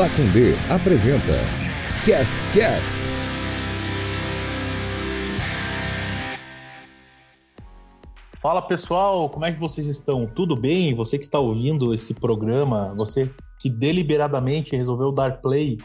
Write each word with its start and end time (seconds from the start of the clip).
Pacundê 0.00 0.54
apresenta 0.70 1.44
Cast 2.06 2.34
Cast. 2.54 2.96
Fala 8.40 8.62
pessoal, 8.62 9.28
como 9.28 9.44
é 9.44 9.52
que 9.52 9.60
vocês 9.60 9.86
estão? 9.86 10.26
Tudo 10.26 10.58
bem? 10.58 10.94
Você 10.94 11.18
que 11.18 11.24
está 11.24 11.38
ouvindo 11.38 11.92
esse 11.92 12.14
programa, 12.14 12.94
você 12.96 13.30
que 13.58 13.68
deliberadamente 13.68 14.74
resolveu 14.74 15.12
dar 15.12 15.42
play 15.42 15.76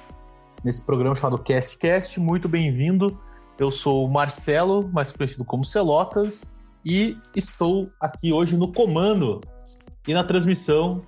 nesse 0.63 0.82
programa 0.82 1.13
chamado 1.13 1.38
Cast 1.43 1.77
Cast, 1.77 2.18
muito 2.18 2.47
bem-vindo. 2.47 3.20
Eu 3.59 3.70
sou 3.70 4.05
o 4.05 4.09
Marcelo, 4.09 4.88
mais 4.93 5.11
conhecido 5.11 5.43
como 5.43 5.66
Celotas, 5.66 6.54
e 6.86 7.18
estou 7.36 7.89
aqui 8.00 8.32
hoje 8.32 8.55
no 8.55 8.71
comando 8.71 9.41
e 10.07 10.13
na 10.13 10.23
transmissão 10.23 11.02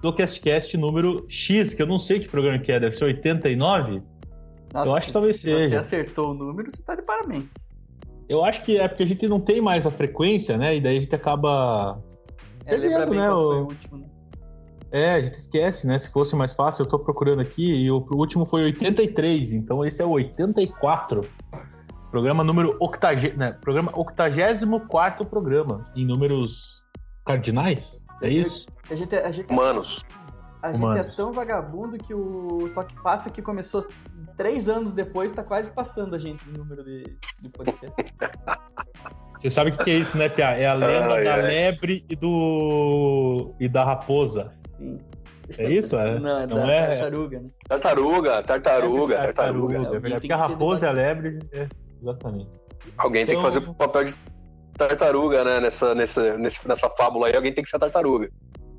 do 0.00 0.12
CastCast 0.14 0.76
número 0.76 1.24
X, 1.28 1.74
que 1.74 1.82
eu 1.82 1.86
não 1.86 1.98
sei 1.98 2.20
que 2.20 2.28
programa 2.28 2.58
que 2.58 2.70
é, 2.72 2.78
deve 2.80 2.94
ser 2.96 3.04
89? 3.04 4.02
Nossa, 4.72 4.88
eu 4.90 4.94
acho 4.96 5.06
que 5.08 5.12
talvez 5.12 5.36
se 5.36 5.42
seja. 5.42 5.68
você 5.68 5.76
acertou 5.76 6.30
o 6.30 6.34
número, 6.34 6.70
você 6.70 6.82
tá 6.82 6.94
de 6.94 7.02
parabéns. 7.02 7.44
Eu 8.28 8.44
acho 8.44 8.62
que 8.64 8.78
é 8.78 8.88
porque 8.88 9.02
a 9.02 9.06
gente 9.06 9.26
não 9.28 9.40
tem 9.40 9.60
mais 9.60 9.86
a 9.86 9.90
frequência, 9.90 10.56
né? 10.56 10.76
E 10.76 10.80
daí 10.80 10.96
a 10.96 11.00
gente 11.00 11.14
acaba. 11.14 12.02
É, 12.66 12.76
lembra 12.76 13.06
Perdendo, 13.06 13.10
bem 13.10 13.18
né, 13.20 13.30
o- 13.32 13.42
foi 13.42 13.56
o 13.60 13.64
último, 13.66 13.98
né? 13.98 14.06
É, 14.90 15.14
a 15.14 15.20
gente 15.20 15.34
esquece, 15.34 15.86
né? 15.86 15.98
Se 15.98 16.10
fosse 16.10 16.34
mais 16.36 16.52
fácil, 16.52 16.82
eu 16.82 16.86
tô 16.88 16.98
procurando 16.98 17.40
aqui 17.40 17.64
e 17.84 17.90
o 17.90 18.06
último 18.14 18.46
foi 18.46 18.62
83, 18.64 19.52
então 19.52 19.84
esse 19.84 20.00
é 20.00 20.04
o 20.04 20.10
84. 20.10 21.26
Programa 22.10 22.44
número 22.44 22.76
80, 22.80 23.36
né? 23.36 23.52
Programa 23.60 23.90
84 23.96 25.26
programa, 25.26 25.84
em 25.96 26.06
números 26.06 26.84
cardinais, 27.26 28.03
é 28.22 28.28
isso? 28.28 28.66
A 28.90 28.94
gente, 28.94 29.14
a 29.16 29.30
gente, 29.30 29.50
Humanos. 29.52 30.02
a 30.62 30.72
gente 30.72 30.82
é 30.82 30.86
Humanos. 30.86 31.16
tão 31.16 31.32
vagabundo 31.32 31.96
que 31.98 32.14
o 32.14 32.70
Toque 32.74 32.94
Passa, 33.02 33.30
que 33.30 33.40
começou 33.42 33.86
três 34.36 34.68
anos 34.68 34.92
depois, 34.92 35.32
tá 35.32 35.42
quase 35.42 35.70
passando 35.70 36.14
a 36.14 36.18
gente 36.18 36.44
no 36.48 36.58
número 36.64 36.84
de, 36.84 37.02
de 37.40 37.48
podcast. 37.50 37.94
Você 39.38 39.50
sabe 39.50 39.70
o 39.70 39.76
que 39.76 39.84
que 39.84 39.90
é 39.90 39.94
isso, 39.94 40.16
né, 40.16 40.28
Pia? 40.28 40.56
É 40.56 40.66
a 40.66 40.74
lenda 40.74 41.14
Ai, 41.14 41.24
da 41.24 41.34
ai. 41.34 41.42
lebre 41.42 42.04
e 42.08 42.16
do 42.16 43.54
e 43.60 43.68
da 43.68 43.84
raposa. 43.84 44.52
Sim. 44.78 44.98
É 45.58 45.70
isso? 45.70 45.98
É? 45.98 46.18
Não, 46.20 46.40
é 46.40 46.46
Não 46.46 46.56
da 46.56 46.72
é- 46.72 46.96
tartaruga, 46.98 47.40
né? 47.40 47.48
Tartaruga, 47.68 48.42
tartaruga, 48.42 49.14
É, 49.16 49.22
tartaruga. 49.32 49.74
é 49.74 49.78
Alguém 49.78 49.90
verdade. 49.90 50.02
tem 50.02 50.10
Porque 50.12 50.26
que 50.28 50.32
a 50.32 50.36
raposa 50.36 50.86
e 50.86 50.88
a 50.88 50.92
lebre. 50.92 51.38
É, 51.52 51.68
exatamente. 52.00 52.50
Alguém 52.96 53.26
tem 53.26 53.34
que 53.34 53.40
Então- 53.40 53.52
fazer 53.52 53.68
o 53.68 53.74
papel 53.74 54.04
de 54.04 54.14
tartaruga, 54.74 55.44
né? 55.44 55.60
Nessa, 55.60 55.94
nessa, 55.94 56.36
nessa, 56.38 56.60
nessa 56.66 56.90
fábula 56.90 57.28
aí, 57.28 57.36
alguém 57.36 57.52
tem 57.52 57.62
que 57.62 57.70
ser 57.70 57.76
a 57.76 57.80
tartaruga. 57.80 58.30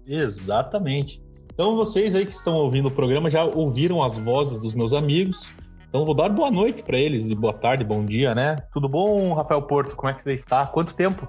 Exatamente. 0.07 1.21
Então 1.53 1.75
vocês 1.75 2.13
aí 2.13 2.25
que 2.25 2.33
estão 2.33 2.53
ouvindo 2.55 2.87
o 2.89 2.91
programa 2.91 3.29
já 3.29 3.43
ouviram 3.43 4.03
as 4.03 4.17
vozes 4.17 4.57
dos 4.59 4.73
meus 4.73 4.93
amigos. 4.93 5.53
Então 5.87 6.05
vou 6.05 6.13
dar 6.13 6.29
boa 6.29 6.51
noite 6.51 6.83
para 6.83 6.97
eles 6.97 7.29
e 7.29 7.35
boa 7.35 7.53
tarde, 7.53 7.83
bom 7.83 8.03
dia, 8.03 8.35
né? 8.35 8.57
Tudo 8.73 8.89
bom, 8.89 9.33
Rafael 9.33 9.61
Porto? 9.61 9.95
Como 9.95 10.09
é 10.09 10.13
que 10.13 10.21
você 10.21 10.33
está? 10.33 10.65
Quanto 10.65 10.93
tempo? 10.93 11.27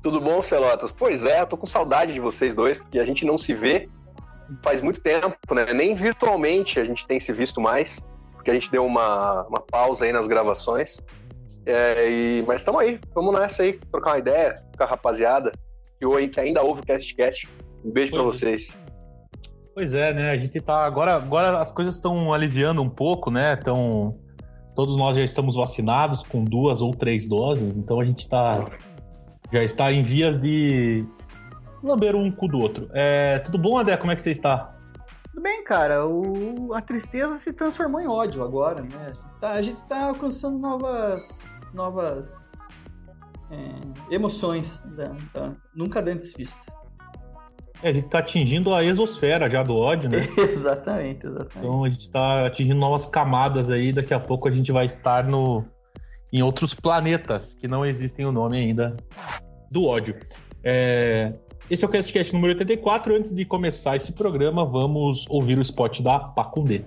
Tudo 0.00 0.20
bom, 0.20 0.40
Celotas? 0.40 0.92
Pois 0.92 1.24
é, 1.24 1.40
eu 1.40 1.46
tô 1.46 1.56
com 1.58 1.66
saudade 1.66 2.14
de 2.14 2.20
vocês 2.20 2.54
dois, 2.54 2.78
porque 2.78 2.98
a 2.98 3.04
gente 3.04 3.26
não 3.26 3.36
se 3.36 3.52
vê 3.52 3.88
faz 4.62 4.80
muito 4.80 5.00
tempo, 5.00 5.54
né? 5.54 5.72
Nem 5.72 5.94
virtualmente 5.94 6.80
a 6.80 6.84
gente 6.84 7.06
tem 7.06 7.20
se 7.20 7.32
visto 7.32 7.60
mais, 7.60 8.04
porque 8.32 8.50
a 8.50 8.54
gente 8.54 8.70
deu 8.70 8.84
uma, 8.84 9.42
uma 9.46 9.60
pausa 9.60 10.04
aí 10.04 10.12
nas 10.12 10.26
gravações. 10.26 11.02
É, 11.66 12.10
e, 12.10 12.44
mas 12.46 12.58
estamos 12.58 12.80
aí, 12.80 12.98
vamos 13.14 13.38
nessa 13.38 13.62
aí, 13.62 13.78
trocar 13.90 14.12
uma 14.12 14.18
ideia 14.18 14.62
com 14.76 14.84
a 14.84 14.86
rapaziada 14.86 15.52
que, 16.00 16.28
que 16.28 16.40
ainda 16.40 16.62
ouve 16.62 16.80
o 16.80 16.84
Cast 16.84 17.14
Cast. 17.14 17.48
Um 17.84 17.90
beijo 17.90 18.12
pra 18.12 18.22
Pois 18.22 18.36
é. 18.36 18.38
vocês. 18.38 18.78
Pois 19.74 19.94
é, 19.94 20.12
né? 20.12 20.30
A 20.30 20.38
gente 20.38 20.60
tá 20.60 20.84
agora, 20.84 21.14
agora 21.14 21.58
as 21.58 21.70
coisas 21.70 21.94
estão 21.94 22.32
aliviando 22.32 22.82
um 22.82 22.88
pouco, 22.88 23.30
né? 23.30 23.56
Então 23.60 24.18
todos 24.74 24.96
nós 24.96 25.16
já 25.16 25.22
estamos 25.22 25.56
vacinados 25.56 26.22
com 26.22 26.44
duas 26.44 26.80
ou 26.80 26.90
três 26.90 27.28
doses, 27.28 27.74
então 27.76 28.00
a 28.00 28.04
gente 28.04 28.28
tá 28.28 28.64
já 29.52 29.62
está 29.62 29.92
em 29.92 30.02
vias 30.02 30.36
de 30.40 31.04
lamber 31.82 32.14
um 32.14 32.30
cu 32.30 32.48
do 32.48 32.58
outro. 32.58 32.88
É, 32.92 33.38
tudo 33.40 33.58
bom, 33.58 33.78
André? 33.78 33.96
Como 33.96 34.12
é 34.12 34.14
que 34.14 34.22
você 34.22 34.32
está? 34.32 34.74
Tudo 35.30 35.42
bem, 35.42 35.64
cara. 35.64 36.06
O, 36.06 36.72
a 36.74 36.80
tristeza 36.80 37.36
se 37.36 37.52
transformou 37.52 38.00
em 38.00 38.06
ódio 38.06 38.42
agora, 38.42 38.82
né? 38.82 39.12
A 39.40 39.52
gente 39.52 39.52
tá, 39.52 39.52
a 39.52 39.62
gente 39.62 39.82
tá 39.84 40.04
alcançando 40.08 40.58
novas. 40.58 41.44
novas. 41.72 42.52
é, 43.50 44.14
emoções 44.14 44.82
da, 44.96 45.04
da- 45.34 45.56
nunca 45.74 46.00
antes 46.00 46.34
vista. 46.34 46.60
É, 47.82 47.88
a 47.88 47.92
gente 47.92 48.08
tá 48.08 48.18
atingindo 48.18 48.74
a 48.74 48.84
exosfera 48.84 49.48
já 49.48 49.62
do 49.62 49.74
ódio, 49.74 50.10
né? 50.10 50.28
exatamente, 50.36 51.26
exatamente. 51.26 51.58
Então 51.58 51.84
a 51.84 51.88
gente 51.88 52.02
está 52.02 52.46
atingindo 52.46 52.78
novas 52.78 53.06
camadas 53.06 53.70
aí. 53.70 53.92
Daqui 53.92 54.12
a 54.12 54.20
pouco 54.20 54.46
a 54.46 54.50
gente 54.50 54.70
vai 54.70 54.84
estar 54.84 55.24
no, 55.24 55.64
em 56.32 56.42
outros 56.42 56.74
planetas 56.74 57.54
que 57.54 57.66
não 57.66 57.84
existem 57.84 58.26
o 58.26 58.32
nome 58.32 58.58
ainda 58.58 58.94
do 59.70 59.86
ódio. 59.86 60.16
É, 60.62 61.32
esse 61.70 61.84
é 61.84 61.88
o 61.88 61.90
CastCast 61.90 62.34
número 62.34 62.52
84. 62.52 63.16
Antes 63.16 63.34
de 63.34 63.46
começar 63.46 63.96
esse 63.96 64.12
programa, 64.12 64.66
vamos 64.66 65.24
ouvir 65.30 65.58
o 65.58 65.62
spot 65.62 66.02
da 66.02 66.18
Pacundê. 66.20 66.84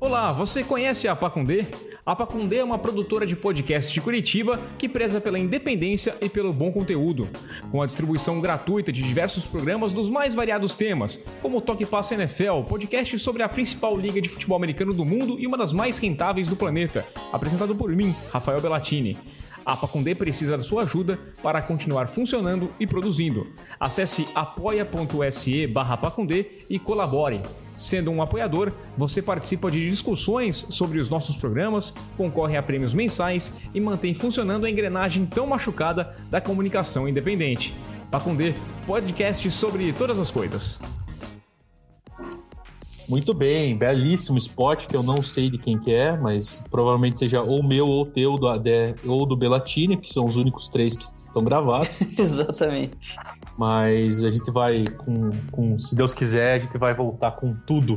Olá, 0.00 0.30
você 0.30 0.62
conhece 0.62 1.08
a 1.08 1.16
Pacundê? 1.16 1.66
A 2.06 2.14
Pacundê 2.14 2.58
é 2.58 2.64
uma 2.64 2.78
produtora 2.78 3.26
de 3.26 3.34
podcast 3.34 3.92
de 3.92 4.00
Curitiba 4.00 4.60
que 4.78 4.88
preza 4.88 5.20
pela 5.20 5.40
independência 5.40 6.16
e 6.20 6.28
pelo 6.28 6.52
bom 6.52 6.70
conteúdo, 6.70 7.28
com 7.72 7.82
a 7.82 7.86
distribuição 7.86 8.40
gratuita 8.40 8.92
de 8.92 9.02
diversos 9.02 9.44
programas 9.44 9.92
dos 9.92 10.08
mais 10.08 10.34
variados 10.34 10.76
temas, 10.76 11.20
como 11.42 11.58
o 11.58 11.60
Toque 11.60 11.84
Passa 11.84 12.14
NFL, 12.14 12.62
podcast 12.68 13.18
sobre 13.18 13.42
a 13.42 13.48
principal 13.48 13.96
liga 13.98 14.20
de 14.20 14.28
futebol 14.28 14.56
americano 14.56 14.94
do 14.94 15.04
mundo 15.04 15.36
e 15.36 15.48
uma 15.48 15.58
das 15.58 15.72
mais 15.72 15.98
rentáveis 15.98 16.46
do 16.46 16.54
planeta, 16.54 17.04
apresentado 17.32 17.74
por 17.74 17.90
mim, 17.90 18.14
Rafael 18.32 18.60
Bellatini. 18.60 19.18
A 19.66 19.76
Pacundê 19.76 20.14
precisa 20.14 20.56
da 20.56 20.62
sua 20.62 20.84
ajuda 20.84 21.18
para 21.42 21.60
continuar 21.60 22.06
funcionando 22.06 22.70
e 22.78 22.86
produzindo. 22.86 23.48
Acesse 23.80 24.28
apoia.se 24.32 25.66
barra 25.66 25.96
Pacundê 25.96 26.62
e 26.70 26.78
colabore. 26.78 27.42
Sendo 27.78 28.10
um 28.10 28.20
apoiador, 28.20 28.72
você 28.96 29.22
participa 29.22 29.70
de 29.70 29.88
discussões 29.88 30.66
sobre 30.68 30.98
os 30.98 31.08
nossos 31.08 31.36
programas, 31.36 31.94
concorre 32.16 32.56
a 32.56 32.62
prêmios 32.62 32.92
mensais 32.92 33.60
e 33.72 33.80
mantém 33.80 34.12
funcionando 34.14 34.66
a 34.66 34.70
engrenagem 34.70 35.24
tão 35.24 35.46
machucada 35.46 36.16
da 36.28 36.40
comunicação 36.40 37.08
independente. 37.08 37.72
Pacundê, 38.10 38.52
podcast 38.84 39.48
sobre 39.52 39.92
todas 39.92 40.18
as 40.18 40.28
coisas. 40.28 40.80
Muito 43.08 43.32
bem, 43.32 43.74
belíssimo 43.76 44.36
spot 44.36 44.86
que 44.86 44.94
eu 44.94 45.02
não 45.02 45.22
sei 45.22 45.48
de 45.50 45.56
quem 45.56 45.78
que 45.78 45.92
é, 45.94 46.16
mas 46.18 46.62
provavelmente 46.70 47.18
seja 47.18 47.42
ou 47.42 47.62
meu 47.62 47.86
ou 47.86 48.04
teu 48.04 48.34
do 48.34 48.46
Adé 48.46 48.94
ou 49.06 49.24
do 49.24 49.34
Bellatini, 49.34 49.96
que 49.96 50.10
são 50.12 50.26
os 50.26 50.36
únicos 50.36 50.68
três 50.68 50.94
que 50.94 51.04
estão 51.04 51.42
gravados. 51.42 51.88
exatamente. 52.18 53.16
Mas 53.56 54.22
a 54.22 54.30
gente 54.30 54.50
vai 54.50 54.84
com, 54.86 55.30
com- 55.50 55.78
se 55.78 55.96
Deus 55.96 56.12
quiser, 56.12 56.54
a 56.56 56.58
gente 56.58 56.76
vai 56.76 56.94
voltar 56.94 57.32
com 57.32 57.54
tudo 57.66 57.96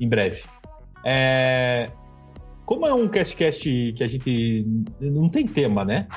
em 0.00 0.08
breve. 0.08 0.42
É, 1.04 1.86
como 2.66 2.84
é 2.84 2.92
um 2.92 3.06
castcast 3.08 3.92
que 3.96 4.02
a 4.02 4.08
gente 4.08 4.66
não 5.00 5.28
tem 5.28 5.46
tema, 5.46 5.84
né? 5.84 6.08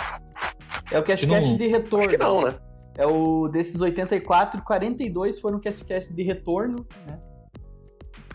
É 0.92 0.98
o 1.00 1.04
castcast 1.04 1.52
não- 1.52 1.58
de 1.58 1.68
retorno. 1.68 2.06
Acho 2.08 2.10
que 2.10 2.24
não, 2.24 2.42
né? 2.42 2.56
É 2.98 3.06
o 3.06 3.48
desses 3.50 3.82
84, 3.82 4.64
42 4.64 5.40
foram 5.40 5.60
castcast 5.60 6.14
de 6.14 6.24
retorno, 6.24 6.88
né? 7.08 7.20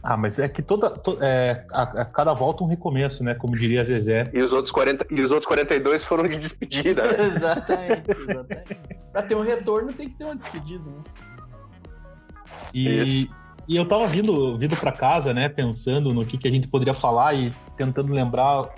Ah, 0.03 0.17
mas 0.17 0.39
é 0.39 0.49
que 0.49 0.63
toda 0.63 0.89
to- 0.91 1.19
é, 1.21 1.65
a, 1.73 1.83
a 1.83 2.05
cada 2.07 2.33
volta 2.33 2.65
um 2.65 2.67
recomeço, 2.67 3.23
né? 3.23 3.35
Como 3.35 3.57
diria 3.57 3.85
Zezé. 3.85 4.25
E 4.33 4.41
os 4.43 4.53
outros, 4.53 4.73
40, 4.73 5.07
e 5.11 5.21
os 5.21 5.31
outros 5.31 5.47
42 5.47 6.03
foram 6.05 6.27
de 6.27 6.39
despedida. 6.39 7.03
né? 7.03 7.25
exatamente, 7.27 8.11
exatamente. 8.11 8.79
Pra 9.13 9.23
ter 9.23 9.35
um 9.35 9.43
retorno 9.43 9.93
tem 9.93 10.09
que 10.09 10.15
ter 10.17 10.25
uma 10.25 10.37
despedida, 10.37 10.85
né? 10.85 11.03
E, 12.73 13.29
e 13.69 13.77
eu 13.77 13.87
tava 13.87 14.07
vindo, 14.07 14.57
vindo 14.59 14.77
para 14.77 14.93
casa, 14.93 15.35
né? 15.35 15.49
Pensando 15.49 16.15
no 16.15 16.25
que, 16.25 16.39
que 16.39 16.49
a 16.49 16.53
gente 16.53 16.69
poderia 16.69 16.95
falar 16.95 17.35
e 17.35 17.53
tentando 17.77 18.13
lembrar, 18.13 18.69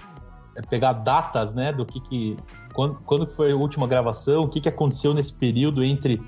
é, 0.56 0.62
pegar 0.68 0.92
datas, 0.94 1.54
né? 1.54 1.72
Do 1.72 1.84
que 1.84 2.00
que 2.00 2.36
quando, 2.74 2.96
quando 3.04 3.30
foi 3.30 3.52
a 3.52 3.56
última 3.56 3.86
gravação, 3.86 4.42
o 4.42 4.48
que 4.48 4.60
que 4.60 4.68
aconteceu 4.68 5.12
nesse 5.14 5.36
período 5.36 5.84
entre 5.84 6.20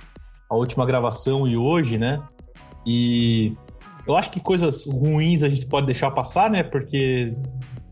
a 0.49 0.55
última 0.55 0.85
gravação 0.87 1.49
e 1.49 1.57
hoje, 1.57 1.99
né? 1.99 2.23
E 2.87 3.57
eu 4.07 4.17
acho 4.17 4.31
que 4.31 4.41
coisas 4.41 4.87
ruins 4.87 5.43
a 5.43 5.49
gente 5.49 5.67
pode 5.67 5.87
deixar 5.87 6.11
passar, 6.11 6.51
né? 6.51 6.63
Porque, 6.63 7.35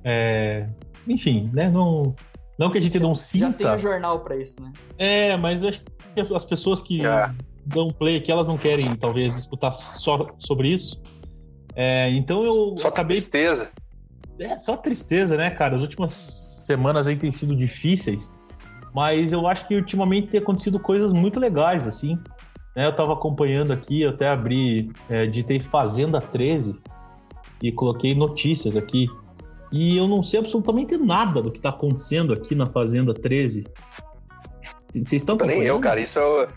é, 0.04 0.68
enfim, 1.06 1.50
né? 1.52 1.70
Não, 1.70 2.14
não 2.58 2.70
que 2.70 2.78
a 2.78 2.80
gente 2.82 2.98
não 2.98 3.14
Já 3.14 3.20
tem 3.20 3.52
sinta. 3.52 3.74
um 3.74 3.78
jornal 3.78 4.20
pra 4.20 4.36
isso, 4.36 4.60
né? 4.62 4.72
É, 4.98 5.36
mas 5.36 5.62
eu 5.62 5.68
acho 5.70 5.80
que 5.80 6.34
as 6.34 6.44
pessoas 6.44 6.82
que 6.82 7.04
É. 7.06 7.30
dão 7.66 7.90
play 7.90 8.16
aqui, 8.16 8.30
elas 8.30 8.46
não 8.48 8.58
querem, 8.58 8.94
talvez, 8.96 9.36
escutar 9.38 9.72
só 9.72 10.28
sobre 10.38 10.68
isso. 10.68 11.00
É, 11.74 12.10
então 12.10 12.44
eu 12.44 12.74
Só 12.76 12.88
acabei. 12.88 13.16
tristeza. 13.16 13.70
É 14.38 14.58
só 14.58 14.76
tristeza, 14.76 15.36
né, 15.36 15.50
cara? 15.50 15.76
As 15.76 15.82
últimas 15.82 16.12
semanas 16.66 17.06
aí 17.06 17.16
têm 17.16 17.30
sido 17.30 17.54
difíceis. 17.56 18.30
Mas 18.94 19.32
eu 19.32 19.46
acho 19.46 19.66
que 19.66 19.74
ultimamente 19.74 20.28
tem 20.28 20.40
acontecido 20.40 20.78
coisas 20.78 21.12
muito 21.12 21.40
legais, 21.40 21.86
assim. 21.86 22.18
Né, 22.74 22.86
eu 22.86 22.96
tava 22.96 23.12
acompanhando 23.12 23.72
aqui, 23.72 24.02
eu 24.02 24.10
até 24.10 24.28
abri, 24.28 24.90
é, 25.08 25.26
digitei 25.26 25.60
Fazenda 25.60 26.20
13 26.20 26.80
e 27.62 27.70
coloquei 27.70 28.14
notícias 28.14 28.76
aqui. 28.76 29.08
E 29.70 29.96
eu 29.96 30.06
não 30.06 30.22
sei 30.22 30.40
absolutamente 30.40 30.96
nada 30.96 31.40
do 31.40 31.50
que 31.50 31.60
tá 31.60 31.70
acontecendo 31.70 32.32
aqui 32.32 32.54
na 32.54 32.66
Fazenda 32.66 33.14
13. 33.14 33.64
Vocês 34.92 35.22
estão 35.22 35.36
Nem 35.36 35.62
eu, 35.62 35.80
cara. 35.80 36.00
Isso 36.00 36.18
é. 36.18 36.48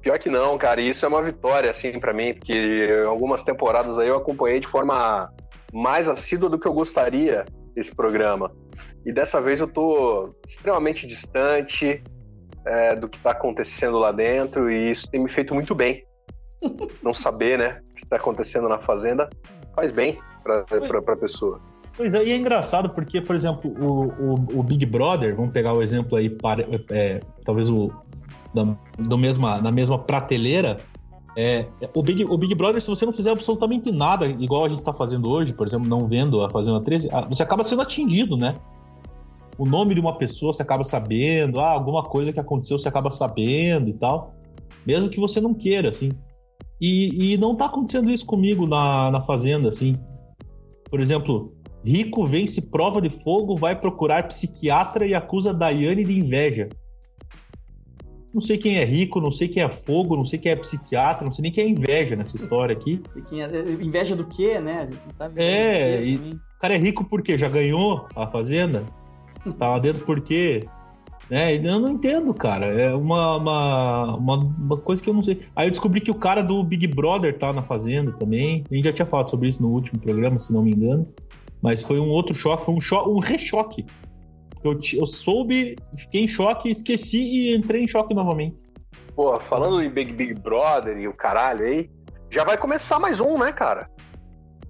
Pior 0.00 0.18
que 0.18 0.30
não, 0.30 0.56
cara. 0.56 0.80
Isso 0.80 1.04
é 1.04 1.08
uma 1.08 1.22
vitória, 1.22 1.70
assim, 1.70 1.98
pra 1.98 2.14
mim, 2.14 2.34
porque 2.34 2.88
algumas 3.06 3.42
temporadas 3.42 3.98
aí 3.98 4.08
eu 4.08 4.16
acompanhei 4.16 4.60
de 4.60 4.66
forma 4.66 5.30
mais 5.72 6.08
assídua 6.08 6.48
do 6.48 6.58
que 6.58 6.66
eu 6.66 6.72
gostaria 6.72 7.44
esse 7.76 7.94
programa. 7.94 8.50
E 9.04 9.12
dessa 9.12 9.40
vez 9.40 9.60
eu 9.60 9.66
tô 9.66 10.34
extremamente 10.46 11.06
distante 11.06 12.02
é, 12.64 12.94
do 12.94 13.08
que 13.08 13.18
tá 13.20 13.30
acontecendo 13.30 13.98
lá 13.98 14.12
dentro 14.12 14.70
e 14.70 14.90
isso 14.90 15.08
tem 15.10 15.22
me 15.22 15.30
feito 15.30 15.54
muito 15.54 15.74
bem. 15.74 16.04
Não 17.02 17.12
saber, 17.12 17.58
né, 17.58 17.80
o 17.90 17.94
que 17.94 18.06
tá 18.06 18.16
acontecendo 18.16 18.68
na 18.68 18.78
Fazenda 18.78 19.28
faz 19.74 19.92
bem 19.92 20.18
pra, 20.42 20.64
pra 21.02 21.16
pessoa. 21.16 21.60
Pois 21.96 22.12
é, 22.12 22.24
e 22.24 22.32
é 22.32 22.36
engraçado 22.36 22.90
porque, 22.90 23.20
por 23.20 23.36
exemplo, 23.36 23.72
o, 23.78 24.08
o, 24.08 24.60
o 24.60 24.62
Big 24.62 24.84
Brother, 24.84 25.36
vamos 25.36 25.52
pegar 25.52 25.72
o 25.72 25.82
exemplo 25.82 26.16
aí, 26.18 26.28
para, 26.28 26.66
é, 26.90 27.20
talvez 27.44 27.70
o 27.70 27.90
da, 28.52 28.76
do 28.98 29.18
mesma, 29.18 29.60
na 29.60 29.70
mesma 29.70 29.98
prateleira, 29.98 30.80
é, 31.36 31.66
o, 31.94 32.02
Big, 32.02 32.24
o 32.24 32.38
Big 32.38 32.54
Brother, 32.54 32.80
se 32.80 32.88
você 32.88 33.04
não 33.04 33.12
fizer 33.12 33.30
absolutamente 33.30 33.90
nada, 33.90 34.26
igual 34.26 34.64
a 34.64 34.68
gente 34.68 34.78
está 34.78 34.92
fazendo 34.92 35.28
hoje, 35.28 35.52
por 35.52 35.66
exemplo, 35.66 35.88
não 35.88 36.06
vendo 36.06 36.42
a 36.42 36.50
Fazenda 36.50 36.80
13, 36.80 37.08
ah, 37.12 37.26
você 37.28 37.42
acaba 37.42 37.64
sendo 37.64 37.82
atingido, 37.82 38.36
né? 38.36 38.54
O 39.56 39.64
nome 39.66 39.94
de 39.94 40.00
uma 40.00 40.16
pessoa 40.16 40.52
você 40.52 40.62
acaba 40.62 40.84
sabendo, 40.84 41.60
ah, 41.60 41.70
alguma 41.70 42.02
coisa 42.02 42.32
que 42.32 42.40
aconteceu 42.40 42.78
você 42.78 42.88
acaba 42.88 43.10
sabendo 43.10 43.88
e 43.88 43.94
tal, 43.94 44.34
mesmo 44.86 45.08
que 45.08 45.20
você 45.20 45.40
não 45.40 45.54
queira, 45.54 45.88
assim. 45.88 46.10
E, 46.80 47.34
e 47.34 47.36
não 47.38 47.54
tá 47.54 47.66
acontecendo 47.66 48.10
isso 48.10 48.26
comigo 48.26 48.68
na, 48.68 49.10
na 49.10 49.20
Fazenda, 49.20 49.68
assim. 49.68 49.94
Por 50.90 51.00
exemplo, 51.00 51.54
Rico 51.84 52.26
vence 52.26 52.62
prova 52.62 53.00
de 53.00 53.10
fogo, 53.10 53.56
vai 53.56 53.78
procurar 53.78 54.26
psiquiatra 54.26 55.06
e 55.06 55.14
acusa 55.14 55.52
Daiane 55.52 56.02
de 56.02 56.18
inveja. 56.18 56.68
Não 58.32 58.40
sei 58.40 58.56
quem 58.56 58.78
é 58.78 58.84
rico, 58.84 59.20
não 59.20 59.30
sei 59.30 59.46
quem 59.46 59.62
é 59.62 59.70
fogo, 59.70 60.16
não 60.16 60.24
sei 60.24 60.38
quem 60.38 60.50
é 60.50 60.56
psiquiatra, 60.56 61.24
não 61.24 61.32
sei 61.32 61.42
nem 61.42 61.52
quem 61.52 61.64
é 61.64 61.68
inveja 61.68 62.16
nessa 62.16 62.36
história 62.36 62.74
aqui. 62.74 63.00
Sei 63.10 63.22
quem 63.22 63.42
é- 63.42 63.46
inveja 63.80 64.16
do 64.16 64.26
quê, 64.26 64.58
né? 64.58 64.78
A 64.78 64.86
gente 64.86 65.02
não 65.06 65.14
sabe. 65.14 65.40
É, 65.40 66.02
e-. 66.02 66.16
O 66.16 66.58
cara 66.58 66.74
é 66.74 66.78
rico 66.78 67.04
por 67.04 67.22
quê? 67.22 67.36
Já 67.36 67.48
ganhou 67.48 68.08
a 68.16 68.26
fazenda? 68.26 68.84
Tá 69.52 69.68
lá 69.68 69.78
dentro 69.78 70.04
por 70.04 70.20
quê? 70.20 70.66
Né? 71.30 71.56
Eu 71.56 71.80
não 71.80 71.90
entendo, 71.90 72.32
cara. 72.34 72.66
É 72.66 72.94
uma, 72.94 73.36
uma, 73.36 74.16
uma, 74.16 74.36
uma 74.36 74.76
coisa 74.76 75.02
que 75.02 75.08
eu 75.08 75.14
não 75.14 75.22
sei. 75.22 75.46
Aí 75.54 75.66
eu 75.66 75.70
descobri 75.70 76.00
que 76.00 76.10
o 76.10 76.14
cara 76.14 76.42
do 76.42 76.62
Big 76.62 76.86
Brother 76.86 77.36
tá 77.36 77.52
na 77.52 77.62
fazenda 77.62 78.12
também. 78.12 78.64
A 78.70 78.74
gente 78.74 78.84
já 78.84 78.92
tinha 78.92 79.06
falado 79.06 79.30
sobre 79.30 79.48
isso 79.48 79.62
no 79.62 79.68
último 79.68 80.00
programa, 80.00 80.38
se 80.38 80.52
não 80.52 80.62
me 80.62 80.72
engano. 80.72 81.08
Mas 81.62 81.82
foi 81.82 81.98
um 81.98 82.08
outro 82.08 82.34
choque, 82.34 82.64
foi 82.64 82.74
um, 82.74 82.80
cho 82.80 83.08
um 83.08 83.18
rechoque. 83.18 83.86
Eu, 84.62 84.78
eu 84.94 85.06
soube, 85.06 85.76
fiquei 85.96 86.24
em 86.24 86.28
choque, 86.28 86.70
esqueci 86.70 87.18
e 87.18 87.56
entrei 87.56 87.82
em 87.82 87.88
choque 87.88 88.14
novamente. 88.14 88.62
Pô, 89.14 89.38
falando 89.40 89.82
em 89.82 89.90
Big 89.90 90.12
Big 90.12 90.34
Brother 90.34 90.98
e 90.98 91.06
o 91.06 91.12
caralho 91.12 91.64
aí, 91.64 91.90
já 92.30 92.44
vai 92.44 92.58
começar 92.58 92.98
mais 92.98 93.20
um, 93.20 93.38
né, 93.38 93.52
cara? 93.52 93.88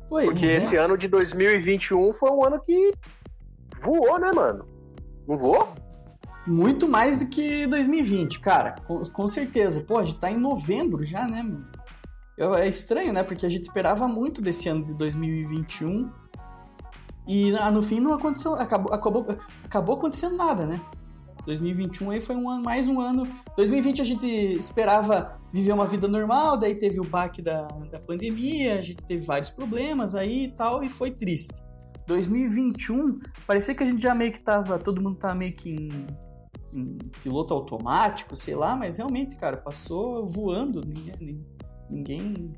Pois 0.09 0.27
Porque 0.27 0.47
é. 0.47 0.57
esse 0.57 0.77
ano 0.77 0.99
de 0.99 1.09
2021 1.09 2.13
foi 2.15 2.31
um 2.31 2.45
ano 2.45 2.61
que 2.61 2.93
voou, 3.85 4.19
né, 4.19 4.33
mano? 4.33 4.67
Não 5.29 5.37
voou? 5.37 5.69
Muito 6.47 6.89
mais 6.89 7.21
do 7.21 7.31
que 7.31 7.67
2020, 7.67 8.41
cara. 8.41 8.75
Com, 8.87 9.03
com 9.05 9.27
certeza. 9.27 9.81
Pô, 9.83 9.99
a 9.99 10.03
gente 10.03 10.19
tá 10.19 10.31
em 10.31 10.39
novembro 10.39 11.05
já, 11.05 11.27
né, 11.27 11.43
mano? 11.43 11.67
Eu- 12.37 12.55
é 12.55 12.69
estranho, 12.69 13.13
né? 13.13 13.23
Porque 13.23 13.47
a 13.47 13.49
gente 13.49 13.63
esperava 13.63 14.07
muito 14.09 14.43
desse 14.43 14.69
ano 14.69 14.85
de 14.85 14.95
2021. 14.95 16.11
E 17.27 17.53
no 17.73 17.83
fim 17.83 18.01
não 18.01 18.13
aconteceu. 18.13 18.55
Acabou, 18.55 18.93
acabou, 18.93 19.27
acabou 19.65 19.97
acontecendo 19.97 20.37
nada, 20.37 20.67
né? 20.67 20.81
2021 21.47 22.11
aí 22.11 22.21
foi 22.21 22.37
um 22.37 22.49
ano, 22.49 22.65
mais 22.65 22.89
um 22.89 23.01
ano. 23.01 23.29
2020 23.57 24.01
a 24.01 24.05
gente 24.05 24.27
esperava 24.27 25.39
viver 25.53 25.73
uma 25.73 25.87
vida 25.87 26.09
normal, 26.09 26.57
daí 26.57 26.75
teve 26.75 26.99
o 27.01 27.05
baque 27.05 27.43
da, 27.43 27.67
da 27.91 27.99
pandemia, 28.01 28.79
a 28.79 28.83
gente 28.83 29.03
teve 29.05 29.25
vários 29.25 29.51
problemas 29.51 30.15
aí 30.15 30.45
e 30.45 30.53
tal, 30.53 30.83
e 30.83 30.89
foi 30.89 31.11
triste. 31.11 31.55
2021, 32.07 33.19
parecia 33.47 33.75
que 33.75 33.83
a 33.83 33.87
gente 33.87 34.03
já 34.03 34.15
meio 34.15 34.33
que 34.33 34.41
tava. 34.41 34.79
Todo 34.79 35.01
mundo 35.03 35.17
tava 35.19 35.35
meio 35.35 35.55
que 35.55 35.71
em, 35.75 36.07
em 36.73 36.99
piloto 37.23 37.55
automático, 37.55 38.35
sei 38.37 38.55
lá, 38.55 38.77
mas 38.77 38.97
realmente, 38.99 39.37
cara, 39.37 39.57
passou 39.57 40.27
voando. 40.27 40.81
Ninguém. 40.87 41.45
ninguém 41.91 42.53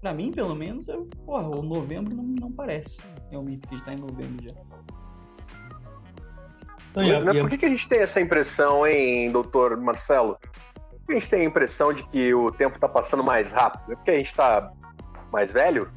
pra 0.00 0.12
mim, 0.12 0.30
pelo 0.32 0.54
menos, 0.54 0.88
eu, 0.88 1.08
porra, 1.24 1.48
o 1.48 1.62
novembro 1.62 2.14
não, 2.14 2.24
não 2.24 2.50
parece 2.52 3.02
realmente 3.30 3.60
que 3.68 3.74
a 3.74 3.78
gente 3.78 3.84
tá 3.86 3.92
em 3.94 3.98
novembro 4.00 4.36
já. 4.48 4.54
Não, 6.96 7.02
e 7.02 7.14
a- 7.14 7.20
Mas 7.20 7.34
e 7.34 7.38
a- 7.38 7.40
por 7.42 7.50
que, 7.50 7.58
que 7.58 7.66
a 7.66 7.68
gente 7.70 7.88
tem 7.88 8.00
essa 8.00 8.20
impressão, 8.20 8.86
hein, 8.86 9.30
doutor 9.30 9.76
Marcelo? 9.80 10.36
Por 10.90 11.06
que 11.06 11.12
a 11.12 11.14
gente 11.14 11.28
tem 11.30 11.40
a 11.40 11.44
impressão 11.44 11.92
de 11.92 12.02
que 12.08 12.34
o 12.34 12.50
tempo 12.50 12.78
tá 12.78 12.88
passando 12.88 13.22
mais 13.24 13.52
rápido? 13.52 13.92
É 13.92 13.96
porque 13.96 14.10
a 14.10 14.18
gente 14.18 14.34
tá 14.34 14.72
mais 15.32 15.50
velho? 15.50 15.90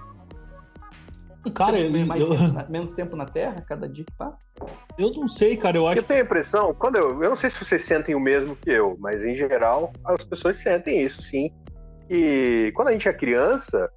Cara, 1.54 1.80
eu, 1.80 2.06
mais 2.06 2.22
eu, 2.22 2.30
tempo 2.30 2.54
na- 2.54 2.66
menos 2.70 2.92
tempo 2.94 3.16
na 3.16 3.26
Terra, 3.26 3.56
cada 3.68 3.88
dia 3.88 4.04
que 4.06 4.14
passa. 4.18 4.42
eu 4.98 5.12
não 5.12 5.28
sei, 5.28 5.56
cara. 5.56 5.78
Eu 5.78 5.88
acho 5.88 6.00
Eu 6.00 6.04
tenho 6.04 6.22
a 6.22 6.24
impressão, 6.24 6.74
quando 6.74 6.96
eu, 6.96 7.22
eu 7.24 7.30
não 7.30 7.36
sei 7.38 7.50
se 7.50 7.64
vocês 7.64 7.84
sentem 7.84 8.16
o 8.16 8.20
mesmo 8.20 8.56
que 8.56 8.70
eu, 8.70 8.96
mas 9.00 9.24
em 9.26 9.36
geral 9.36 9.92
as 10.04 10.24
pessoas 10.24 10.60
sentem 10.60 11.02
isso, 11.04 11.22
sim. 11.22 11.52
E 12.10 12.72
quando 12.76 12.90
a 12.90 12.92
gente 12.92 13.08
é 13.08 13.14
criança, 13.14 13.90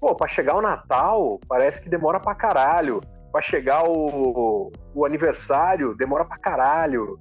pô, 0.00 0.14
pra 0.14 0.28
chegar 0.28 0.56
o 0.56 0.62
Natal 0.62 1.38
parece 1.48 1.80
que 1.82 1.88
demora 1.88 2.18
pra 2.20 2.34
caralho. 2.34 3.00
Pra 3.32 3.42
chegar 3.42 3.82
o, 3.86 4.70
o 4.94 5.04
aniversário 5.04 5.94
demora 5.94 6.24
pra 6.24 6.38
caralho. 6.38 7.18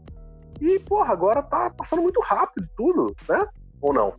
E, 0.62 0.80
porra, 0.80 1.12
agora 1.12 1.42
tá 1.44 1.70
passando 1.70 2.02
muito 2.02 2.22
rápido 2.22 2.66
tudo, 2.78 3.14
né? 3.28 3.46
Ou 3.82 3.94
não? 3.94 4.14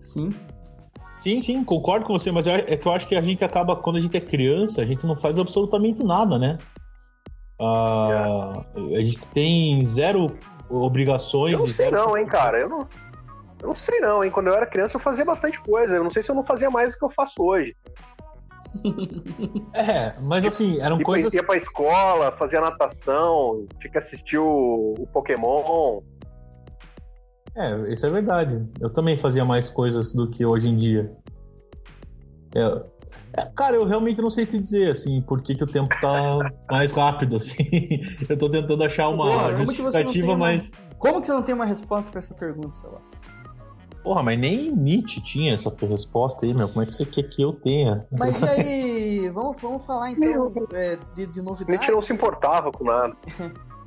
Sim. 0.00 0.34
Sim, 1.22 1.40
sim, 1.40 1.62
concordo 1.62 2.04
com 2.04 2.12
você, 2.18 2.32
mas 2.32 2.48
é 2.48 2.76
que 2.76 2.86
eu 2.86 2.90
acho 2.92 3.06
que 3.06 3.14
a 3.14 3.22
gente 3.22 3.44
acaba, 3.44 3.76
quando 3.76 3.96
a 3.96 4.00
gente 4.00 4.16
é 4.16 4.20
criança, 4.20 4.82
a 4.82 4.84
gente 4.84 5.06
não 5.06 5.14
faz 5.16 5.38
absolutamente 5.38 6.02
nada, 6.02 6.36
né? 6.36 6.58
Ah, 7.60 8.52
A 8.76 8.98
gente 8.98 9.20
tem 9.28 9.84
zero 9.84 10.26
obrigações. 10.68 11.52
Eu 11.52 11.60
não 11.60 11.66
sei 11.66 11.74
zero- 11.90 11.96
não, 11.96 12.16
hein, 12.18 12.26
cara. 12.26 12.58
Eu 12.58 12.68
não, 12.68 12.78
eu 13.60 13.68
não 13.68 13.74
sei 13.74 14.00
não, 14.00 14.24
hein. 14.24 14.32
Quando 14.32 14.48
eu 14.48 14.54
era 14.54 14.66
criança 14.66 14.96
eu 14.96 15.00
fazia 15.00 15.24
bastante 15.24 15.60
coisa. 15.60 15.94
Eu 15.94 16.02
não 16.02 16.10
sei 16.10 16.24
se 16.24 16.30
eu 16.30 16.34
não 16.34 16.44
fazia 16.44 16.68
mais 16.70 16.90
do 16.90 16.98
que 16.98 17.04
eu 17.04 17.10
faço 17.10 17.40
hoje. 17.42 17.76
É, 19.74 20.14
mas 20.20 20.44
assim, 20.44 20.80
eram 20.80 20.98
Ia, 20.98 21.04
coisas. 21.04 21.32
ia 21.34 21.42
pra 21.42 21.56
escola, 21.56 22.32
fazia 22.32 22.60
natação, 22.60 23.66
tinha 23.80 23.90
que 23.90 23.98
assistir 23.98 24.38
o, 24.38 24.94
o 24.98 25.06
Pokémon. 25.12 26.00
É, 27.54 27.92
isso 27.92 28.06
é 28.06 28.10
verdade. 28.10 28.66
Eu 28.80 28.90
também 28.90 29.16
fazia 29.16 29.44
mais 29.44 29.68
coisas 29.68 30.12
do 30.14 30.28
que 30.30 30.44
hoje 30.44 30.68
em 30.68 30.76
dia. 30.76 31.12
É, 32.54 32.82
é, 33.34 33.46
cara, 33.54 33.76
eu 33.76 33.84
realmente 33.86 34.20
não 34.20 34.30
sei 34.30 34.44
te 34.46 34.58
dizer, 34.58 34.90
assim, 34.90 35.20
por 35.22 35.42
que, 35.42 35.54
que 35.54 35.64
o 35.64 35.66
tempo 35.66 35.88
tá 36.00 36.38
mais 36.70 36.92
rápido, 36.92 37.36
assim. 37.36 37.64
Eu 38.28 38.36
tô 38.36 38.50
tentando 38.50 38.82
achar 38.84 39.08
uma 39.08 39.24
Porra, 39.24 39.56
justificativa, 39.56 40.28
uma- 40.28 40.36
mas. 40.36 40.70
Como 40.98 41.20
que 41.20 41.26
você 41.26 41.32
não 41.32 41.42
tem 41.42 41.54
uma 41.54 41.64
resposta 41.66 42.10
pra 42.10 42.20
essa 42.20 42.34
pergunta, 42.34 42.72
sei 42.74 42.88
lá? 42.88 43.00
Porra, 44.04 44.22
mas 44.22 44.38
nem 44.38 44.70
Nietzsche 44.70 45.20
tinha 45.20 45.54
essa 45.54 45.72
resposta 45.80 46.44
aí, 46.44 46.52
meu. 46.54 46.68
Como 46.68 46.82
é 46.82 46.86
que 46.86 46.92
você 46.94 47.04
quer 47.04 47.22
que 47.24 47.42
eu 47.42 47.52
tenha? 47.52 48.06
Mas 48.10 48.40
e 48.40 48.48
aí, 48.48 49.30
vamos, 49.34 49.60
vamos 49.60 49.84
falar 49.84 50.10
então 50.10 50.52
é, 50.72 50.98
de, 51.14 51.26
de 51.26 51.40
novidades. 51.42 51.80
gente 51.80 51.92
não 51.92 52.00
se 52.00 52.12
importava 52.12 52.70
com 52.72 52.84
nada. 52.84 53.16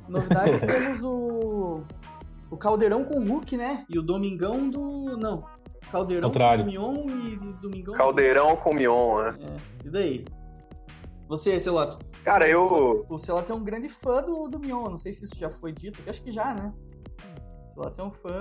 Novidades 0.08 0.60
temos 0.60 1.02
o. 1.02 1.82
O 2.56 2.58
Caldeirão 2.58 3.04
com 3.04 3.18
o 3.20 3.28
Hulk, 3.28 3.54
né? 3.54 3.84
E 3.86 3.98
o 3.98 4.02
Domingão 4.02 4.70
do. 4.70 5.14
Não. 5.18 5.44
Caldeirão 5.92 6.30
Contrário. 6.30 6.64
com 6.64 6.70
o 6.70 6.72
Mion 6.72 6.94
e 7.10 7.36
Domingão. 7.60 7.92
do- 7.92 7.98
Caldeirão 7.98 8.56
com 8.56 8.74
Mion, 8.74 9.22
né? 9.24 9.36
É. 9.82 9.86
E 9.86 9.90
daí? 9.90 10.24
Você, 11.28 11.60
Celotes? 11.60 11.98
Cara, 12.24 12.48
eu. 12.48 13.04
O 13.10 13.18
Celotes 13.18 13.50
é 13.50 13.54
um 13.54 13.62
grande 13.62 13.90
fã 13.90 14.22
do, 14.22 14.48
do 14.48 14.58
Mion. 14.58 14.84
Não 14.84 14.96
sei 14.96 15.12
se 15.12 15.26
isso 15.26 15.36
já 15.36 15.50
foi 15.50 15.70
dito. 15.70 16.00
Eu 16.04 16.10
acho 16.10 16.22
que 16.22 16.32
já, 16.32 16.54
né? 16.54 16.72
O 17.72 17.74
Celotes 17.74 17.98
é 17.98 18.02
um 18.02 18.10
fã 18.10 18.40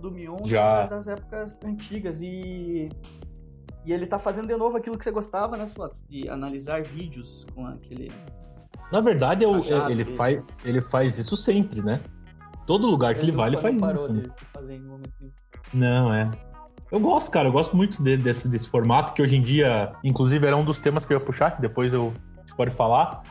do 0.00 0.10
Mion 0.10 0.38
Já. 0.46 0.86
da- 0.86 0.96
das 0.96 1.06
épocas 1.08 1.60
antigas. 1.62 2.22
E. 2.22 2.88
E 3.84 3.92
ele 3.92 4.06
tá 4.06 4.18
fazendo 4.18 4.48
de 4.48 4.56
novo 4.56 4.78
aquilo 4.78 4.96
que 4.96 5.04
você 5.04 5.10
gostava, 5.10 5.58
né, 5.58 5.66
Celotes? 5.66 6.02
De 6.08 6.26
analisar 6.30 6.82
vídeos 6.82 7.46
com 7.54 7.66
aquele. 7.66 8.10
Na 8.90 9.00
verdade, 9.02 9.44
eu- 9.44 9.60
ele, 9.90 10.06
faz, 10.06 10.42
ele 10.64 10.80
faz 10.80 11.18
isso 11.18 11.36
sempre, 11.36 11.82
né? 11.82 12.00
Todo 12.66 12.86
lugar 12.86 13.14
que 13.14 13.24
ele, 13.24 13.32
vai, 13.32 13.48
ele 13.48 13.56
faz 13.56 13.76
isso. 14.00 14.12
Né? 14.12 14.22
Não, 15.72 16.12
é. 16.12 16.30
Eu 16.90 17.00
gosto, 17.00 17.30
cara, 17.30 17.48
eu 17.48 17.52
gosto 17.52 17.76
muito 17.76 18.02
de- 18.02 18.16
desse, 18.16 18.48
desse 18.48 18.68
formato, 18.68 19.12
que 19.12 19.20
hoje 19.20 19.36
em 19.36 19.42
dia, 19.42 19.92
inclusive, 20.04 20.46
era 20.46 20.56
um 20.56 20.64
dos 20.64 20.80
temas 20.80 21.04
que 21.04 21.12
eu 21.12 21.18
ia 21.18 21.24
puxar, 21.24 21.50
que 21.50 21.60
depois 21.60 21.92
eu, 21.92 22.12
pode 22.56 22.70
falar. 22.70 23.22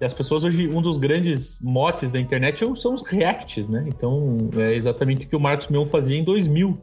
E 0.00 0.04
as 0.04 0.14
pessoas 0.14 0.44
hoje, 0.44 0.68
um 0.68 0.80
dos 0.80 0.96
grandes 0.96 1.60
motes 1.60 2.12
da 2.12 2.20
internet 2.20 2.60
são 2.76 2.94
os 2.94 3.02
reacts, 3.08 3.68
né? 3.68 3.84
Então, 3.88 4.36
é 4.56 4.74
exatamente 4.74 5.26
o 5.26 5.28
que 5.28 5.34
o 5.34 5.40
Marcos 5.40 5.68
Mion 5.68 5.86
fazia 5.86 6.16
em 6.16 6.22
2000. 6.22 6.78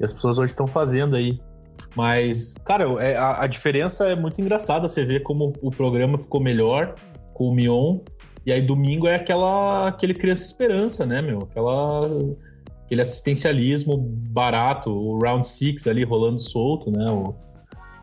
E 0.00 0.04
as 0.04 0.12
pessoas 0.12 0.38
hoje 0.38 0.52
estão 0.52 0.66
fazendo 0.66 1.14
aí. 1.14 1.38
Mas, 1.94 2.54
cara, 2.64 2.84
é, 3.04 3.16
a, 3.16 3.42
a, 3.42 3.46
diferença 3.46 4.08
é 4.08 4.16
muito 4.16 4.40
engraçada. 4.40 4.88
Você 4.88 5.04
vê 5.04 5.20
como 5.20 5.52
o 5.60 5.70
programa 5.70 6.16
ficou 6.16 6.40
melhor 6.40 6.94
com 7.34 7.48
o 7.48 7.54
Mion. 7.54 7.98
E 8.44 8.52
aí 8.52 8.60
domingo 8.60 9.06
é 9.06 9.14
aquela 9.14 9.88
aquele 9.88 10.14
criança 10.14 10.44
esperança, 10.44 11.06
né, 11.06 11.22
meu? 11.22 11.38
Aquela 11.38 12.06
aquele 12.84 13.00
assistencialismo 13.00 13.96
barato, 13.96 14.90
o 14.90 15.18
round 15.18 15.46
six 15.46 15.86
ali 15.86 16.04
rolando 16.04 16.38
solto, 16.38 16.90
né? 16.90 17.10
O, 17.10 17.34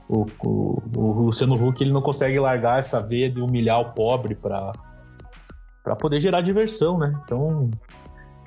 o, 0.07 0.25
o, 0.43 0.81
o 0.97 1.21
Luciano 1.23 1.55
Huck 1.55 1.83
ele 1.83 1.91
não 1.91 2.01
consegue 2.01 2.39
largar 2.39 2.79
essa 2.79 2.99
veia 2.99 3.29
de 3.29 3.41
humilhar 3.41 3.79
o 3.79 3.93
pobre 3.93 4.35
para 4.35 4.71
para 5.83 5.95
poder 5.95 6.19
gerar 6.19 6.41
diversão, 6.41 6.97
né? 6.97 7.19
Então 7.23 7.69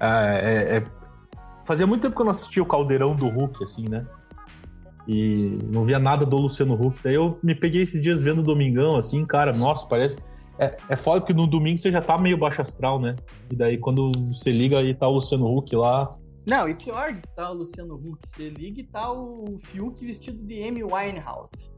é, 0.01 0.07
é, 0.09 0.77
é, 0.79 0.85
fazia 1.65 1.87
muito 1.87 2.03
tempo 2.03 2.17
que 2.17 2.21
eu 2.21 2.25
não 2.25 2.33
assistia 2.33 2.63
o 2.63 2.67
Caldeirão 2.67 3.15
do 3.15 3.29
Hulk, 3.29 3.63
assim, 3.63 3.85
né? 3.89 4.07
E 5.07 5.59
não 5.65 5.85
via 5.85 5.99
nada 5.99 6.25
do 6.25 6.37
Luciano 6.37 6.75
Huck. 6.75 6.99
Daí 7.03 7.15
eu 7.15 7.39
me 7.43 7.55
peguei 7.55 7.83
esses 7.83 8.01
dias 8.01 8.23
vendo 8.23 8.41
o 8.41 8.43
Domingão, 8.43 8.97
assim, 8.97 9.25
cara, 9.25 9.53
nossa, 9.53 9.87
parece. 9.87 10.19
É, 10.59 10.77
é 10.91 10.97
foda 10.97 11.25
que 11.25 11.33
no 11.33 11.47
domingo 11.47 11.79
você 11.79 11.91
já 11.91 12.01
tá 12.01 12.19
meio 12.19 12.37
baixo 12.37 12.63
astral, 12.63 13.01
né? 13.01 13.17
E 13.51 13.57
daí 13.57 13.79
quando 13.79 14.13
você 14.15 14.53
liga 14.53 14.83
e 14.83 14.95
tá 14.95 15.09
o 15.09 15.13
Luciano 15.13 15.47
Huck 15.47 15.75
lá. 15.75 16.17
Não, 16.49 16.69
e 16.69 16.75
pior 16.75 17.15
que 17.15 17.29
tá 17.35 17.51
o 17.51 17.55
Luciano 17.55 17.95
Huck. 17.95 18.19
Você 18.29 18.49
liga 18.49 18.81
e 18.81 18.85
tá 18.85 19.11
o 19.11 19.57
Fiuk 19.59 20.05
vestido 20.05 20.45
de 20.45 20.63
Amy 20.63 20.83
Winehouse. 20.83 21.71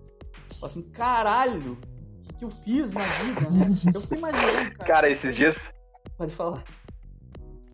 Fala 0.59 0.67
assim, 0.67 0.83
caralho, 0.83 1.73
o 1.73 2.23
que, 2.23 2.35
que 2.39 2.45
eu 2.45 2.49
fiz 2.49 2.93
na 2.93 3.03
vida, 3.03 3.51
né? 3.51 3.67
Eu 3.95 4.01
fico 4.01 4.15
imaginando, 4.17 4.77
cara. 4.77 4.93
Cara, 4.93 5.11
esses 5.11 5.35
dias. 5.35 5.59
Pode 6.17 6.33
falar. 6.33 6.65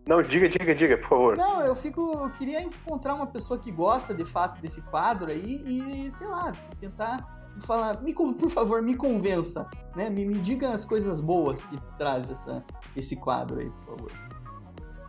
Não, 0.07 0.21
diga, 0.21 0.49
diga, 0.49 0.73
diga, 0.73 0.97
por 0.97 1.09
favor. 1.09 1.37
Não, 1.37 1.61
eu 1.63 1.75
fico. 1.75 2.01
Eu 2.01 2.29
queria 2.31 2.61
encontrar 2.61 3.13
uma 3.13 3.27
pessoa 3.27 3.59
que 3.59 3.71
gosta 3.71 4.13
de 4.13 4.25
fato 4.25 4.59
desse 4.59 4.81
quadro 4.81 5.31
aí 5.31 5.63
e, 5.65 6.11
sei 6.15 6.27
lá, 6.27 6.51
tentar 6.79 7.40
falar, 7.59 8.01
me, 8.01 8.13
por 8.13 8.49
favor, 8.49 8.81
me 8.81 8.95
convença, 8.95 9.69
né? 9.95 10.09
Me, 10.09 10.25
me 10.25 10.39
diga 10.39 10.69
as 10.69 10.85
coisas 10.85 11.19
boas 11.19 11.63
que 11.65 11.77
traz 11.97 12.29
essa, 12.29 12.63
esse 12.95 13.15
quadro 13.19 13.59
aí, 13.59 13.69
por 13.69 13.97
favor. 13.97 14.11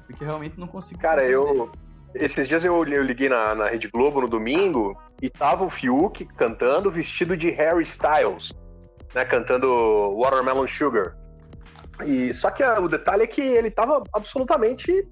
Porque 0.07 0.25
realmente 0.25 0.59
não 0.59 0.67
consigo. 0.67 1.01
Cara, 1.01 1.25
eu. 1.25 1.71
Esses 2.15 2.47
dias 2.47 2.63
eu, 2.63 2.85
eu 2.85 3.03
liguei 3.03 3.31
na, 3.31 3.55
na 3.55 3.69
Rede 3.69 3.89
Globo 3.89 4.21
no 4.21 4.29
domingo 4.29 5.01
e 5.23 5.31
tava 5.31 5.65
o 5.65 5.71
Fiuk 5.71 6.27
cantando 6.37 6.91
vestido 6.91 7.35
de 7.35 7.49
Harry 7.51 7.85
Styles, 7.85 8.53
né? 9.15 9.25
Cantando 9.25 10.15
Watermelon 10.19 10.69
Sugar. 10.69 11.17
E 12.05 12.35
só 12.35 12.51
que 12.51 12.63
a, 12.63 12.79
o 12.81 12.89
detalhe 12.89 13.23
é 13.23 13.27
que 13.27 13.41
ele 13.41 13.71
tava 13.71 14.03
absolutamente 14.13 15.09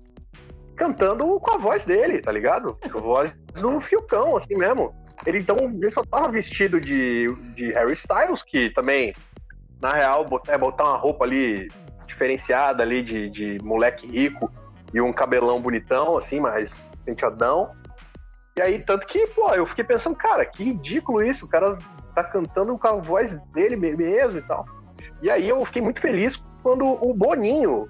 cantando 0.77 1.39
com 1.41 1.55
a 1.55 1.59
voz 1.59 1.85
dele, 1.85 2.21
tá 2.21 2.33
ligado? 2.33 2.77
Com 2.91 2.99
a 2.99 3.03
voz 3.03 3.39
do 3.55 3.81
Fiucão, 3.83 4.37
assim 4.37 4.57
mesmo. 4.57 4.95
Ele 5.27 5.39
então 5.39 5.57
ele 5.59 5.91
só 5.91 6.03
tava 6.03 6.31
vestido 6.31 6.81
de, 6.81 7.27
de 7.55 7.73
Harry 7.73 7.95
Styles, 7.95 8.43
que 8.43 8.71
também, 8.71 9.15
na 9.83 9.93
real, 9.93 10.27
é 10.49 10.57
botar 10.57 10.85
uma 10.85 10.97
roupa 10.97 11.25
ali 11.25 11.71
diferenciada 12.07 12.83
ali 12.83 13.03
de, 13.03 13.31
de 13.31 13.59
moleque 13.63 14.07
rico 14.07 14.51
e 14.93 15.01
um 15.01 15.13
cabelão 15.13 15.61
bonitão, 15.61 16.17
assim, 16.19 16.41
mais 16.41 16.91
penteadão. 17.05 17.71
E 18.59 18.63
aí, 18.63 18.79
tanto 18.81 19.07
que, 19.07 19.27
pô, 19.29 19.53
eu 19.55 19.65
fiquei 19.67 19.85
pensando, 19.85 20.17
cara, 20.17 20.45
que 20.45 20.65
ridículo 20.65 21.23
isso, 21.23 21.47
o 21.47 21.49
cara 21.49 21.79
tá 22.15 22.25
cantando 22.25 22.77
com 22.77 22.89
a 22.89 22.97
voz 22.97 23.35
dele 23.53 23.77
mesmo 23.77 24.39
e 24.39 24.43
tal. 24.43 24.67
E 25.23 25.31
aí 25.31 25.49
eu 25.49 25.65
fiquei 25.65 25.81
muito 25.81 26.01
feliz 26.01 26.43
quando 26.63 26.85
o 26.85 27.15
Boninho 27.15 27.89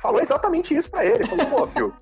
falou 0.00 0.20
exatamente 0.20 0.74
isso 0.74 0.90
para 0.90 1.04
ele. 1.04 1.26
Falou, 1.26 1.46
pô, 1.46 1.66
Fio, 1.68 1.94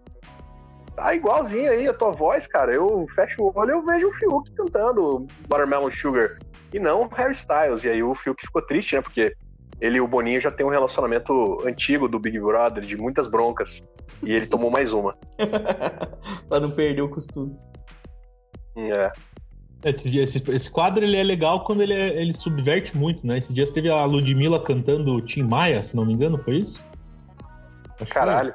tá 0.99 1.15
igualzinho 1.15 1.71
aí 1.71 1.87
a 1.87 1.95
tua 1.95 2.11
voz, 2.11 2.47
cara. 2.47 2.73
Eu 2.73 3.07
fecho 3.15 3.43
o 3.43 3.53
olho 3.55 3.71
e 3.71 3.75
eu 3.75 3.85
vejo 3.85 4.09
o 4.09 4.13
Fiuk 4.13 4.51
cantando 4.53 5.27
Watermelon 5.49 5.91
Sugar. 5.93 6.39
E 6.75 6.79
não 6.79 7.09
Harry 7.09 7.33
Styles. 7.33 7.85
E 7.85 7.89
aí 7.89 8.03
o 8.03 8.15
Fiuk 8.15 8.41
ficou 8.45 8.63
triste, 8.63 8.97
né? 8.97 9.03
Porque 9.03 9.35
ele 9.81 9.99
e 9.99 10.01
o 10.01 10.09
Boninho 10.09 10.41
já 10.41 10.51
tem 10.51 10.67
um 10.67 10.71
relacionamento 10.71 11.67
antigo 11.67 12.09
do 12.09 12.19
Big 12.19 12.39
Brother, 12.39 12.83
de 12.83 12.97
muitas 12.97 13.29
broncas. 13.29 13.83
E 14.23 14.33
ele 14.33 14.47
tomou 14.47 14.71
mais 14.71 14.93
uma. 14.93 15.17
pra 16.49 16.61
não 16.61 16.71
perder 16.71 17.03
o 17.03 17.09
costume. 17.09 17.57
É. 18.77 19.13
Esse, 19.85 20.19
esse, 20.19 20.51
esse, 20.51 20.71
quadro 20.71 21.05
ele 21.05 21.17
é 21.17 21.23
legal 21.23 21.63
quando 21.63 21.83
ele, 21.83 21.93
é, 21.93 22.21
ele 22.21 22.33
subverte 22.33 22.97
muito, 22.97 23.25
né? 23.25 23.39
Esses 23.39 23.55
dias 23.55 23.71
teve 23.71 23.89
a 23.89 24.05
Ludmilla 24.05 24.63
cantando 24.63 25.21
Tim 25.21 25.45
Maia, 25.45 25.83
se 25.85 25.95
não 25.95 26.05
me 26.05 26.13
engano, 26.13 26.37
foi 26.39 26.57
isso? 26.57 26.85
Acho 28.01 28.13
Caralho. 28.13 28.55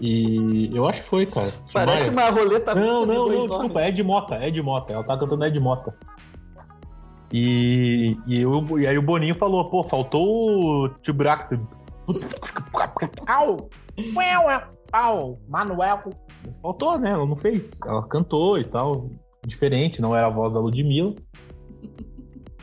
E 0.00 0.70
eu 0.74 0.86
acho 0.86 1.02
que 1.02 1.08
foi, 1.08 1.26
cara. 1.26 1.50
Tim 1.50 1.72
Parece 1.72 2.10
Maia. 2.10 2.30
uma 2.30 2.40
roleta 2.40 2.74
Não, 2.74 3.06
não, 3.06 3.28
não, 3.28 3.46
desculpa, 3.48 3.80
é 3.80 3.90
de 3.90 4.02
Mota, 4.02 4.34
é 4.34 4.50
de 4.50 4.62
Mota. 4.62 4.92
Ela 4.92 5.04
tá 5.04 5.18
cantando 5.18 5.44
Ed 5.44 5.58
Mota. 5.60 5.94
E, 7.32 8.16
e, 8.26 8.40
eu, 8.40 8.78
e 8.78 8.86
aí 8.86 8.96
o 8.96 9.02
Boninho 9.02 9.34
falou, 9.34 9.68
pô, 9.68 9.82
faltou 9.82 10.84
o 10.84 10.88
Tubrac. 10.88 11.58
Au! 13.26 13.56
Au! 14.92 15.38
Manuel! 15.48 16.10
Faltou, 16.62 16.98
né? 16.98 17.10
Ela 17.10 17.26
não 17.26 17.36
fez. 17.36 17.78
Ela 17.84 18.06
cantou 18.06 18.58
e 18.58 18.64
tal 18.64 19.10
diferente, 19.46 20.02
não 20.02 20.14
era 20.14 20.26
a 20.26 20.30
voz 20.30 20.52
da 20.52 20.60
Ludmilla. 20.60 21.14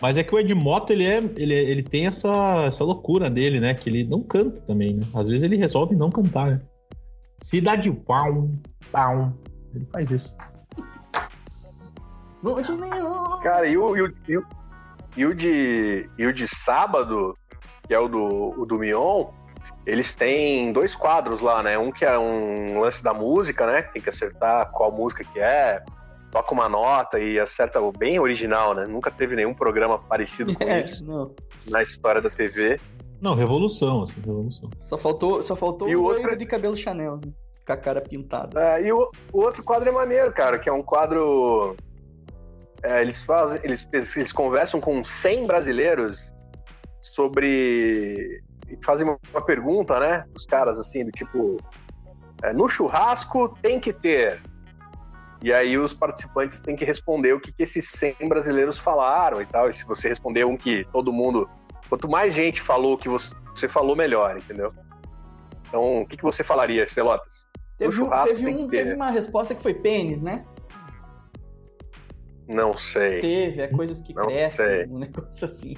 Mas 0.01 0.17
é 0.17 0.23
que 0.23 0.35
o 0.35 0.39
Ed 0.39 0.53
Mota, 0.53 0.91
ele, 0.91 1.05
é, 1.05 1.17
ele, 1.37 1.53
ele 1.53 1.81
tem 1.81 2.07
essa, 2.07 2.65
essa 2.65 2.83
loucura 2.83 3.29
dele, 3.29 3.61
né? 3.61 3.73
Que 3.73 3.89
ele 3.89 4.03
não 4.03 4.21
canta 4.21 4.59
também, 4.61 4.93
né? 4.93 5.07
Às 5.13 5.29
vezes 5.29 5.43
ele 5.43 5.55
resolve 5.55 5.95
não 5.95 6.09
cantar, 6.09 6.45
né? 6.47 6.61
Cidade 7.41 7.91
pau, 7.91 8.49
pau. 8.91 9.33
Ele 9.73 9.87
faz 9.91 10.11
isso. 10.11 10.35
Cara, 13.41 13.67
e 13.67 13.77
o, 13.77 13.95
e 13.95 14.01
o, 14.01 14.13
e 14.27 14.37
o, 14.37 14.45
e 15.15 15.25
o, 15.25 15.33
de, 15.33 16.09
e 16.17 16.25
o 16.25 16.33
de 16.33 16.47
sábado, 16.47 17.37
que 17.87 17.93
é 17.93 17.99
o 17.99 18.07
do, 18.07 18.59
o 18.59 18.65
do 18.65 18.77
Mion, 18.77 19.27
eles 19.85 20.15
têm 20.15 20.71
dois 20.71 20.95
quadros 20.95 21.41
lá, 21.41 21.61
né? 21.61 21.77
Um 21.77 21.91
que 21.91 22.05
é 22.05 22.17
um 22.17 22.79
lance 22.79 23.03
da 23.03 23.13
música, 23.13 23.65
né? 23.65 23.81
Tem 23.81 24.01
que 24.01 24.09
acertar 24.09 24.71
qual 24.71 24.91
música 24.91 25.23
que 25.23 25.39
é, 25.39 25.83
toca 26.31 26.53
uma 26.53 26.67
nota 26.67 27.19
e 27.19 27.39
acerta 27.39 27.79
bem 27.97 28.19
original, 28.19 28.73
né? 28.73 28.85
Nunca 28.87 29.11
teve 29.11 29.35
nenhum 29.35 29.53
programa 29.53 29.99
parecido 29.99 30.55
com 30.55 30.63
é, 30.67 30.81
isso 30.81 31.03
não. 31.05 31.33
na 31.69 31.83
história 31.83 32.21
da 32.21 32.29
TV. 32.29 32.79
Não, 33.23 33.33
revolução, 33.33 34.03
assim, 34.03 34.19
revolução. 34.19 34.69
Só 34.77 34.97
faltou, 34.97 35.41
só 35.41 35.55
faltou 35.55 35.87
e 35.87 35.95
o 35.95 36.03
outro 36.03 36.35
de 36.37 36.45
cabelo 36.45 36.75
Chanel, 36.75 37.15
né? 37.15 37.31
com 37.65 37.71
a 37.71 37.77
cara 37.77 38.01
pintada. 38.01 38.61
É, 38.61 38.83
e 38.83 38.91
o, 38.91 39.09
o, 39.31 39.39
outro 39.39 39.63
quadro 39.63 39.87
é 39.87 39.91
maneiro, 39.91 40.33
cara, 40.33 40.59
que 40.59 40.67
é 40.67 40.73
um 40.73 40.83
quadro. 40.83 41.75
É, 42.83 43.01
eles 43.01 43.23
fazem, 43.23 43.59
eles, 43.63 43.87
eles 43.93 44.31
conversam 44.33 44.81
com 44.81 45.03
100 45.05 45.47
brasileiros 45.47 46.19
sobre. 47.15 48.41
fazem 48.85 49.07
uma 49.07 49.45
pergunta, 49.45 49.97
né? 49.99 50.25
Os 50.35 50.45
caras 50.45 50.77
assim, 50.77 51.05
do 51.05 51.11
tipo. 51.11 51.55
É, 52.43 52.51
no 52.51 52.67
churrasco 52.67 53.57
tem 53.61 53.79
que 53.79 53.93
ter 53.93 54.41
e 55.43 55.51
aí 55.51 55.77
os 55.77 55.93
participantes 55.93 56.57
têm 56.61 56.73
que 56.73 56.85
responder 56.85 57.33
o 57.33 57.39
que, 57.39 57.51
que 57.51 57.63
esses 57.63 57.89
100 57.89 58.15
brasileiros 58.29 58.77
falaram 58.77 59.41
e 59.41 59.45
tal. 59.45 59.69
E 59.69 59.73
se 59.73 59.83
você 59.83 60.07
responder 60.07 60.45
um 60.45 60.55
que 60.55 60.85
todo 60.85 61.11
mundo. 61.11 61.49
Quanto 61.89 62.09
mais 62.09 62.33
gente 62.33 62.61
falou 62.61 62.97
que 62.97 63.09
você 63.09 63.67
falou, 63.67 63.95
melhor, 63.95 64.37
entendeu? 64.37 64.73
Então, 65.67 66.01
o 66.01 66.07
que, 66.07 66.17
que 66.17 66.23
você 66.23 66.43
falaria, 66.43 66.87
Celotas? 66.89 67.47
Teve, 67.77 68.01
um, 68.01 68.09
teve, 68.23 68.47
um, 68.47 68.67
ter... 68.67 68.83
teve 68.83 68.95
uma 68.95 69.09
resposta 69.09 69.55
que 69.55 69.61
foi 69.61 69.73
pênis, 69.73 70.23
né? 70.23 70.45
Não 72.47 72.73
sei. 72.77 73.19
Teve, 73.19 73.61
é 73.61 73.67
coisas 73.67 74.01
que 74.01 74.13
Não 74.13 74.27
crescem, 74.27 74.65
sei. 74.65 74.85
um 74.85 74.99
negócio 74.99 75.45
assim. 75.45 75.75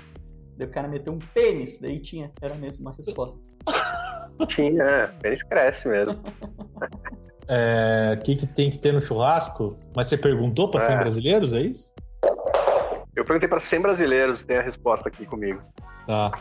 Daí 0.57 0.67
o 0.67 0.71
cara 0.71 0.88
meteu 0.88 1.13
um 1.13 1.19
pênis, 1.19 1.79
daí 1.79 2.00
tinha, 2.00 2.31
era 2.41 2.55
mesmo 2.55 2.85
uma 2.85 2.95
resposta. 2.95 3.39
Tinha, 4.47 4.83
é, 4.83 5.07
pênis 5.07 5.43
cresce 5.43 5.88
mesmo. 5.88 6.21
é, 7.47 8.17
que, 8.24 8.35
que 8.35 8.47
tem 8.47 8.69
que 8.69 8.77
ter 8.77 8.91
no 8.91 9.01
churrasco? 9.01 9.77
Mas 9.95 10.07
você 10.07 10.17
perguntou 10.17 10.69
para 10.69 10.83
é. 10.83 10.88
100 10.88 10.97
brasileiros, 10.97 11.53
é 11.53 11.62
isso? 11.62 11.93
Eu 13.15 13.24
perguntei 13.24 13.47
para 13.47 13.62
100 13.62 13.81
brasileiros, 13.81 14.43
tem 14.43 14.57
a 14.57 14.62
resposta 14.62 15.07
aqui 15.07 15.25
comigo. 15.25 15.62
Tá. 16.07 16.31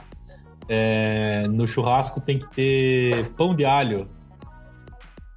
É, 0.68 1.47
no 1.49 1.66
churrasco 1.66 2.21
tem 2.21 2.38
que 2.38 2.49
ter 2.54 3.30
pão 3.35 3.54
de 3.54 3.64
alho. 3.64 4.09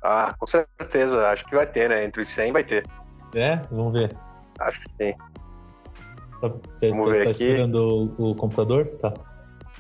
Ah, 0.02 0.34
com 0.38 0.48
certeza. 0.48 1.28
Acho 1.30 1.46
que 1.46 1.56
vai 1.56 1.68
ter, 1.68 1.90
né? 1.90 2.06
Entre 2.06 2.22
os 2.22 2.34
100 2.34 2.52
vai 2.54 2.64
ter. 2.64 2.84
É? 3.36 3.58
Vamos 3.70 3.94
ver. 3.94 4.16
Acho 4.60 4.80
que 4.82 4.90
sim. 4.98 5.14
Tá, 6.40 6.52
você 6.72 6.90
Vamos 6.90 7.08
tá, 7.08 7.12
ver 7.14 7.24
tá 7.24 7.30
aqui. 7.32 7.44
esperando 7.44 8.14
o, 8.18 8.30
o, 8.32 8.36
computador? 8.36 8.86
Tá. 9.00 9.14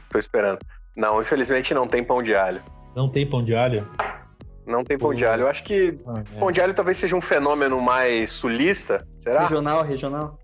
Tô 0.09 0.19
esperando. 0.19 0.59
Não, 0.95 1.21
infelizmente 1.21 1.73
não 1.73 1.87
tem 1.87 2.03
pão 2.03 2.21
de 2.21 2.35
alho. 2.35 2.61
Não 2.95 3.07
tem 3.07 3.29
pão 3.29 3.43
de 3.43 3.55
alho? 3.55 3.87
Não 4.65 4.83
tem 4.83 4.97
pão 4.97 5.13
de 5.13 5.25
alho. 5.25 5.43
Eu 5.43 5.47
acho 5.47 5.63
que 5.63 5.95
ah, 6.07 6.23
é. 6.35 6.39
pão 6.39 6.51
de 6.51 6.59
alho 6.59 6.73
talvez 6.73 6.97
seja 6.97 7.15
um 7.15 7.21
fenômeno 7.21 7.79
mais 7.79 8.31
sulista. 8.31 9.05
Será? 9.21 9.43
Regional, 9.43 9.83
regional. 9.83 10.37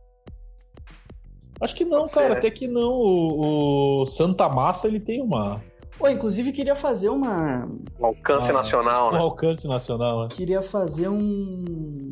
Acho 1.61 1.75
que 1.75 1.85
não, 1.85 2.01
Pode 2.01 2.13
cara. 2.13 2.27
Ser, 2.27 2.33
né? 2.33 2.37
Até 2.39 2.51
que 2.51 2.67
não. 2.67 2.91
O, 2.91 4.01
o, 4.01 4.05
Santa 4.05 4.49
Massa 4.49 4.87
ele 4.87 4.99
tem 4.99 5.21
uma. 5.21 5.61
Pô, 5.97 6.07
inclusive 6.09 6.51
queria 6.51 6.75
fazer 6.75 7.09
uma. 7.09 7.65
Um 7.99 8.05
alcance 8.05 8.49
ah, 8.49 8.53
nacional, 8.53 9.11
né? 9.11 9.19
Um 9.19 9.21
alcance 9.21 9.67
nacional, 9.67 10.23
né? 10.23 10.27
Queria 10.31 10.61
fazer 10.61 11.09
um. 11.09 12.09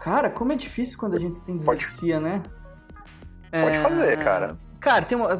Cara, 0.00 0.30
como 0.30 0.52
é 0.52 0.56
difícil 0.56 0.98
quando 0.98 1.14
a 1.16 1.18
gente 1.18 1.40
tem 1.40 1.58
Pode- 1.58 1.80
dislexia, 1.80 2.20
né? 2.20 2.42
Pode 3.50 3.78
fazer, 3.82 4.18
cara. 4.18 4.58
Cara, 4.80 5.04
tem 5.04 5.18
uma. 5.18 5.36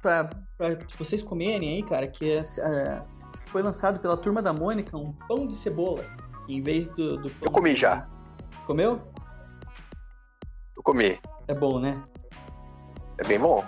Pra, 0.00 0.30
pra 0.56 0.78
vocês 0.98 1.22
comerem 1.22 1.74
aí, 1.74 1.82
cara, 1.82 2.06
que 2.06 2.30
é, 2.30 2.38
é, 2.38 3.02
foi 3.46 3.62
lançado 3.62 4.00
pela 4.00 4.16
turma 4.16 4.40
da 4.40 4.52
Mônica 4.52 4.96
um 4.96 5.12
pão 5.28 5.46
de 5.46 5.54
cebola. 5.54 6.04
Em 6.48 6.60
vez 6.60 6.86
do, 6.88 7.16
do 7.16 7.28
pão. 7.28 7.40
Eu 7.42 7.50
comi 7.50 7.74
já. 7.74 8.08
Comeu? 8.66 9.00
Comi. 10.86 11.18
É 11.48 11.54
bom, 11.54 11.80
né? 11.80 12.00
É 13.18 13.24
bem 13.26 13.40
bom. 13.40 13.64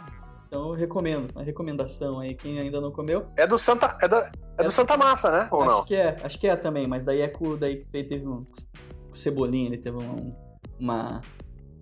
Então 0.47 0.69
eu 0.69 0.75
recomendo. 0.75 1.27
Uma 1.35 1.43
recomendação 1.43 2.21
aí, 2.21 2.33
quem 2.35 2.61
ainda 2.61 2.81
não 2.81 2.93
comeu. 2.93 3.27
É 3.37 3.45
do 3.45 3.59
Santa. 3.59 3.99
É, 4.01 4.07
da, 4.07 4.31
é 4.57 4.63
do 4.63 4.69
É- 4.69 4.71
Santa 4.71 4.97
Massa, 4.97 5.29
né? 5.33 5.49
Ou 5.51 5.63
acho 5.63 5.71
não? 5.71 5.85
que 5.85 5.97
é, 5.97 6.17
acho 6.23 6.39
que 6.39 6.47
é 6.47 6.55
também, 6.55 6.87
mas 6.87 7.05
daí 7.05 7.21
é 7.21 7.27
com 7.29 7.57
daí 7.57 7.79
que 7.79 7.89
teve 7.89 8.25
um 8.27 8.45
com 8.45 9.13
o 9.13 9.17
Cebolinha, 9.17 9.67
ele 9.69 9.79
teve 9.79 9.97
um- 9.99 10.33
uma 10.79 11.21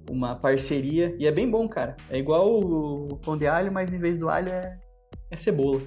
uma 0.08 0.36
parceria 0.36 1.14
e 1.18 1.26
é 1.26 1.32
bem 1.32 1.50
bom, 1.50 1.68
cara. 1.68 1.96
É 2.08 2.16
igual 2.16 2.48
o 2.60 3.16
pão 3.24 3.36
de 3.36 3.46
alho, 3.46 3.70
mas 3.72 3.92
em 3.92 3.98
vez 3.98 4.16
do 4.16 4.28
alho 4.30 4.48
é, 4.50 4.78
é 5.30 5.36
cebola. 5.36 5.80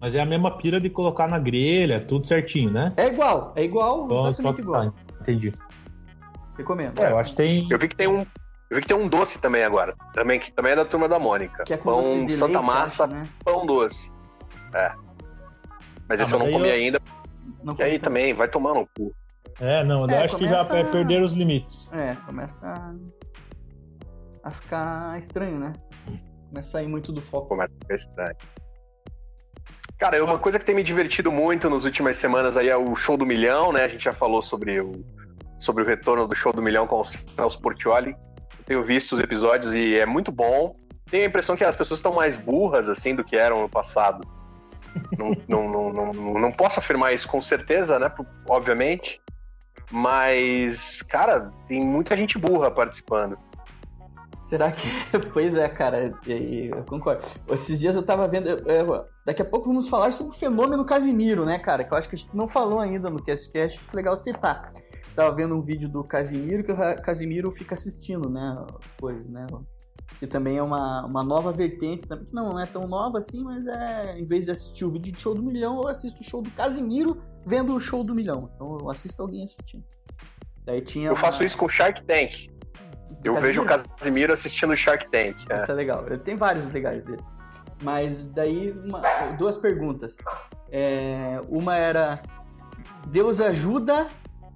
Mas 0.00 0.14
é 0.16 0.20
a 0.20 0.26
mesma 0.26 0.56
pira 0.56 0.80
de 0.80 0.88
colocar 0.90 1.28
na 1.28 1.38
grelha, 1.38 2.00
tudo 2.00 2.26
certinho, 2.26 2.70
né? 2.72 2.94
É 2.96 3.06
igual, 3.08 3.52
é 3.54 3.62
igual, 3.62 4.06
Então, 4.06 4.18
só 4.20 4.28
exatamente 4.30 4.56
que 4.56 4.62
igual. 4.62 4.90
tá, 4.90 4.94
entendi. 5.20 5.52
Recomendo. 6.56 6.98
É, 7.00 7.12
eu 7.12 7.18
acho 7.18 7.30
que 7.30 7.36
tem. 7.36 7.66
Eu 7.70 7.78
vi 7.78 7.88
que 7.88 7.96
tem 7.96 8.08
um. 8.08 8.24
Eu 8.70 8.76
vi 8.76 8.82
que 8.82 8.88
tem 8.88 8.96
um 8.96 9.08
doce 9.08 9.38
também 9.38 9.62
agora. 9.64 9.94
Também, 10.12 10.38
que 10.38 10.52
também 10.52 10.72
é 10.72 10.76
da 10.76 10.84
turma 10.84 11.08
da 11.08 11.18
Mônica. 11.18 11.64
Que 11.64 11.74
é 11.74 11.76
com 11.76 11.84
pão 11.84 12.02
doce 12.02 12.26
de 12.26 12.36
Santa 12.36 12.58
leite, 12.58 12.66
Massa, 12.66 13.04
acho, 13.04 13.14
né? 13.14 13.28
pão 13.44 13.64
doce. 13.66 14.10
É. 14.74 14.92
Mas 16.08 16.20
Ah, 16.20 16.24
esse 16.24 16.32
eu 16.34 16.38
mas 16.38 16.40
não 16.40 16.46
aí 16.46 16.52
comi 16.52 16.68
eu- 16.68 16.74
ainda. 16.74 17.00
Não 17.64 17.74
E 17.78 17.82
aí 17.82 17.98
também, 17.98 18.34
vai 18.34 18.46
tomar 18.48 18.74
no 18.74 18.86
cu. 18.96 19.14
É, 19.60 19.82
não, 19.82 20.04
eu 20.04 20.10
É, 20.10 20.24
acho 20.24 20.36
que 20.36 20.46
já 20.46 20.64
começa- 20.64 20.76
é 20.76 20.84
perder 20.84 21.22
os 21.22 21.32
limites. 21.32 21.90
É, 21.92 22.14
começa 22.26 22.66
a, 22.66 22.94
a 24.44 24.50
ficar 24.50 25.18
estranho, 25.18 25.58
né? 25.58 25.72
Começa 26.50 26.68
a 26.68 26.72
sair 26.72 26.86
muito 26.88 27.10
do 27.10 27.20
foco. 27.22 27.60
É 27.62 27.66
que 27.66 27.92
é 27.92 27.96
estranho. 27.96 28.36
Cara, 29.98 30.16
é 30.16 30.22
uma 30.22 30.38
coisa 30.38 30.58
que 30.58 30.64
tem 30.64 30.74
me 30.74 30.82
divertido 30.84 31.32
muito 31.32 31.68
nas 31.68 31.84
últimas 31.84 32.16
semanas 32.18 32.56
aí 32.56 32.68
é 32.68 32.76
o 32.76 32.94
show 32.94 33.16
do 33.16 33.26
milhão, 33.26 33.72
né? 33.72 33.82
A 33.84 33.88
gente 33.88 34.04
já 34.04 34.12
falou 34.12 34.40
sobre 34.42 34.80
o, 34.80 34.92
sobre 35.58 35.82
o 35.82 35.86
retorno 35.86 36.28
do 36.28 36.36
show 36.36 36.52
do 36.52 36.62
milhão 36.62 36.86
com 36.86 37.00
o 37.00 37.04
Celso 37.04 37.60
Portioli. 37.60 38.14
Eu 38.68 38.82
tenho 38.82 38.84
visto 38.84 39.12
os 39.14 39.20
episódios 39.20 39.74
e 39.74 39.96
é 39.96 40.04
muito 40.04 40.30
bom. 40.30 40.76
Tenho 41.10 41.24
a 41.24 41.26
impressão 41.26 41.56
que 41.56 41.64
as 41.64 41.74
pessoas 41.74 42.00
estão 42.00 42.12
mais 42.12 42.36
burras, 42.36 42.86
assim, 42.86 43.14
do 43.14 43.24
que 43.24 43.34
eram 43.34 43.62
no 43.62 43.68
passado. 43.68 44.20
não, 45.18 45.32
não, 45.48 45.92
não, 45.92 46.12
não, 46.12 46.32
não- 46.34 46.52
posso 46.52 46.78
afirmar 46.78 47.14
isso 47.14 47.26
com 47.28 47.40
certeza, 47.40 47.98
né? 47.98 48.12
Obviamente. 48.46 49.22
Mas, 49.90 51.00
cara, 51.00 51.50
tem 51.66 51.80
muita 51.82 52.14
gente 52.14 52.36
burra 52.36 52.70
participando. 52.70 53.38
Será 54.38 54.70
que. 54.70 54.86
pois 55.32 55.54
é, 55.54 55.66
cara, 55.66 56.12
eu 56.26 56.84
concordo. 56.84 57.22
Esses 57.48 57.80
dias 57.80 57.96
eu 57.96 58.02
tava 58.02 58.28
vendo. 58.28 58.50
eu- 58.50 58.58
eu- 58.66 59.04
daqui 59.24 59.40
a 59.40 59.46
pouco 59.46 59.68
vamos 59.68 59.88
falar 59.88 60.12
sobre 60.12 60.34
o 60.34 60.38
fenômeno 60.38 60.84
Casimiro, 60.84 61.46
né, 61.46 61.58
cara? 61.58 61.84
Que 61.84 61.94
eu 61.94 61.96
acho 61.96 62.06
que 62.08 62.16
a 62.16 62.18
gente 62.18 62.36
não 62.36 62.46
falou 62.46 62.80
ainda 62.80 63.08
no 63.08 63.22
CastCast, 63.24 63.80
acho 63.80 63.96
legal 63.96 64.14
citar. 64.18 64.70
Tava 65.18 65.34
vendo 65.34 65.52
um 65.56 65.60
vídeo 65.60 65.88
do 65.88 66.04
Casimiro 66.04 66.62
que 66.62 66.70
o 66.70 66.76
Casimiro 67.02 67.50
fica 67.50 67.74
assistindo, 67.74 68.30
né? 68.30 68.64
As 68.84 68.92
coisas, 68.92 69.28
né? 69.28 69.44
Que 70.20 70.28
também 70.28 70.58
é 70.58 70.62
uma, 70.62 71.04
uma 71.04 71.24
nova 71.24 71.50
vertente, 71.50 72.06
que 72.06 72.32
não 72.32 72.56
é 72.56 72.66
tão 72.66 72.82
nova 72.82 73.18
assim, 73.18 73.42
mas 73.42 73.66
é. 73.66 74.16
Em 74.16 74.24
vez 74.24 74.44
de 74.44 74.52
assistir 74.52 74.84
o 74.84 74.90
vídeo 74.92 75.12
de 75.12 75.18
show 75.20 75.34
do 75.34 75.42
milhão, 75.42 75.80
eu 75.82 75.88
assisto 75.88 76.20
o 76.20 76.24
show 76.24 76.40
do 76.40 76.52
Casimiro 76.52 77.20
vendo 77.44 77.74
o 77.74 77.80
show 77.80 78.04
do 78.06 78.14
milhão. 78.14 78.48
Então 78.54 78.78
eu 78.80 78.88
assisto 78.88 79.20
alguém 79.20 79.42
assistindo. 79.42 79.82
Daí 80.64 80.80
tinha. 80.82 81.08
Eu 81.08 81.16
faço 81.16 81.40
uma- 81.40 81.46
isso 81.46 81.58
com 81.58 81.68
Shark 81.68 82.00
Tank. 82.04 82.46
Eu 83.24 83.34
vejo 83.40 83.62
o 83.62 83.64
Casimiro? 83.66 83.96
Casimiro 83.96 84.32
assistindo 84.32 84.76
Shark 84.76 85.10
Tank. 85.10 85.34
é. 85.50 85.56
Isso 85.56 85.72
é 85.72 85.74
legal. 85.74 86.04
Tem 86.22 86.36
vários 86.36 86.68
legais 86.72 87.02
dele. 87.02 87.24
Mas 87.82 88.22
daí, 88.22 88.70
uma- 88.70 89.02
duas 89.36 89.58
perguntas. 89.58 90.16
É, 90.70 91.40
uma 91.48 91.74
era 91.76 92.22
Deus 93.08 93.40
ajuda 93.40 94.06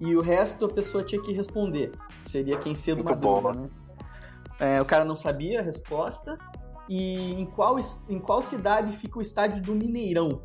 e 0.05 0.15
o 0.15 0.21
resto 0.21 0.65
a 0.65 0.69
pessoa 0.69 1.03
tinha 1.03 1.21
que 1.21 1.31
responder. 1.31 1.91
Seria 2.23 2.57
quem 2.57 2.75
cedo 2.75 3.03
Muito 3.03 3.09
madruga, 3.09 3.51
bom. 3.53 3.61
né? 3.61 3.69
É, 4.59 4.81
o 4.81 4.85
cara 4.85 5.03
não 5.05 5.15
sabia 5.15 5.59
a 5.59 5.63
resposta. 5.63 6.37
E 6.89 7.33
em 7.39 7.45
qual, 7.45 7.77
em 8.09 8.19
qual 8.19 8.41
cidade 8.41 8.95
fica 8.97 9.17
o 9.17 9.21
estádio 9.21 9.61
do 9.61 9.73
Mineirão? 9.73 10.41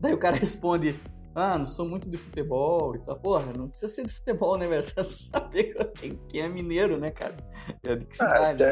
Daí 0.00 0.14
o 0.14 0.18
cara 0.18 0.36
responde: 0.38 0.98
Ah, 1.34 1.58
não 1.58 1.66
sou 1.66 1.86
muito 1.86 2.08
de 2.08 2.16
futebol 2.16 2.96
e 2.96 2.98
tal. 3.00 3.16
Porra, 3.18 3.52
não 3.56 3.68
precisa 3.68 3.92
ser 3.92 4.06
de 4.06 4.12
futebol, 4.14 4.56
né, 4.56 4.66
velho? 4.66 4.82
Só 4.84 5.02
saber 5.02 5.74
quem, 6.28 6.40
é 6.40 6.48
mineiro, 6.48 6.98
né, 6.98 7.10
cara? 7.10 7.36
É 7.86 7.96
de 7.96 8.06
que 8.06 8.22
Ah, 8.22 8.52
cidade? 8.52 8.64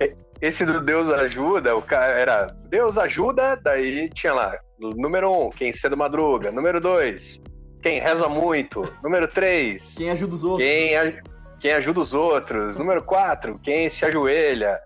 é, 0.00 0.16
esse 0.40 0.64
do 0.66 0.80
Deus 0.80 1.08
ajuda, 1.10 1.74
o 1.74 1.82
cara 1.82 2.12
era 2.12 2.46
Deus 2.68 2.96
ajuda, 2.98 3.56
daí 3.56 4.08
tinha 4.10 4.32
lá, 4.32 4.56
número 4.78 5.32
um, 5.32 5.50
quem 5.50 5.72
cedo 5.72 5.96
madruga, 5.96 6.52
número 6.52 6.80
dois, 6.80 7.40
quem 7.88 8.00
reza 8.00 8.28
muito, 8.28 8.92
número 9.02 9.26
três, 9.26 9.94
Quem 9.96 10.10
ajuda 10.10 10.34
os 10.34 10.44
outros? 10.44 10.68
quem, 10.68 10.94
a- 10.94 11.22
quem 11.58 11.72
ajuda 11.72 12.00
os 12.00 12.12
outros, 12.12 12.76
número 12.76 13.02
quatro, 13.02 13.58
quem 13.62 13.88
se 13.88 14.04
ajoelha. 14.04 14.78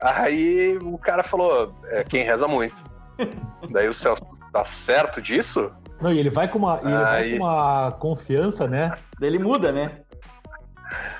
Aí 0.00 0.78
o 0.80 0.96
cara 0.96 1.24
falou, 1.24 1.74
é, 1.88 2.04
quem 2.04 2.22
reza 2.22 2.46
muito. 2.46 2.76
daí 3.72 3.88
o 3.88 3.94
Celso, 3.94 4.22
tá 4.52 4.64
certo 4.64 5.20
disso? 5.20 5.72
Não, 6.00 6.12
e 6.12 6.20
ele 6.20 6.30
vai 6.30 6.46
com 6.46 6.58
uma, 6.58 6.78
ele 6.80 6.92
vai 6.96 7.30
com 7.30 7.36
uma 7.44 7.90
confiança, 7.98 8.68
né? 8.68 8.92
Daí 9.18 9.30
ele 9.30 9.40
muda, 9.40 9.72
né? 9.72 10.02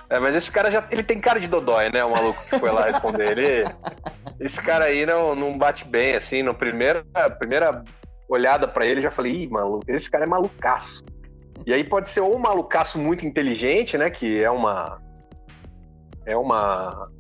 É, 0.09 0.21
mas 0.21 0.37
esse 0.37 0.51
cara 0.53 0.71
já 0.71 0.87
ele 0.89 1.03
tem 1.03 1.21
cara 1.21 1.41
de 1.41 1.49
dodói, 1.49 1.91
né? 1.91 2.05
O 2.05 2.13
maluco 2.13 2.43
que 2.49 2.59
foi 2.61 2.71
lá 2.71 2.85
responder. 2.85 3.37
Ele, 3.37 3.69
esse 4.39 4.63
cara 4.63 4.85
aí 4.85 5.05
não, 5.05 5.35
não 5.35 5.59
bate 5.59 5.85
bem, 5.85 6.15
assim. 6.15 6.45
No 6.45 6.55
primeiro, 6.55 7.05
primeira 7.41 7.85
olhada 8.29 8.69
pra 8.69 8.87
ele, 8.87 9.01
já 9.01 9.11
falei, 9.11 9.45
ih, 9.45 9.51
esse 9.89 10.11
cara 10.11 10.25
é 10.25 10.29
malucaço. 10.29 11.05
E 11.67 11.73
aí 11.73 11.85
pode 11.85 12.11
ser 12.11 12.21
ou 12.21 12.37
um 12.37 12.39
malucaço 12.39 12.99
muito 12.99 13.27
inteligente, 13.27 13.97
né? 13.99 14.11
Que 14.11 14.43
é 14.43 14.51
uma. 14.51 15.01
É 16.25 16.37
uma. 16.37 17.11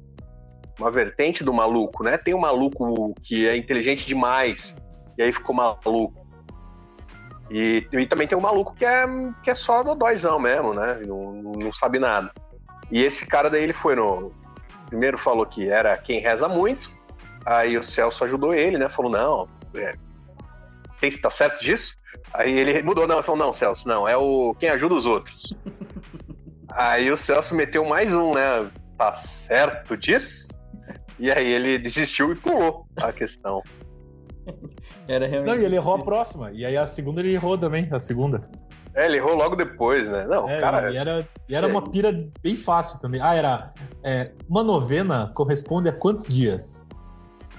Uma 0.78 0.90
vertente 0.90 1.42
do 1.42 1.52
maluco, 1.52 2.04
né? 2.04 2.16
Tem 2.16 2.34
o 2.34 2.40
maluco 2.40 3.12
que 3.24 3.48
é 3.48 3.56
inteligente 3.56 4.06
demais, 4.06 4.76
e 5.16 5.22
aí 5.22 5.32
ficou 5.32 5.54
maluco. 5.54 6.26
E, 7.50 7.86
e 7.92 8.06
também 8.06 8.28
tem 8.28 8.38
o 8.38 8.40
maluco 8.40 8.74
que 8.74 8.84
é, 8.84 9.04
que 9.42 9.50
é 9.50 9.54
só 9.54 9.82
dodóizão 9.82 10.38
mesmo, 10.38 10.72
né? 10.72 11.00
Não, 11.04 11.32
não 11.32 11.72
sabe 11.72 11.98
nada. 11.98 12.30
E 12.92 13.02
esse 13.02 13.26
cara 13.26 13.50
daí 13.50 13.64
ele 13.64 13.72
foi 13.72 13.96
no. 13.96 14.32
Primeiro 14.86 15.18
falou 15.18 15.44
que 15.44 15.68
era 15.68 15.96
quem 15.98 16.20
reza 16.20 16.48
muito. 16.48 16.88
Aí 17.44 17.76
o 17.76 17.82
Celso 17.82 18.24
ajudou 18.24 18.54
ele, 18.54 18.78
né? 18.78 18.88
Falou, 18.88 19.10
não, 19.10 19.48
é, 20.98 21.00
quem 21.00 21.08
está 21.08 21.30
certo 21.30 21.62
disso? 21.62 21.96
Aí 22.34 22.56
ele 22.58 22.82
mudou, 22.82 23.06
não, 23.06 23.16
ele 23.16 23.22
falou, 23.22 23.46
não, 23.46 23.52
Celso, 23.52 23.86
não, 23.86 24.08
é 24.08 24.16
o 24.16 24.54
quem 24.58 24.68
ajuda 24.68 24.94
os 24.94 25.06
outros. 25.06 25.54
aí 26.72 27.10
o 27.10 27.16
Celso 27.16 27.54
meteu 27.54 27.84
mais 27.84 28.12
um, 28.12 28.32
né? 28.32 28.70
Tá 28.96 29.14
certo 29.14 29.96
disso? 29.96 30.48
E 31.18 31.30
aí 31.30 31.52
ele 31.52 31.78
desistiu 31.78 32.32
e 32.32 32.34
pulou 32.34 32.86
a 32.96 33.12
questão. 33.12 33.62
Era 35.08 35.26
realmente. 35.26 35.54
Não, 35.54 35.62
e 35.62 35.64
ele 35.64 35.76
errou 35.76 35.94
a 35.94 36.02
próxima. 36.02 36.50
E 36.52 36.64
aí 36.64 36.76
a 36.76 36.86
segunda 36.86 37.20
ele 37.20 37.34
errou 37.34 37.56
também, 37.56 37.88
a 37.92 37.98
segunda. 37.98 38.48
É, 38.94 39.06
ele 39.06 39.18
errou 39.18 39.36
logo 39.36 39.54
depois, 39.54 40.08
né? 40.08 40.26
Não, 40.26 40.48
É, 40.48 40.60
cara, 40.60 40.90
e 40.90 40.96
era, 40.96 41.28
e 41.48 41.54
era 41.54 41.68
é. 41.68 41.70
uma 41.70 41.82
pira 41.82 42.12
bem 42.42 42.56
fácil 42.56 43.00
também. 43.00 43.20
Ah, 43.22 43.34
era. 43.34 43.72
é, 44.02 44.32
uma 44.48 44.64
novena 44.64 45.30
corresponde 45.34 45.88
a 45.88 45.92
quantos 45.92 46.32
dias? 46.32 46.84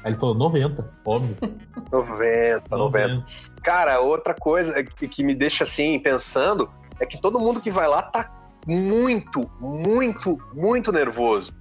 Aí 0.04 0.12
ele 0.12 0.20
falou 0.20 0.36
90, 0.36 0.94
óbvio. 1.06 1.36
90, 1.92 2.78
90. 2.78 3.26
Cara, 3.64 4.00
outra 4.00 4.34
coisa 4.34 4.84
que, 4.84 5.08
que 5.08 5.24
me 5.24 5.36
deixa 5.36 5.64
assim 5.64 6.00
pensando 6.00 6.70
é 7.00 7.06
que 7.06 7.20
todo 7.22 7.40
mundo 7.40 7.62
que 7.62 7.72
vai 7.72 7.88
lá 7.88 8.04
tá 8.04 8.32
muito, 8.68 9.42
muito, 9.60 10.38
muito 10.54 10.92
nervoso. 10.92 11.54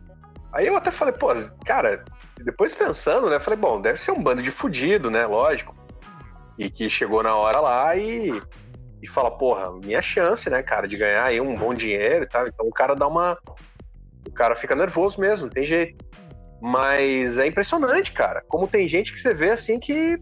Aí 0.53 0.67
eu 0.67 0.77
até 0.77 0.91
falei, 0.91 1.15
pô, 1.15 1.29
cara, 1.65 2.05
depois 2.45 2.75
pensando, 2.75 3.29
né? 3.29 3.39
Falei, 3.41 3.59
bom, 3.59 3.81
deve 3.81 4.01
ser 4.01 4.13
um 4.13 4.23
bando 4.23 4.43
de 4.43 4.51
fudido, 4.51 5.11
né? 5.11 5.27
Lógico. 5.27 5.75
E 6.59 6.71
que 6.71 6.91
chegou 6.91 7.23
na 7.23 7.35
hora 7.37 7.61
lá 7.61 7.97
e, 7.97 8.41
e 9.03 9.07
fala, 9.07 9.31
porra, 9.31 9.73
minha 9.73 10.03
chance, 10.03 10.49
né, 10.51 10.63
cara, 10.63 10.89
de 10.89 10.97
ganhar 10.97 11.25
aí 11.25 11.41
um 11.41 11.57
bom 11.57 11.73
dinheiro 11.73 12.25
e 12.25 12.29
tal. 12.29 12.47
Então 12.47 12.67
o 12.67 12.73
cara 12.73 12.95
dá 12.95 13.07
uma. 13.07 13.39
O 14.27 14.33
cara 14.33 14.57
fica 14.57 14.75
nervoso 14.75 15.21
mesmo, 15.21 15.47
não 15.47 15.51
tem 15.51 15.65
jeito. 15.65 16.05
Mas 16.61 17.37
é 17.39 17.47
impressionante, 17.47 18.13
cara. 18.13 18.43
Como 18.49 18.67
tem 18.67 18.89
gente 18.89 19.13
que 19.15 19.21
você 19.21 19.35
vê 19.35 19.51
assim 19.51 19.79
que 19.79 20.15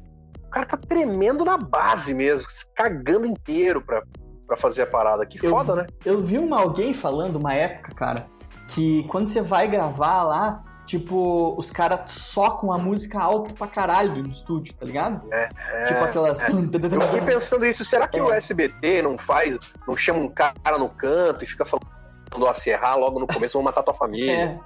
o 0.46 0.50
cara 0.50 0.66
tá 0.66 0.76
tremendo 0.76 1.44
na 1.44 1.56
base 1.56 2.12
mesmo, 2.14 2.46
cagando 2.74 3.26
inteiro 3.26 3.80
pra, 3.80 4.02
pra 4.46 4.56
fazer 4.56 4.82
a 4.82 4.86
parada. 4.86 5.24
Que 5.26 5.44
Eu- 5.44 5.50
foda, 5.50 5.74
né? 5.76 5.86
Eu 6.04 6.20
vi 6.20 6.38
uma, 6.38 6.60
alguém 6.60 6.92
falando 6.94 7.36
uma 7.36 7.54
época, 7.54 7.94
cara, 7.94 8.26
que 8.68 9.04
quando 9.08 9.28
você 9.28 9.40
vai 9.42 9.66
gravar 9.68 10.22
lá, 10.22 10.62
tipo, 10.86 11.54
os 11.58 11.70
caras 11.70 12.12
socam 12.12 12.72
a 12.72 12.78
música 12.78 13.18
alto 13.20 13.52
pra 13.54 13.66
caralho 13.66 14.22
no 14.22 14.30
estúdio, 14.30 14.72
tá 14.74 14.84
ligado? 14.86 15.26
É, 15.32 15.48
tipo 15.86 16.04
aquelas. 16.04 16.38
Eu 16.40 17.00
fiquei 17.00 17.20
pensando 17.22 17.66
isso, 17.66 17.84
será 17.84 18.06
que 18.06 18.20
o 18.20 18.32
É. 18.32 18.38
SBT 18.38 19.02
não 19.02 19.18
faz, 19.18 19.58
não 19.86 19.96
chama 19.96 20.20
um 20.20 20.28
cara 20.28 20.78
no 20.78 20.88
canto 20.90 21.42
e 21.44 21.46
fica 21.46 21.64
falando 21.64 21.86
mandou 22.32 22.48
a 22.48 22.54
serrar 22.54 22.98
logo 22.98 23.18
no 23.20 23.26
começo, 23.26 23.54
vão 23.54 23.62
matar 23.62 23.82
tua 23.82 23.94
família. 23.94 24.32
É. 24.32 24.60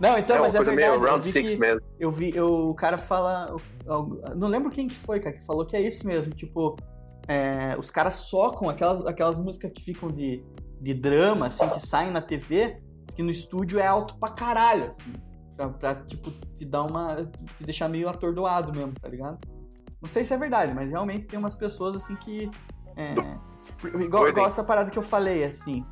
Não, 0.00 0.18
então, 0.18 0.36
É 0.36 0.38
uma 0.40 0.46
mas 0.46 0.54
é 0.54 0.58
coisa 0.58 0.74
verdade. 0.74 0.98
meio 0.98 1.10
round 1.10 1.24
six 1.24 1.54
mesmo. 1.56 1.80
Eu 1.98 2.10
vi, 2.10 2.32
eu- 2.34 2.70
o 2.70 2.74
cara 2.74 2.96
fala. 2.98 3.46
eu- 3.86 4.22
Não 4.34 4.48
lembro 4.48 4.70
quem 4.70 4.88
que 4.88 4.96
foi, 4.96 5.20
cara, 5.20 5.34
que 5.36 5.44
falou 5.44 5.64
que 5.66 5.76
é 5.76 5.80
isso 5.80 6.06
mesmo. 6.06 6.32
Tipo, 6.32 6.76
é, 7.28 7.76
os 7.78 7.90
caras 7.90 8.14
socam 8.14 8.68
aquelas, 8.68 9.04
aquelas 9.06 9.38
músicas 9.38 9.70
que 9.72 9.82
ficam 9.82 10.08
de, 10.08 10.42
de 10.80 10.94
drama, 10.94 11.46
assim, 11.46 11.68
que 11.68 11.80
saem 11.80 12.10
na 12.10 12.20
TV, 12.20 12.82
que 13.14 13.22
no 13.22 13.30
estúdio 13.30 13.78
é 13.78 13.86
alto 13.86 14.16
pra 14.18 14.30
caralho, 14.30 14.88
assim. 14.90 15.12
Pra, 15.56 15.68
pra, 15.68 15.94
tipo, 15.94 16.30
te 16.30 16.64
dar 16.64 16.82
uma. 16.82 17.24
te 17.58 17.62
deixar 17.64 17.88
meio 17.88 18.08
atordoado 18.08 18.72
mesmo, 18.72 18.92
tá 19.00 19.08
ligado? 19.08 19.38
Não 20.00 20.08
sei 20.08 20.24
se 20.24 20.32
é 20.34 20.36
verdade, 20.36 20.74
mas 20.74 20.90
realmente 20.90 21.26
tem 21.26 21.38
umas 21.38 21.54
pessoas 21.54 21.94
assim 21.94 22.16
que. 22.16 22.50
é, 22.96 23.14
igual, 24.02 24.28
igual 24.28 24.46
essa 24.48 24.64
parada 24.64 24.90
que 24.90 24.98
eu 24.98 25.02
falei, 25.02 25.44
assim. 25.44 25.84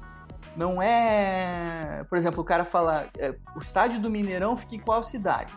Não 0.56 0.82
é. 0.82 2.04
Por 2.08 2.18
exemplo, 2.18 2.40
o 2.40 2.44
cara 2.44 2.64
fala. 2.64 3.06
é, 3.18 3.34
o 3.54 3.58
estádio 3.58 4.00
do 4.00 4.10
Mineirão 4.10 4.56
fica 4.56 4.74
em 4.74 4.80
qual 4.80 5.02
cidade? 5.04 5.52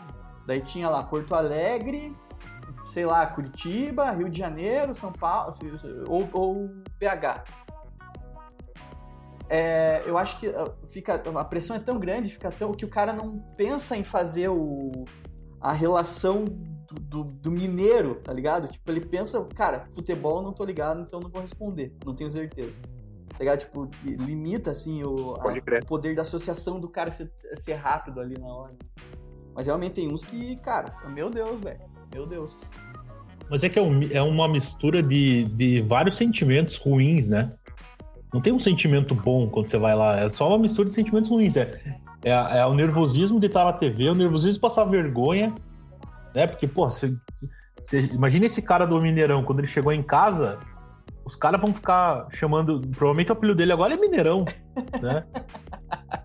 Daí 0.46 0.62
tinha 0.62 0.90
lá 0.90 1.02
Porto 1.04 1.34
Alegre, 1.34 2.16
sei 2.90 3.06
lá, 3.06 3.26
Curitiba, 3.26 4.12
Rio 4.12 4.30
de 4.30 4.38
Janeiro, 4.38 4.94
São 4.94 5.12
Paulo, 5.12 5.56
ou, 6.08 6.30
ou 6.34 6.68
BH. 7.00 7.44
É, 9.50 10.04
eu 10.06 10.18
acho 10.18 10.40
que 10.40 10.48
ah, 10.48 10.72
fica, 10.88 11.16
a 11.16 11.46
pressão 11.46 11.76
é 11.76 11.80
tão 11.80 12.00
grande 12.00 12.30
fica 12.30 12.50
tão, 12.50 12.72
que 12.72 12.86
o 12.86 12.90
cara 12.90 13.14
não 13.14 13.38
pensa 13.56 13.96
em 13.96 14.04
fazer 14.04 14.50
o, 14.50 14.92
a 15.62 15.72
relação 15.72 16.46
do, 16.46 16.96
do, 16.96 17.24
do 17.24 17.52
mineiro, 17.52 18.16
tá 18.16 18.34
ligado? 18.34 18.68
Tipo, 18.68 18.90
ele 18.90 19.02
pensa, 19.02 19.44
cara, 19.56 19.86
futebol 19.94 20.42
não 20.42 20.54
tô 20.54 20.64
ligado, 20.64 21.02
então 21.02 21.20
não 21.20 21.30
vou 21.30 21.42
responder, 21.42 21.96
não 22.06 22.16
tenho 22.16 22.30
certeza. 22.30 22.74
Tá 23.34 23.40
ligado? 23.40 23.60
Tipo, 23.60 23.90
limita 24.04 24.72
assim 24.72 25.04
o, 25.04 25.34
a- 25.40 25.54
o 25.82 25.86
poder 25.86 26.16
da 26.16 26.22
associação 26.22 26.80
do 26.80 26.88
cara 26.88 27.12
ser, 27.12 27.32
ser 27.56 27.74
rápido 27.74 28.20
ali 28.22 28.36
na 28.40 28.48
hora. 28.48 28.74
Mas 29.56 29.66
realmente 29.66 29.94
tem 29.94 30.12
uns 30.12 30.24
que, 30.26 30.56
cara, 30.58 30.86
meu 31.10 31.30
Deus, 31.30 31.60
velho. 31.64 31.80
Meu 32.14 32.26
Deus. 32.28 32.60
Mas 33.50 33.64
é 33.64 33.70
que 33.70 33.78
é, 33.78 33.82
um- 33.82 34.04
é 34.12 34.22
uma 34.22 34.48
mistura 34.48 35.02
de, 35.04 35.46
de 35.46 35.82
vários 35.82 36.16
sentimentos 36.16 36.78
ruins, 36.78 37.30
né? 37.30 37.52
Não 38.34 38.42
tem 38.42 38.54
um 38.54 38.60
sentimento 38.60 39.14
bom 39.14 39.48
quando 39.48 39.68
você 39.68 39.78
vai 39.78 39.96
lá, 39.96 40.18
é 40.20 40.30
só 40.30 40.48
uma 40.50 40.58
mistura 40.58 40.88
de 40.88 40.94
sentimentos 40.96 41.30
ruins. 41.30 41.56
É, 41.58 41.70
é, 42.24 42.32
é 42.60 42.66
o 42.66 42.74
nervosismo 42.74 43.40
de 43.40 43.48
estar 43.48 43.64
na 43.66 43.74
TV, 43.74 44.10
o 44.10 44.16
nervosismo 44.16 44.54
de 44.56 44.60
passar 44.60 44.86
vergonha, 44.86 45.54
né? 46.34 46.48
Porque, 46.48 46.68
pô, 46.68 46.90
você, 46.90 47.16
você- 47.84 48.00
imagina 48.12 48.46
esse 48.48 48.62
cara 48.62 48.86
do 48.86 49.00
Mineirão, 49.00 49.44
quando 49.44 49.60
ele 49.60 49.68
chegou 49.68 49.92
em 49.92 50.02
casa, 50.02 50.58
os 51.26 51.36
caras 51.36 51.60
vão 51.62 51.74
ficar 51.74 52.28
chamando. 52.32 52.80
Provavelmente 52.92 53.30
o 53.30 53.34
apelido 53.34 53.58
dele 53.58 53.74
agora 53.74 53.94
é 53.94 53.98
Mineirão, 53.98 54.46
né? 55.02 55.26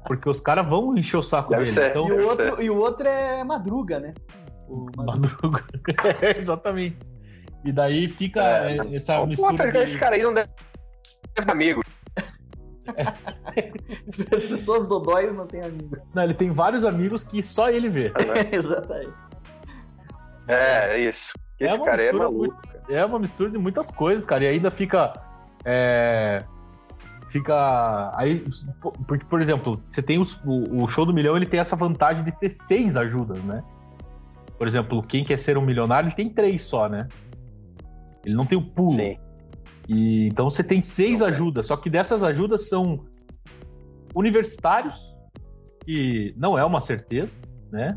Porque 0.06 0.28
os 0.28 0.40
caras 0.40 0.66
vão 0.66 0.96
encher 0.96 1.16
o 1.18 1.22
saco 1.22 1.50
Deve 1.50 1.64
dele. 1.64 1.74
ser. 1.74 1.90
Então, 1.90 2.06
E 2.08 2.12
o, 2.12 2.26
outro, 2.28 2.62
e 2.62 2.70
o 2.70 2.76
outro 2.76 3.06
é 3.08 3.44
Madruga, 3.44 4.00
né? 4.00 4.14
O 4.68 4.86
Madruga. 4.96 5.28
Madruga. 5.40 5.64
É, 6.22 6.38
exatamente. 6.38 6.98
E 7.64 7.72
daí 7.72 8.08
fica 8.08 8.40
É. 8.40 8.76
é, 8.78 8.94
essa 8.94 9.18
Pô, 9.20 9.26
mistura. 9.26 9.82
esse 9.82 9.92
de- 9.94 9.98
cara 9.98 10.16
aí 10.16 10.22
não 10.22 10.32
deve 10.34 10.48
ter 11.34 11.50
amigo. 11.50 11.82
As 14.36 14.48
pessoas 14.48 14.86
dodóis 14.86 15.34
não 15.34 15.46
têm 15.46 15.62
amigo. 15.62 15.96
Não, 16.14 16.22
ele 16.22 16.34
tem 16.34 16.50
vários 16.50 16.84
amigos 16.84 17.24
que 17.24 17.42
só 17.42 17.68
ele 17.70 17.88
vê. 17.88 18.12
Exatamente. 18.52 19.12
É, 20.46 20.94
é 20.94 20.98
isso. 21.00 21.32
É 21.60 21.66
Esse 21.66 21.76
uma 21.76 21.84
cara 21.84 22.02
aí 22.02 22.08
é 22.08 22.12
maluco. 22.12 22.56
cara. 22.62 22.77
É 22.88 23.04
uma 23.04 23.18
mistura 23.18 23.50
de 23.50 23.58
muitas 23.58 23.90
coisas, 23.90 24.24
cara. 24.24 24.44
E 24.44 24.46
ainda 24.48 24.70
fica. 24.70 25.12
é, 25.64 26.38
fica. 27.28 28.10
Aí, 28.16 28.44
porque, 29.06 29.24
por 29.26 29.40
exemplo, 29.40 29.80
você 29.88 30.02
tem 30.02 30.18
os- 30.18 30.40
o, 30.44 30.84
o 30.84 30.88
show 30.88 31.04
do 31.04 31.12
milhão, 31.12 31.36
ele 31.36 31.46
tem 31.46 31.60
essa 31.60 31.76
vantagem 31.76 32.24
de 32.24 32.32
ter 32.32 32.50
seis 32.50 32.96
ajudas, 32.96 33.42
né? 33.44 33.62
Por 34.56 34.66
exemplo, 34.66 35.02
quem 35.02 35.22
quer 35.24 35.38
ser 35.38 35.56
um 35.58 35.62
milionário, 35.62 36.08
ele 36.08 36.14
tem 36.16 36.28
três 36.30 36.64
só, 36.64 36.88
né? 36.88 37.06
Ele 38.24 38.34
não 38.34 38.46
tem 38.46 38.56
o 38.58 38.62
pulo. 38.62 38.96
E, 39.88 40.26
então 40.28 40.48
você 40.50 40.62
tem 40.64 40.82
seis 40.82 41.22
ajudas, 41.22 41.66
só 41.66 41.76
que 41.76 41.88
dessas 41.88 42.22
ajudas 42.22 42.68
são 42.68 43.04
universitários, 44.14 44.98
que 45.84 46.34
não 46.36 46.58
é 46.58 46.64
uma 46.64 46.80
certeza, 46.80 47.34
né? 47.70 47.88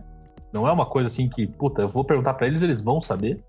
Não 0.54 0.68
é 0.68 0.72
uma 0.72 0.86
coisa 0.86 1.08
assim 1.08 1.30
que, 1.30 1.48
puta, 1.48 1.82
eu 1.82 1.90
vou 1.90 2.04
perguntar 2.04 2.34
pra 2.34 2.48
eles, 2.48 2.62
eles 2.62 2.82
vão 2.82 3.00
saber. 3.02 3.44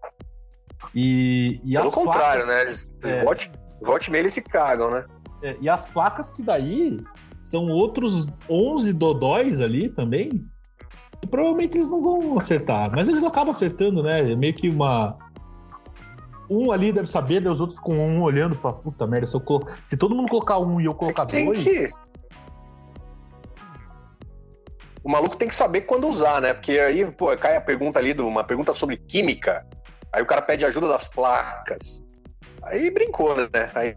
E, 0.95 1.61
e 1.65 1.73
Pelo 1.75 1.89
as 1.89 1.95
contrário, 1.95 2.45
placas, 2.45 2.49
né? 2.49 2.63
Eles, 2.63 2.97
É. 3.03 3.25
volte, 3.25 3.51
volte 3.81 4.09
e 4.09 4.11
meia 4.11 4.23
eles 4.23 4.35
se 4.35 4.43
cagam, 4.43 4.91
né? 4.91 5.05
é, 5.43 5.57
e 5.61 5.69
as 5.69 5.87
placas 5.87 6.31
que 6.31 6.43
daí 6.43 6.99
são 7.43 7.69
outros 7.69 8.27
11 8.49 8.93
dodóis 8.93 9.61
ali 9.61 9.89
também. 9.89 10.29
E 11.23 11.27
provavelmente 11.27 11.77
eles 11.77 11.89
não 11.91 12.03
vão 12.03 12.37
acertar, 12.39 12.91
mas 12.93 13.09
eles 13.09 13.23
acabam 13.25 13.51
acertando, 13.51 14.03
né? 14.03 14.33
É 14.33 14.37
meio 14.37 14.55
que 14.55 14.69
uma. 14.69 15.17
Um 16.51 16.71
ali 16.71 16.93
deve 16.93 17.07
saber, 17.07 17.41
daí 17.41 17.51
os 17.51 17.61
outros 17.61 17.79
com 17.79 17.95
um 17.95 18.21
olhando 18.23 18.55
pra 18.57 18.73
puta 18.73 19.07
merda. 19.07 19.27
Se, 19.27 19.35
eu 19.37 19.41
colo... 19.41 19.67
se 19.87 19.97
todo 19.97 20.15
mundo 20.15 20.29
colocar 20.29 20.59
um 20.59 20.81
e 20.81 20.85
eu 20.85 20.95
colocar 20.95 21.25
tem 21.27 21.47
dois. 21.47 21.63
que- 21.63 21.89
O 25.05 25.11
maluco 25.11 25.37
tem 25.37 25.49
que 25.49 25.55
saber 25.55 25.83
quando 25.83 26.07
usar, 26.09 26.41
né? 26.41 26.55
Porque 26.55 26.73
aí, 26.73 27.05
pô, 27.11 27.37
cai 27.37 27.57
a 27.57 27.61
pergunta 27.61 27.99
ali, 27.99 28.15
de 28.15 28.21
uma 28.23 28.45
pergunta 28.45 28.75
sobre 28.75 28.97
química. 28.97 29.67
Aí 30.13 30.23
o 30.23 30.27
cara 30.27 30.43
pede 30.43 30.65
ajuda 30.65 30.89
das 30.89 31.09
placas. 31.09 32.03
Aí 32.63 32.91
brincou, 32.91 33.35
né? 33.37 33.71
Aí, 33.75 33.97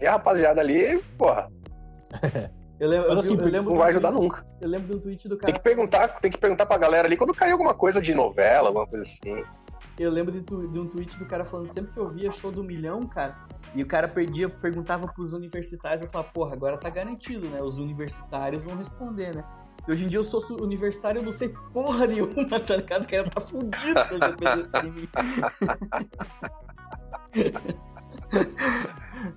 e 0.00 0.06
a 0.06 0.12
rapaziada 0.12 0.60
ali, 0.60 1.02
porra, 1.16 1.50
Eu 2.80 2.88
lembro, 2.88 3.12
eu 3.12 3.18
assim, 3.18 3.38
eu 3.38 3.44
lembro 3.48 3.70
não 3.70 3.78
vai 3.78 3.90
ajudar 3.90 4.08
tweet- 4.10 4.22
nunca. 4.24 4.46
Eu 4.60 4.68
lembro 4.68 4.88
de 4.88 4.96
um 4.96 5.00
tweet 5.00 5.28
do 5.28 5.36
Tem 5.36 5.52
cara. 5.52 5.52
que 5.52 5.60
perguntar, 5.62 6.08
tem 6.20 6.30
que 6.32 6.38
perguntar 6.38 6.66
pra 6.66 6.76
galera 6.76 7.06
ali 7.06 7.16
quando 7.16 7.32
caiu 7.32 7.52
alguma 7.52 7.74
coisa 7.74 8.00
de 8.02 8.12
novela, 8.12 8.68
alguma 8.68 8.86
coisa 8.88 9.04
assim. 9.04 9.44
Eu 9.98 10.10
lembro 10.10 10.32
de, 10.32 10.42
tu- 10.42 10.66
de 10.68 10.78
um 10.80 10.88
tweet 10.88 11.16
do 11.16 11.24
cara 11.26 11.44
falando 11.44 11.68
sempre 11.68 11.92
que 11.92 12.00
eu 12.00 12.08
via 12.08 12.32
show 12.32 12.50
do 12.50 12.64
milhão, 12.64 13.00
cara, 13.02 13.36
e 13.72 13.82
o 13.82 13.86
cara 13.86 14.08
perdia, 14.08 14.48
perguntava 14.48 15.06
pros 15.06 15.32
universitários, 15.32 16.02
eu 16.02 16.10
falava, 16.10 16.30
porra, 16.32 16.54
agora 16.54 16.76
tá 16.76 16.90
garantido, 16.90 17.48
né? 17.48 17.58
Os 17.62 17.78
universitários 17.78 18.64
vão 18.64 18.74
responder, 18.76 19.32
né? 19.36 19.44
E 19.86 19.92
hoje 19.92 20.04
em 20.04 20.08
dia 20.08 20.18
eu 20.18 20.24
sou 20.24 20.40
universitário, 20.62 21.20
eu 21.20 21.24
não 21.24 21.32
sei 21.32 21.48
porra 21.72 22.06
nenhuma, 22.06 22.60
tá 22.60 22.76
ligado? 22.76 23.04
O 23.04 23.08
cara 23.08 23.24
tá 23.24 23.40
fudido 23.40 24.04
se 24.06 24.14
eu 24.14 24.20
dependesse 24.20 24.82
de 24.82 24.90
mim. 24.90 25.08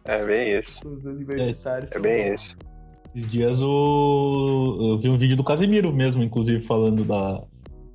É 0.06 0.26
bem 0.26 0.58
isso. 0.58 0.80
Os 0.88 1.06
universitários. 1.06 1.92
É 1.92 1.94
são- 1.94 2.02
bem 2.02 2.34
isso. 2.34 2.56
Esses 3.14 3.28
dias 3.28 3.62
o... 3.62 4.92
eu 4.94 4.98
vi 5.00 5.10
um 5.10 5.18
vídeo 5.18 5.38
do 5.38 5.44
Casimiro 5.44 5.94
mesmo, 5.94 6.22
inclusive, 6.24 6.62
falando 6.62 7.04
da. 7.04 7.42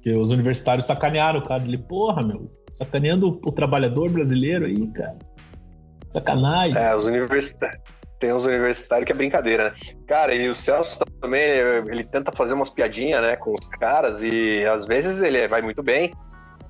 Que 0.02 0.12
os 0.12 0.30
universitários 0.30 0.86
sacanearam 0.86 1.40
o 1.40 1.44
cara. 1.44 1.62
Ele, 1.62 1.76
porra, 1.76 2.26
meu, 2.26 2.50
sacaneando 2.72 3.28
o 3.28 3.52
trabalhador 3.52 4.10
brasileiro 4.10 4.64
aí, 4.64 4.86
cara. 4.92 5.18
Sacanagem. 6.08 6.76
É, 6.76 6.96
os 6.96 7.04
universitários. 7.04 7.82
Tem 8.20 8.32
uns 8.34 8.44
universitários 8.44 9.06
que 9.06 9.12
é 9.12 9.14
brincadeira, 9.14 9.70
né? 9.70 9.76
Cara, 10.06 10.34
e 10.34 10.48
o 10.48 10.54
Celso 10.54 11.02
também, 11.20 11.42
ele 11.42 12.04
tenta 12.04 12.30
fazer 12.36 12.52
umas 12.52 12.68
piadinhas, 12.68 13.22
né, 13.22 13.34
com 13.36 13.52
os 13.54 13.66
caras, 13.80 14.22
e 14.22 14.64
às 14.66 14.84
vezes 14.84 15.20
ele 15.22 15.48
vai 15.48 15.62
muito 15.62 15.82
bem. 15.82 16.12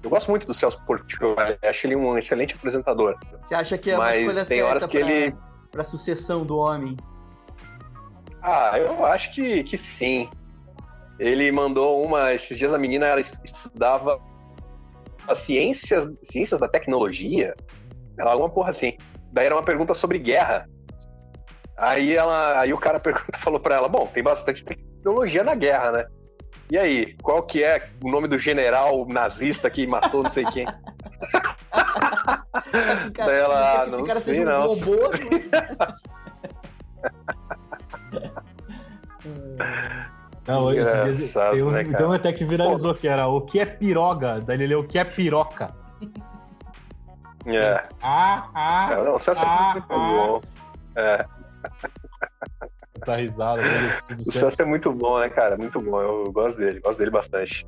Eu 0.02 0.08
gosto 0.08 0.30
muito 0.30 0.46
do 0.46 0.54
Celso 0.54 0.80
Portiolli, 0.86 1.58
acho 1.62 1.86
ele 1.86 1.96
um 1.96 2.16
excelente 2.16 2.54
apresentador. 2.54 3.16
Você 3.44 3.54
acha 3.54 3.76
que 3.76 3.90
é 3.90 3.96
uma 3.96 4.04
Mas 4.06 4.48
tem 4.48 4.62
horas 4.62 4.86
que 4.86 4.98
pra, 5.00 5.10
ele- 5.10 5.34
pra 5.72 5.84
sucessão 5.84 6.46
do 6.46 6.56
homem? 6.56 6.96
Ah, 8.42 8.78
eu 8.78 9.04
acho 9.04 9.34
que, 9.34 9.62
que 9.64 9.76
sim. 9.76 10.30
Ele 11.18 11.52
mandou 11.52 12.02
uma. 12.02 12.32
Esses 12.32 12.56
dias 12.56 12.72
a 12.72 12.78
menina 12.78 13.06
ela 13.06 13.20
estudava 13.20 14.18
as 15.28 15.40
ciências, 15.40 16.10
ciências 16.22 16.58
da 16.58 16.66
tecnologia. 16.68 17.54
Ela, 18.18 18.30
alguma 18.32 18.48
porra 18.48 18.70
assim. 18.70 18.96
Daí 19.32 19.44
era 19.46 19.54
uma 19.54 19.62
pergunta 19.62 19.92
sobre 19.92 20.18
guerra. 20.18 20.66
Aí 21.80 22.14
ela. 22.14 22.60
Aí 22.60 22.72
o 22.72 22.78
cara 22.78 23.00
pergunta, 23.00 23.38
falou 23.38 23.58
pra 23.58 23.76
ela: 23.76 23.88
Bom, 23.88 24.06
tem 24.06 24.22
bastante 24.22 24.62
tecnologia 24.64 25.42
na 25.42 25.54
guerra, 25.54 25.90
né? 25.92 26.06
E 26.70 26.78
aí, 26.78 27.16
qual 27.20 27.42
que 27.42 27.64
é 27.64 27.88
o 28.04 28.08
nome 28.08 28.28
do 28.28 28.38
general 28.38 29.04
nazista 29.08 29.68
que 29.68 29.86
matou 29.88 30.22
não 30.22 30.30
sei 30.30 30.44
quem? 30.44 30.66
Esse 32.92 33.10
cara, 33.10 33.30
Daí 33.30 33.40
ela, 33.40 33.60
não 33.60 33.80
"Ah, 33.80 33.86
esse 33.86 33.96
não 33.96 34.04
cara 34.04 34.20
sei, 34.20 34.34
seja 34.36 34.46
um 34.46 34.52
não." 34.52 34.68
robô. 34.68 35.10
Não, 40.46 40.72
esses 40.72 41.18
dias 41.18 41.36
um, 41.62 41.70
né, 41.70 41.84
um 42.00 42.12
até 42.12 42.32
que 42.32 42.44
viralizou 42.44 42.94
que 42.94 43.06
era 43.06 43.28
o 43.28 43.40
que 43.42 43.60
é 43.60 43.66
piroga? 43.66 44.40
Daí 44.40 44.56
ele 44.56 44.68
leu 44.68 44.80
o 44.80 44.86
que 44.86 44.98
é 44.98 45.04
piroca. 45.04 45.72
É. 47.46 47.84
Ah, 48.02 48.48
ah, 48.54 49.02
Não, 49.04 49.14
o 49.16 49.18
Celso 49.18 49.42
Ah, 49.44 49.74
é 49.76 49.78
ah. 49.78 49.84
bom. 49.88 50.40
É, 50.96 51.24
essa 53.00 53.16
risada 53.16 53.62
dele. 53.62 53.88
o 54.18 54.24
Santos. 54.24 54.60
É 54.60 54.64
muito 54.64 54.92
bom, 54.92 55.18
né, 55.18 55.28
cara? 55.28 55.56
Muito 55.56 55.80
bom. 55.80 56.00
Eu 56.00 56.32
gosto 56.32 56.58
dele, 56.58 56.80
gosto 56.80 56.98
dele 56.98 57.10
bastante. 57.10 57.66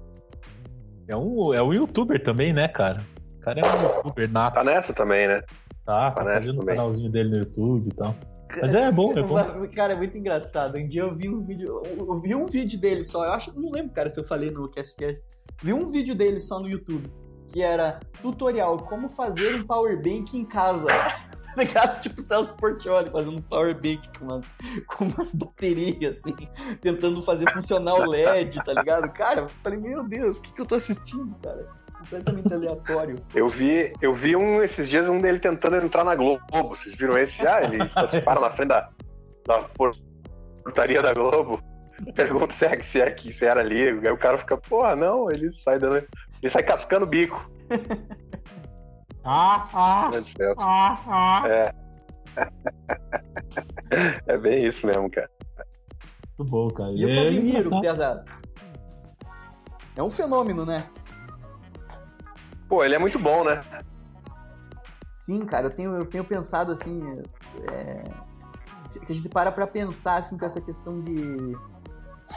É 1.08 1.16
um, 1.16 1.52
é 1.52 1.62
um 1.62 1.72
youtuber 1.72 2.22
também, 2.22 2.52
né, 2.52 2.68
cara? 2.68 3.04
O 3.38 3.40
cara 3.40 3.60
é 3.60 3.64
um 3.64 3.82
youtuber 3.82 4.30
nato. 4.30 4.54
Tá 4.54 4.62
nessa 4.62 4.92
também, 4.92 5.26
né? 5.26 5.40
Tá, 5.84 6.10
tá 6.10 6.22
Parece 6.22 6.46
fazendo 6.46 6.62
o 6.62 6.66
canalzinho 6.66 7.10
dele 7.10 7.30
no 7.30 7.38
YouTube 7.38 7.88
e 7.88 7.94
tal. 7.94 8.14
Mas 8.60 8.74
é 8.74 8.92
bom, 8.92 9.12
é 9.12 9.22
bom. 9.22 9.36
Cara, 9.74 9.94
é 9.94 9.96
muito 9.96 10.16
engraçado. 10.16 10.78
Um 10.78 10.86
dia 10.86 11.02
eu 11.02 11.14
vi 11.14 11.28
um 11.28 11.40
vídeo. 11.40 11.82
Eu 11.98 12.14
vi 12.16 12.34
um 12.34 12.46
vídeo 12.46 12.78
dele 12.78 13.02
só. 13.02 13.24
Eu 13.24 13.32
acho. 13.32 13.58
Não 13.58 13.70
lembro, 13.70 13.92
cara, 13.92 14.08
se 14.08 14.20
eu 14.20 14.24
falei 14.24 14.50
no 14.50 14.68
Cast 14.68 14.94
Vi 15.62 15.72
um 15.72 15.90
vídeo 15.90 16.14
dele 16.14 16.38
só 16.38 16.60
no 16.60 16.68
YouTube. 16.68 17.10
Que 17.48 17.62
era 17.62 17.98
tutorial 18.20 18.76
como 18.76 19.08
fazer 19.08 19.54
um 19.54 19.66
power 19.66 19.96
bank 19.96 20.36
em 20.36 20.44
casa. 20.44 20.88
ligado? 21.56 22.00
Tipo 22.00 22.20
o 22.20 22.24
Celso 22.24 22.54
Portioli 22.54 23.10
fazendo 23.10 23.42
power 23.42 23.74
bank 23.74 24.08
com 24.18 24.24
umas, 24.26 24.46
com 24.86 25.04
umas 25.04 25.32
baterias, 25.32 26.18
assim, 26.18 26.48
tentando 26.80 27.22
fazer 27.22 27.50
funcionar 27.52 27.94
o 27.94 28.04
LED, 28.04 28.62
tá 28.64 28.72
ligado? 28.72 29.08
Cara, 29.12 29.42
eu 29.42 29.48
falei, 29.62 29.78
meu 29.78 30.02
Deus, 30.04 30.38
o 30.38 30.42
que, 30.42 30.52
que 30.52 30.60
eu 30.60 30.66
tô 30.66 30.76
assistindo, 30.76 31.34
cara? 31.42 31.68
Completamente 31.98 32.52
aleatório. 32.52 33.16
Eu 33.34 33.48
vi, 33.48 33.92
eu 34.00 34.14
vi 34.14 34.34
um 34.34 34.62
esses 34.62 34.88
dias 34.88 35.08
um 35.08 35.18
dele 35.18 35.38
tentando 35.38 35.76
entrar 35.76 36.04
na 36.04 36.14
Globo. 36.14 36.42
Vocês 36.68 36.94
viram 36.94 37.16
esse 37.16 37.36
já? 37.36 37.62
Ele 37.62 37.78
se 38.08 38.20
para 38.22 38.40
na 38.40 38.50
frente 38.50 38.68
da, 38.68 38.90
da 39.46 39.68
portaria 40.64 41.00
da 41.00 41.14
Globo. 41.14 41.62
Pergunta 42.14 42.52
se, 42.52 42.64
é, 42.64 42.82
se, 42.82 43.00
é, 43.00 43.16
se 43.16 43.44
era 43.44 43.60
ali. 43.60 43.88
Aí 43.88 44.10
o 44.10 44.18
cara 44.18 44.36
fica, 44.38 44.56
porra, 44.56 44.96
não, 44.96 45.30
ele 45.30 45.52
sai 45.52 45.78
dando. 45.78 45.96
Ele 45.96 46.50
sai 46.50 46.64
cascando 46.64 47.04
o 47.04 47.08
bico. 47.08 47.48
Ah, 49.24 49.68
ah, 49.72 50.10
ah, 50.58 51.02
ah. 51.06 51.42
É. 51.48 51.74
é 54.26 54.38
bem 54.38 54.66
isso 54.66 54.86
mesmo, 54.86 55.10
cara. 55.10 55.30
Muito 56.38 56.50
bom, 56.50 56.68
cara. 56.68 56.92
E, 56.92 57.00
e 57.00 57.04
o 57.04 57.10
é 57.10 57.14
Casimiro, 57.14 57.80
pesado. 57.80 58.24
É 59.96 60.02
um 60.02 60.10
fenômeno, 60.10 60.64
né? 60.64 60.88
Pô, 62.68 62.82
ele 62.82 62.94
é 62.94 62.98
muito 62.98 63.18
bom, 63.18 63.44
né? 63.44 63.62
Sim, 65.10 65.44
cara, 65.44 65.66
eu 65.66 65.74
tenho, 65.74 65.94
eu 65.94 66.06
tenho 66.06 66.24
pensado 66.24 66.72
assim. 66.72 67.22
É... 67.70 68.02
Que 69.06 69.12
a 69.12 69.14
gente 69.14 69.28
para 69.28 69.52
pra 69.52 69.66
pensar 69.66 70.16
assim 70.16 70.36
com 70.36 70.44
essa 70.44 70.60
questão 70.60 71.00
de. 71.00 71.56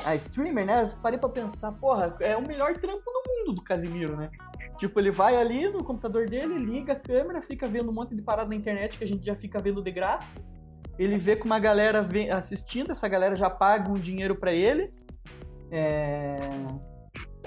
Ah, 0.05 0.15
streamer, 0.15 0.65
né? 0.65 0.83
Eu 0.83 0.97
parei 1.01 1.17
pra 1.17 1.29
pensar, 1.29 1.71
porra, 1.73 2.15
é 2.19 2.35
o 2.35 2.45
melhor 2.45 2.73
trampo 2.77 3.03
no 3.05 3.23
mundo 3.27 3.55
do 3.55 3.63
Casimiro, 3.63 4.15
né? 4.15 4.29
Tipo, 4.77 4.99
ele 4.99 5.11
vai 5.11 5.35
ali 5.35 5.69
no 5.69 5.83
computador 5.83 6.25
dele, 6.29 6.57
liga 6.57 6.93
a 6.93 6.99
câmera, 6.99 7.41
fica 7.41 7.67
vendo 7.67 7.89
um 7.89 7.93
monte 7.93 8.15
de 8.15 8.21
parada 8.21 8.49
na 8.49 8.55
internet 8.55 8.97
que 8.97 9.03
a 9.03 9.07
gente 9.07 9.25
já 9.25 9.35
fica 9.35 9.59
vendo 9.59 9.81
de 9.81 9.91
graça. 9.91 10.35
Ele 10.97 11.17
vê 11.17 11.35
que 11.35 11.45
uma 11.45 11.59
galera 11.59 12.07
assistindo, 12.31 12.91
essa 12.91 13.07
galera 13.07 13.35
já 13.35 13.49
paga 13.49 13.91
um 13.91 13.99
dinheiro 13.99 14.35
para 14.35 14.53
ele. 14.53 14.93
É... 15.71 16.35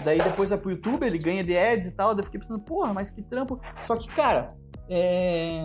Daí 0.04 0.18
depois 0.18 0.50
vai 0.50 0.58
pro 0.58 0.70
YouTube, 0.70 1.04
ele 1.04 1.18
ganha 1.18 1.42
de 1.42 1.56
ads 1.56 1.86
e 1.86 1.90
tal. 1.90 2.14
Daí 2.14 2.20
eu 2.20 2.24
fiquei 2.24 2.40
pensando, 2.40 2.60
porra, 2.60 2.92
mas 2.92 3.10
que 3.10 3.22
trampo. 3.22 3.60
Só 3.82 3.96
que, 3.96 4.08
cara, 4.08 4.48
é... 4.88 5.64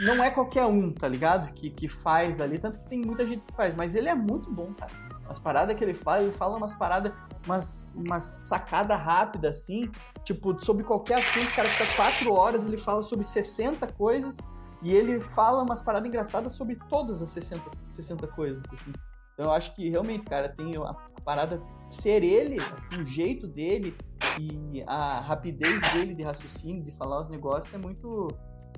não 0.00 0.22
é 0.22 0.30
qualquer 0.30 0.64
um, 0.64 0.92
tá 0.92 1.06
ligado? 1.08 1.52
Que, 1.52 1.70
que 1.70 1.88
faz 1.88 2.40
ali. 2.40 2.58
Tanto 2.58 2.80
que 2.80 2.88
tem 2.88 3.00
muita 3.04 3.26
gente 3.26 3.44
que 3.46 3.54
faz, 3.54 3.74
mas 3.76 3.94
ele 3.94 4.08
é 4.08 4.14
muito 4.14 4.50
bom, 4.50 4.72
cara. 4.74 4.92
As 5.32 5.38
paradas 5.38 5.74
que 5.74 5.82
ele 5.82 5.94
fala, 5.94 6.22
ele 6.22 6.30
fala 6.30 6.58
umas 6.58 6.74
paradas, 6.74 7.10
umas, 7.46 7.88
umas 7.94 8.22
sacada 8.22 8.94
rápida 8.94 9.48
assim, 9.48 9.90
tipo, 10.24 10.60
sobre 10.60 10.84
qualquer 10.84 11.20
assunto, 11.20 11.50
o 11.50 11.56
cara 11.56 11.68
fica 11.70 11.96
quatro 11.96 12.34
horas, 12.34 12.66
ele 12.66 12.76
fala 12.76 13.00
sobre 13.00 13.24
60 13.24 13.86
coisas 13.94 14.36
e 14.82 14.92
ele 14.92 15.18
fala 15.20 15.62
umas 15.62 15.80
paradas 15.80 16.06
engraçadas 16.06 16.52
sobre 16.52 16.76
todas 16.90 17.22
as 17.22 17.30
60, 17.30 17.62
60 17.92 18.26
coisas, 18.26 18.62
assim. 18.70 18.92
Então 19.32 19.46
eu 19.46 19.52
acho 19.52 19.74
que 19.74 19.88
realmente, 19.88 20.24
cara, 20.24 20.50
tem 20.50 20.70
a 20.76 20.92
parada 21.24 21.62
ser 21.88 22.22
ele, 22.22 22.58
assim, 22.60 23.00
o 23.00 23.04
jeito 23.06 23.46
dele 23.46 23.96
e 24.38 24.84
a 24.86 25.18
rapidez 25.18 25.80
dele 25.92 26.14
de 26.14 26.22
raciocínio, 26.22 26.84
de 26.84 26.92
falar 26.92 27.22
os 27.22 27.30
negócios 27.30 27.72
é 27.72 27.78
muito 27.78 28.28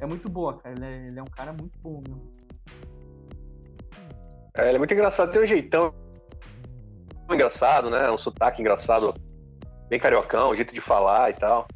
é 0.00 0.06
muito 0.06 0.30
boa, 0.30 0.56
cara. 0.56 0.72
Ele 0.78 0.84
é, 0.84 1.06
ele 1.08 1.18
é 1.18 1.22
um 1.22 1.32
cara 1.36 1.52
muito 1.52 1.76
bom, 1.80 2.00
meu. 2.08 2.32
É, 4.56 4.68
ele 4.68 4.76
é 4.76 4.78
muito 4.78 4.94
engraçado, 4.94 5.32
tem 5.32 5.42
um 5.42 5.46
jeitão 5.46 5.92
engraçado, 7.32 7.90
né? 7.90 8.10
Um 8.10 8.18
sotaque 8.18 8.60
engraçado, 8.60 9.14
bem 9.88 9.98
cariocão, 9.98 10.54
jeito 10.54 10.74
de 10.74 10.80
falar 10.80 11.30
e 11.30 11.34
tal. 11.34 11.66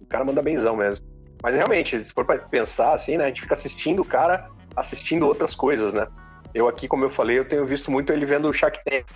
O 0.00 0.06
cara 0.06 0.24
manda 0.24 0.42
benzão 0.42 0.76
mesmo. 0.76 1.06
Mas 1.42 1.54
realmente, 1.54 2.02
se 2.04 2.12
for 2.12 2.24
pra 2.24 2.38
pensar 2.38 2.94
assim, 2.94 3.16
né? 3.16 3.24
A 3.24 3.28
gente 3.28 3.42
fica 3.42 3.54
assistindo 3.54 4.00
o 4.00 4.04
cara 4.04 4.48
assistindo 4.74 5.26
outras 5.26 5.54
coisas, 5.54 5.92
né? 5.92 6.06
Eu 6.54 6.68
aqui, 6.68 6.88
como 6.88 7.04
eu 7.04 7.10
falei, 7.10 7.38
eu 7.38 7.48
tenho 7.48 7.66
visto 7.66 7.90
muito 7.90 8.12
ele 8.12 8.24
vendo 8.24 8.48
o 8.48 8.52
Shark 8.52 8.80
Tank. 8.84 9.06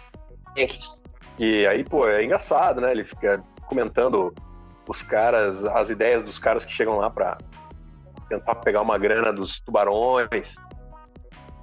E 1.39 1.67
aí, 1.67 1.85
pô, 1.85 2.07
é 2.09 2.25
engraçado, 2.25 2.81
né? 2.81 2.91
Ele 2.91 3.05
fica 3.05 3.43
comentando 3.67 4.35
os 4.89 5.03
caras, 5.03 5.65
as 5.65 5.91
ideias 5.91 6.23
dos 6.23 6.39
caras 6.39 6.65
que 6.65 6.73
chegam 6.73 6.97
lá 6.97 7.09
pra 7.09 7.39
tentar 8.29 8.57
pegar 8.57 8.83
uma 8.83 8.99
grana 8.99 9.33
dos 9.33 9.61
tubarões. 9.61 10.55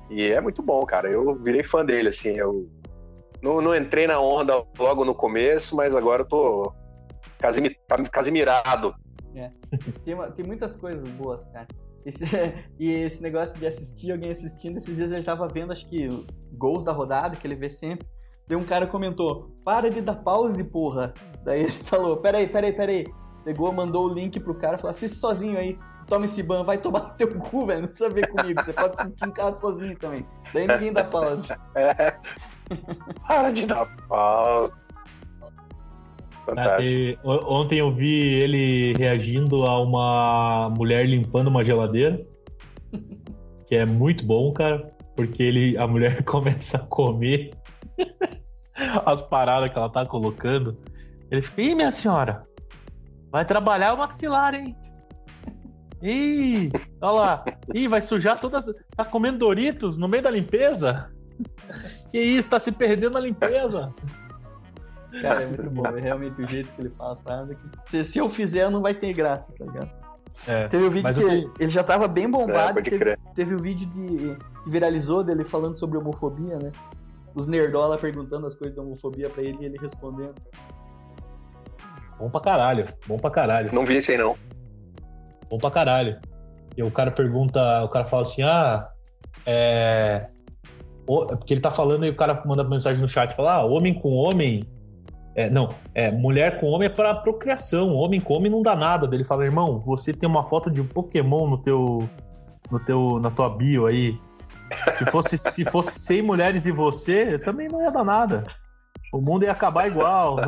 E 0.10 0.31
é 0.31 0.39
muito 0.39 0.62
bom, 0.62 0.86
cara. 0.86 1.12
Eu 1.12 1.36
virei 1.36 1.63
fã 1.63 1.84
dele, 1.84 2.10
assim. 2.10 2.38
Eu 2.38 2.69
não, 3.45 3.62
não 3.62 3.75
entrei 3.75 4.08
na 4.08 4.19
onda 4.19 4.65
logo 4.79 5.05
no 5.05 5.13
começo, 5.13 5.75
mas 5.75 5.95
agora 5.95 6.23
eu 6.23 6.25
tô 6.25 6.73
casimirado. 8.12 8.95
É. 9.36 9.51
Tem, 10.03 10.15
uma, 10.15 10.31
tem 10.31 10.43
muitas 10.43 10.75
coisas 10.75 11.08
boas, 11.12 11.45
cara. 11.49 11.67
Esse, 12.03 12.25
e 12.79 12.91
esse 12.91 13.21
negócio 13.21 13.60
de 13.60 13.67
assistir 13.67 14.12
alguém 14.12 14.31
assistindo, 14.31 14.77
esses 14.77 14.97
dias 14.97 15.12
ele 15.12 15.23
tava 15.23 15.47
vendo, 15.47 15.71
acho 15.71 15.88
que, 15.88 16.10
gols 16.53 16.84
da 16.84 16.91
rodada, 16.91 17.36
que 17.36 17.45
ele 17.45 17.55
vê 17.55 17.69
sempre. 17.69 18.08
Daí 18.47 18.58
um 18.58 18.65
cara 18.65 18.88
comentou, 18.88 19.55
para 19.63 19.91
de 19.91 20.01
dar 20.01 20.15
pause, 20.15 20.63
porra. 20.63 21.13
Daí 21.43 21.62
ele 21.62 21.71
falou, 21.86 22.17
peraí, 22.17 22.47
peraí, 22.47 22.73
peraí. 22.73 23.03
Pegou, 23.43 23.71
mandou 23.71 24.08
o 24.08 24.13
link 24.13 24.39
pro 24.39 24.55
cara, 24.55 24.79
falou, 24.79 24.89
assiste 24.89 25.17
sozinho 25.17 25.60
aí. 25.60 25.77
Toma 26.08 26.25
esse 26.25 26.41
ban, 26.41 26.63
vai 26.63 26.79
tomar 26.79 27.15
teu 27.15 27.27
cu, 27.38 27.67
velho. 27.67 27.81
Não 27.81 27.88
precisa 27.88 28.10
ver 28.10 28.27
comigo. 28.27 28.63
Você 28.63 28.73
pode 28.73 28.99
assistir 28.99 29.27
em 29.27 29.31
casa 29.31 29.60
sozinho 29.60 29.97
também. 29.99 30.25
Daí 30.51 30.67
ninguém 30.67 30.93
dá 30.93 31.03
pause. 31.03 31.53
É. 32.69 32.75
Para 33.28 33.51
de 33.51 33.65
dar 33.65 33.86
pau. 34.08 34.71
Ah, 36.47 36.78
ontem 37.47 37.80
eu 37.80 37.91
vi 37.91 38.36
ele 38.36 38.93
reagindo 38.93 39.63
a 39.63 39.82
uma 39.82 40.71
mulher 40.78 41.06
limpando 41.08 41.47
uma 41.47 41.65
geladeira. 41.65 42.23
Que 43.65 43.75
é 43.75 43.86
muito 43.86 44.23
bom, 44.23 44.54
cara. 44.54 44.93
Porque 45.15 45.41
ele, 45.41 45.78
a 45.78 45.88
mulher 45.88 46.21
começa 46.25 46.78
a 46.78 46.86
comer 46.86 47.51
as 49.06 49.21
paradas 49.21 49.71
que 49.71 49.78
ela 49.78 49.89
tá 49.89 50.06
colocando. 50.06 50.78
Ele 51.32 51.41
fica, 51.41 51.62
ih, 51.62 51.73
minha 51.73 51.89
senhora, 51.89 52.45
vai 53.32 53.43
trabalhar 53.43 53.93
o 53.93 53.97
maxilar, 53.97 54.54
hein? 54.54 54.75
Ih, 56.04 56.69
olha 57.01 57.12
lá. 57.12 57.45
Ih, 57.73 57.88
vai 57.88 58.01
sujar 58.01 58.39
todas. 58.39 58.65
Tá 58.95 59.04
comendo 59.04 59.39
Doritos 59.39 59.97
no 59.97 60.08
meio 60.08 60.21
da 60.21 60.30
limpeza? 60.30 61.10
Que 62.12 62.19
isso, 62.19 62.50
tá 62.50 62.60
se 62.60 62.71
perdendo 62.71 63.13
na 63.13 63.19
limpeza. 63.19 63.93
Cara, 65.21 65.43
é 65.43 65.45
muito 65.45 65.69
bom. 65.69 65.86
É 65.86 66.02
realmente 66.02 66.41
o 66.41 66.48
jeito 66.48 66.71
que 66.74 66.82
ele 66.82 66.89
fala 66.89 67.13
as 67.13 67.19
paradas. 67.19 67.58
Que... 67.58 67.89
Se, 67.89 68.04
se 68.04 68.19
eu 68.19 68.28
fizer, 68.30 68.69
não 68.69 68.82
vai 68.82 68.93
ter 68.93 69.13
graça, 69.13 69.54
tá 69.58 69.65
ligado? 69.65 69.89
É, 70.48 70.67
teve 70.67 70.86
um 70.86 70.89
vídeo 70.89 71.13
que 71.13 71.21
ele, 71.21 71.52
ele, 71.60 71.69
já 71.69 71.84
tava 71.84 72.08
bem 72.08 72.30
bombado. 72.30 72.80
É, 72.80 72.82
teve, 72.82 73.17
teve 73.34 73.56
o 73.56 73.58
um 73.58 73.62
vídeo 73.62 73.88
de, 73.88 74.36
que 74.63 74.69
viralizou 74.69 75.24
dele 75.24 75.45
falando 75.45 75.78
sobre 75.78 75.98
homofobia, 75.98 76.58
né? 76.62 76.71
Os 77.34 77.45
nerdola 77.45 77.98
perguntando 77.98 78.45
as 78.45 78.54
coisas 78.54 78.76
da 78.76 78.82
homofobia 78.82 79.30
pra 79.30 79.41
ele 79.41 79.58
e 79.62 79.65
ele 79.65 79.78
respondendo. 79.78 80.36
Bom 82.19 82.30
pra 82.30 82.41
caralho, 82.41 82.86
bom 83.08 83.17
pra 83.17 83.30
caralho. 83.30 83.74
Não 83.74 83.86
vi 83.86 83.98
esse 83.98 84.12
aí, 84.12 84.17
não. 84.17 84.36
Bom 85.50 85.58
pra 85.58 85.71
caralho. 85.71 86.19
E 86.78 86.84
o 86.84 86.91
cara 86.91 87.12
pergunta, 87.12 87.84
o 87.84 87.89
cara 87.89 88.06
fala 88.06 88.21
assim, 88.21 88.43
ah, 88.43 88.89
é... 89.45 90.28
Porque 91.06 91.54
ele 91.54 91.62
tá 91.62 91.72
falando 91.72 92.06
e 92.06 92.10
o 92.10 92.15
cara 92.15 92.41
manda 92.46 92.63
mensagem 92.63 93.02
no 93.02 93.08
chat, 93.08 93.36
fala, 93.36 93.56
ah, 93.56 93.65
homem 93.65 93.94
com 93.94 94.13
homem... 94.13 94.63
É, 95.38 95.50
não, 95.50 95.76
é, 95.94 96.10
mulher 96.10 96.62
com 96.62 96.68
homem 96.68 96.86
é 96.86 96.89
pra 96.89 97.13
procriação, 97.13 97.94
homem 97.94 98.22
com 98.22 98.36
homem 98.36 98.50
não 98.50 98.62
dá 98.62 98.74
nada. 98.74 99.13
Ele 99.13 99.26
fala, 99.26 99.44
irmão, 99.44 99.82
você 99.82 100.13
tem 100.13 100.30
uma 100.30 100.46
foto 100.46 100.72
de 100.72 100.82
um 100.82 100.88
Pokémon 100.88 101.50
no 101.50 101.58
teu, 101.58 102.10
no 102.72 102.80
teu, 102.80 103.20
na 103.20 103.30
tua 103.30 103.50
bio 103.50 103.86
aí. 103.86 104.18
Se 104.96 105.06
fosse, 105.12 105.38
se 105.38 105.65
fosse 105.65 106.00
100 106.00 106.22
mulheres 106.22 106.65
e 106.65 106.72
você, 106.72 107.38
também 107.38 107.68
não 107.68 107.82
ia 107.82 107.91
dar 107.91 108.06
nada. 108.06 108.44
O 109.13 109.22
mundo 109.22 109.44
ia 109.44 109.52
acabar 109.52 109.88
igual. 109.88 110.38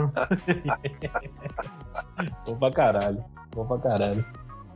Bom 2.46 2.58
pra 2.58 2.72
caralho. 2.72 3.24
Bom 3.56 3.66
pra 3.66 3.78
caralho. 3.78 4.26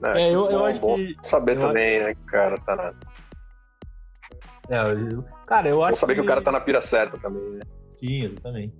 É, 0.03 0.21
é 0.21 0.33
eu, 0.33 0.43
bom, 0.43 0.51
eu 0.51 0.65
acho 0.65 0.81
que. 0.81 1.17
Saber 1.23 1.57
eu 1.57 1.61
também, 1.61 1.97
acho... 1.97 2.07
né, 2.07 2.15
cara 2.27 2.55
tá. 2.57 2.93
É, 4.69 4.79
eu... 4.79 5.23
cara, 5.51 5.67
eu 5.67 5.83
acho. 5.83 5.93
Bom 5.93 5.99
saber 5.99 6.13
que... 6.13 6.21
que 6.21 6.25
o 6.25 6.27
cara 6.27 6.41
tá 6.41 6.51
na 6.51 6.61
pira 6.61 6.81
certa 6.81 7.17
também, 7.17 7.43
né? 7.51 7.59
Sim, 7.95 8.25
exatamente. 8.25 8.73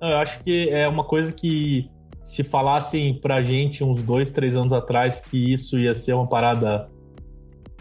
Não, 0.00 0.10
eu 0.10 0.16
acho 0.18 0.42
que 0.44 0.70
é 0.70 0.86
uma 0.88 1.04
coisa 1.04 1.32
que 1.32 1.90
se 2.22 2.44
falassem 2.44 3.20
pra 3.20 3.42
gente 3.42 3.82
uns 3.82 4.02
dois, 4.02 4.30
três 4.32 4.54
anos 4.54 4.72
atrás 4.72 5.20
que 5.20 5.52
isso 5.52 5.76
ia 5.78 5.94
ser 5.94 6.12
uma 6.12 6.28
parada 6.28 6.88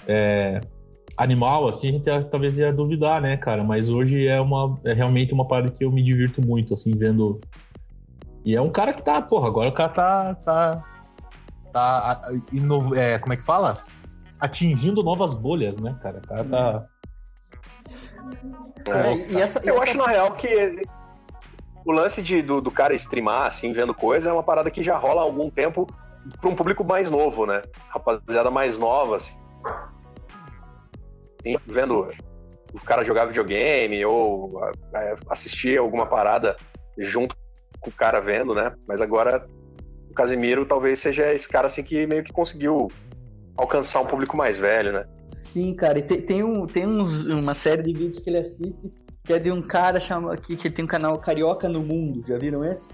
é, 0.07 0.59
animal, 1.15 1.67
assim, 1.67 1.89
a 1.89 1.91
gente 1.91 2.29
talvez 2.29 2.57
ia 2.57 2.73
duvidar, 2.73 3.21
né, 3.21 3.37
cara? 3.37 3.63
Mas 3.63 3.89
hoje 3.89 4.27
é, 4.27 4.41
uma, 4.41 4.79
é 4.83 4.93
realmente 4.93 5.33
uma 5.33 5.47
parada 5.47 5.71
que 5.71 5.85
eu 5.85 5.91
me 5.91 6.03
divirto 6.03 6.45
muito, 6.45 6.73
assim, 6.73 6.91
vendo. 6.97 7.39
E 8.43 8.55
é 8.55 8.61
um 8.61 8.71
cara 8.71 8.91
que 8.91 9.03
tá, 9.03 9.21
porra, 9.21 9.47
agora 9.47 9.69
o 9.69 9.73
cara 9.73 9.89
tá, 9.89 10.35
tá 10.35 10.83
tá 11.71 12.21
é, 12.95 13.19
como 13.19 13.33
é 13.33 13.37
que 13.37 13.45
fala? 13.45 13.77
Atingindo 14.39 15.03
novas 15.03 15.33
bolhas, 15.33 15.79
né, 15.79 15.95
cara? 16.01 16.17
O 16.17 16.27
cara 16.27 16.43
tá. 16.43 16.87
É. 18.87 18.91
É, 18.91 19.15
e 19.31 19.41
essa, 19.41 19.61
e 19.63 19.67
Eu 19.67 19.75
essa- 19.75 19.83
acho, 19.85 19.97
na 19.97 20.07
real, 20.07 20.31
que 20.33 20.81
o 21.85 21.91
lance 21.91 22.21
de, 22.21 22.41
do, 22.41 22.61
do 22.61 22.71
cara 22.71 22.93
streamar, 22.95 23.47
assim, 23.47 23.73
vendo 23.73 23.93
coisa, 23.93 24.29
é 24.29 24.33
uma 24.33 24.43
parada 24.43 24.69
que 24.71 24.83
já 24.83 24.97
rola 24.97 25.21
há 25.21 25.23
algum 25.23 25.49
tempo 25.49 25.87
pra 26.39 26.49
um 26.49 26.55
público 26.55 26.83
mais 26.83 27.09
novo, 27.09 27.45
né? 27.45 27.61
Rapaziada 27.89 28.51
mais 28.51 28.77
nova, 28.77 29.17
assim. 29.17 29.37
Sim, 31.43 31.57
Vendo 31.65 32.11
o 32.73 32.79
cara 32.81 33.03
jogar 33.03 33.25
videogame 33.25 34.05
ou 34.05 34.61
é, 34.95 35.15
assistir 35.29 35.77
alguma 35.77 36.05
parada 36.05 36.55
junto 36.97 37.35
com 37.79 37.89
o 37.89 37.93
cara 37.93 38.19
vendo, 38.19 38.53
né? 38.53 38.73
Mas 38.87 39.01
agora 39.01 39.45
o 40.09 40.13
Casimiro 40.13 40.65
talvez 40.65 40.99
seja 40.99 41.33
esse 41.33 41.49
cara, 41.49 41.67
assim, 41.67 41.83
que 41.83 42.05
meio 42.07 42.23
que 42.23 42.31
conseguiu 42.31 42.89
alcançar 43.57 44.01
um 44.01 44.05
público 44.05 44.35
mais 44.37 44.57
velho, 44.57 44.91
né? 44.93 45.05
Sim, 45.27 45.75
cara, 45.75 45.99
e 45.99 46.01
tem, 46.01 46.21
tem, 46.21 46.43
um, 46.43 46.65
tem 46.67 46.85
uns, 46.87 47.25
uma 47.27 47.53
série 47.53 47.83
de 47.83 47.93
vídeos 47.93 48.19
que 48.19 48.29
ele 48.29 48.37
assiste 48.39 48.91
que 49.23 49.33
é 49.33 49.37
de 49.39 49.51
um 49.51 49.61
cara 49.61 49.99
chama, 49.99 50.35
que, 50.35 50.55
que 50.57 50.69
tem 50.69 50.83
um 50.83 50.87
canal 50.87 51.15
Carioca 51.19 51.69
no 51.69 51.81
Mundo, 51.81 52.25
já 52.27 52.37
viram 52.39 52.65
esse? 52.65 52.89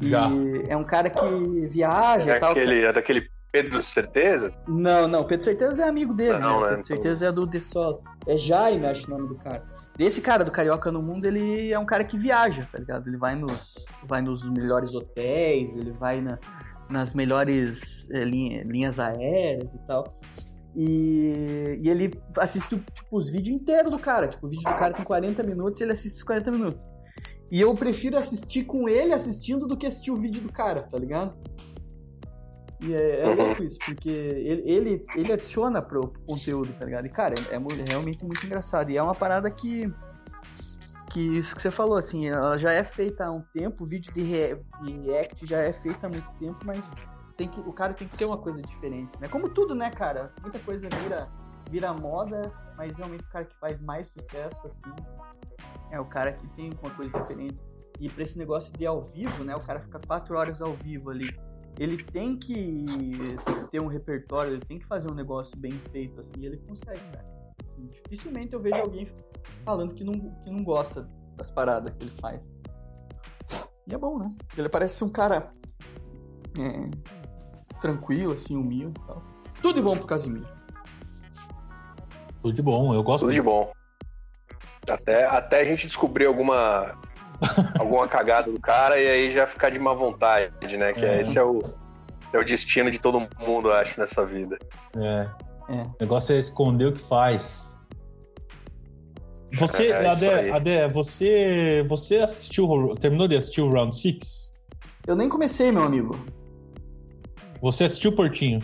E 0.00 0.06
Já. 0.08 0.28
É 0.68 0.76
um 0.76 0.84
cara 0.84 1.08
que 1.08 1.66
viaja 1.66 2.32
É, 2.32 2.36
e 2.36 2.40
tal. 2.40 2.50
aquele, 2.52 2.84
é 2.84 2.92
daquele 2.92 3.28
Pedro 3.50 3.82
Certeza? 3.82 4.52
Não, 4.68 5.06
não, 5.08 5.24
Pedro 5.24 5.44
Certeza 5.44 5.84
é 5.84 5.88
amigo 5.88 6.12
dele, 6.12 6.38
Não, 6.38 6.60
né? 6.60 6.62
né? 6.62 6.70
Pedro 6.76 6.86
Certeza 6.86 7.26
é 7.26 7.32
do 7.32 7.46
The 7.46 7.60
Sol. 7.60 8.02
É 8.26 8.36
Jaime, 8.36 8.86
acho 8.86 9.06
o 9.06 9.10
nome 9.16 9.28
do 9.28 9.34
cara. 9.36 9.64
Desse 9.96 10.20
cara 10.20 10.42
do 10.44 10.50
Carioca 10.50 10.90
no 10.90 11.02
Mundo, 11.02 11.26
ele 11.26 11.70
é 11.72 11.78
um 11.78 11.84
cara 11.84 12.02
que 12.02 12.18
viaja, 12.18 12.66
tá 12.72 12.78
ligado? 12.78 13.08
Ele 13.08 13.16
vai 13.18 13.34
nos, 13.34 13.74
vai 14.04 14.22
nos 14.22 14.48
melhores 14.50 14.94
hotéis, 14.94 15.76
ele 15.76 15.90
vai 15.92 16.20
na- 16.20 16.38
nas 16.90 17.14
melhores 17.14 18.08
eh, 18.10 18.24
linha- 18.24 18.62
linhas 18.64 18.98
aéreas 18.98 19.74
e 19.74 19.78
tal. 19.86 20.04
E, 20.74 21.78
e 21.82 21.88
ele 21.88 22.10
assiste 22.38 22.68
tipo, 22.78 23.16
os 23.16 23.30
vídeos 23.30 23.54
inteiros 23.54 23.90
do 23.90 23.98
cara. 23.98 24.28
Tipo, 24.28 24.46
o 24.46 24.50
vídeo 24.50 24.64
do 24.70 24.76
cara 24.78 24.94
tem 24.94 25.04
40 25.04 25.42
minutos 25.42 25.80
e 25.80 25.84
ele 25.84 25.92
assiste 25.92 26.16
os 26.16 26.22
40 26.22 26.50
minutos. 26.50 26.80
E 27.50 27.60
eu 27.60 27.74
prefiro 27.74 28.16
assistir 28.16 28.64
com 28.64 28.88
ele 28.88 29.12
assistindo 29.12 29.66
do 29.66 29.76
que 29.76 29.86
assistir 29.86 30.10
o 30.10 30.16
vídeo 30.16 30.40
do 30.42 30.50
cara, 30.52 30.82
tá 30.84 30.98
ligado? 30.98 31.34
E 32.80 32.94
é, 32.94 33.20
é 33.20 33.28
Uhum. 33.28 33.34
louco 33.34 33.62
isso, 33.62 33.78
porque 33.84 34.08
ele, 34.08 34.62
ele, 34.64 35.06
ele 35.14 35.32
adiciona 35.32 35.80
pro 35.82 36.12
conteúdo, 36.26 36.72
tá 36.80 36.86
ligado? 36.86 37.06
E, 37.06 37.10
cara, 37.10 37.34
é, 37.50 37.58
mu- 37.58 37.68
é 37.72 37.84
realmente 37.88 38.24
muito 38.24 38.44
engraçado. 38.44 38.90
E 38.90 38.96
é 38.96 39.02
uma 39.02 39.14
parada 39.14 39.50
que. 39.50 39.88
Que 41.12 41.20
isso 41.20 41.54
que 41.54 41.60
você 41.60 41.70
falou, 41.70 41.96
assim, 41.98 42.28
ela 42.28 42.56
já 42.56 42.72
é 42.72 42.82
feita 42.82 43.26
há 43.26 43.30
um 43.30 43.42
tempo, 43.42 43.84
o 43.84 43.86
vídeo 43.86 44.12
de, 44.14 44.22
re- 44.22 44.62
de 44.82 44.92
react 45.00 45.46
já 45.46 45.58
é 45.58 45.72
feito 45.72 46.02
há 46.04 46.08
muito 46.08 46.30
tempo, 46.38 46.58
mas 46.64 46.90
tem 47.36 47.48
que, 47.48 47.60
o 47.60 47.72
cara 47.72 47.92
tem 47.92 48.08
que 48.08 48.16
ter 48.16 48.24
uma 48.24 48.38
coisa 48.38 48.62
diferente, 48.62 49.10
né? 49.20 49.28
Como 49.28 49.48
tudo, 49.48 49.74
né, 49.74 49.90
cara? 49.90 50.32
Muita 50.40 50.58
coisa 50.60 50.88
vira, 51.02 51.28
vira 51.70 51.92
moda, 51.92 52.40
mas 52.78 52.96
realmente 52.96 53.22
o 53.24 53.28
cara 53.28 53.44
que 53.44 53.54
faz 53.58 53.82
mais 53.82 54.08
sucesso, 54.08 54.58
assim, 54.64 54.90
é 55.90 56.00
o 56.00 56.04
cara 56.06 56.32
que 56.32 56.46
tem 56.56 56.70
uma 56.82 56.90
coisa 56.94 57.12
diferente. 57.12 57.58
E 58.00 58.08
pra 58.08 58.22
esse 58.22 58.38
negócio 58.38 58.72
de 58.72 58.86
ao 58.86 59.02
vivo, 59.02 59.44
né? 59.44 59.54
O 59.54 59.60
cara 59.60 59.80
fica 59.80 60.00
quatro 60.06 60.36
horas 60.36 60.62
ao 60.62 60.74
vivo 60.74 61.10
ali. 61.10 61.28
Ele 61.78 62.02
tem 62.02 62.38
que 62.38 62.84
ter 63.70 63.82
um 63.82 63.86
repertório, 63.86 64.52
ele 64.54 64.60
tem 64.60 64.78
que 64.78 64.86
fazer 64.86 65.10
um 65.10 65.14
negócio 65.14 65.56
bem 65.58 65.78
feito, 65.90 66.20
assim, 66.20 66.32
e 66.38 66.46
ele 66.46 66.56
consegue, 66.56 67.00
cara. 67.12 67.41
Dificilmente 67.78 68.54
eu 68.54 68.60
vejo 68.60 68.76
alguém 68.76 69.06
falando 69.64 69.94
que 69.94 70.04
não, 70.04 70.12
que 70.12 70.50
não 70.50 70.62
gosta 70.62 71.08
das 71.36 71.50
paradas 71.50 71.94
que 71.94 72.02
ele 72.02 72.10
faz. 72.10 72.50
E 73.86 73.94
é 73.94 73.98
bom, 73.98 74.18
né? 74.18 74.32
Ele 74.56 74.68
parece 74.68 74.96
ser 74.96 75.04
um 75.04 75.12
cara 75.12 75.52
é, 76.58 76.90
tranquilo, 77.80 78.32
assim, 78.32 78.56
humilde 78.56 78.94
e 79.00 79.06
tal. 79.06 79.22
Tudo 79.60 79.74
de 79.74 79.82
bom 79.82 79.96
pro 79.96 80.06
Casimiro. 80.06 80.46
Tudo 82.40 82.52
de 82.52 82.62
bom, 82.62 82.94
eu 82.94 83.02
gosto 83.02 83.24
Tudo 83.24 83.34
de 83.34 83.42
bom. 83.42 83.72
Até, 84.88 85.26
até 85.26 85.60
a 85.60 85.64
gente 85.64 85.86
descobrir 85.86 86.26
alguma 86.26 86.98
alguma 87.78 88.08
cagada 88.08 88.50
do 88.50 88.60
cara 88.60 89.00
e 89.00 89.06
aí 89.06 89.32
já 89.32 89.46
ficar 89.46 89.70
de 89.70 89.78
má 89.78 89.94
vontade, 89.94 90.76
né? 90.76 90.92
Que 90.92 91.04
É. 91.04 91.20
esse 91.20 91.38
é 91.38 91.42
o, 91.42 91.58
é 92.32 92.38
o 92.38 92.44
destino 92.44 92.90
de 92.90 92.98
todo 92.98 93.20
mundo, 93.40 93.68
eu 93.68 93.74
acho, 93.74 93.98
nessa 94.00 94.24
vida. 94.24 94.58
É. 94.96 95.28
É. 95.68 95.82
O 95.82 95.96
negócio 96.00 96.34
é 96.34 96.38
esconder 96.38 96.88
o 96.88 96.92
que 96.94 97.00
faz. 97.00 97.78
Você, 99.58 99.88
É, 99.88 100.06
Adé. 100.08 100.50
Adé, 100.50 100.88
você, 100.88 101.84
você 101.88 102.16
assistiu, 102.18 102.94
terminou 102.98 103.28
de 103.28 103.36
assistir 103.36 103.60
o 103.60 103.68
Round 103.70 103.96
6? 103.96 104.52
Eu 105.06 105.14
nem 105.14 105.28
comecei, 105.28 105.70
meu 105.70 105.82
amigo. 105.82 106.18
Você 107.60 107.84
assistiu 107.84 108.12
o 108.12 108.16
Portinho? 108.16 108.60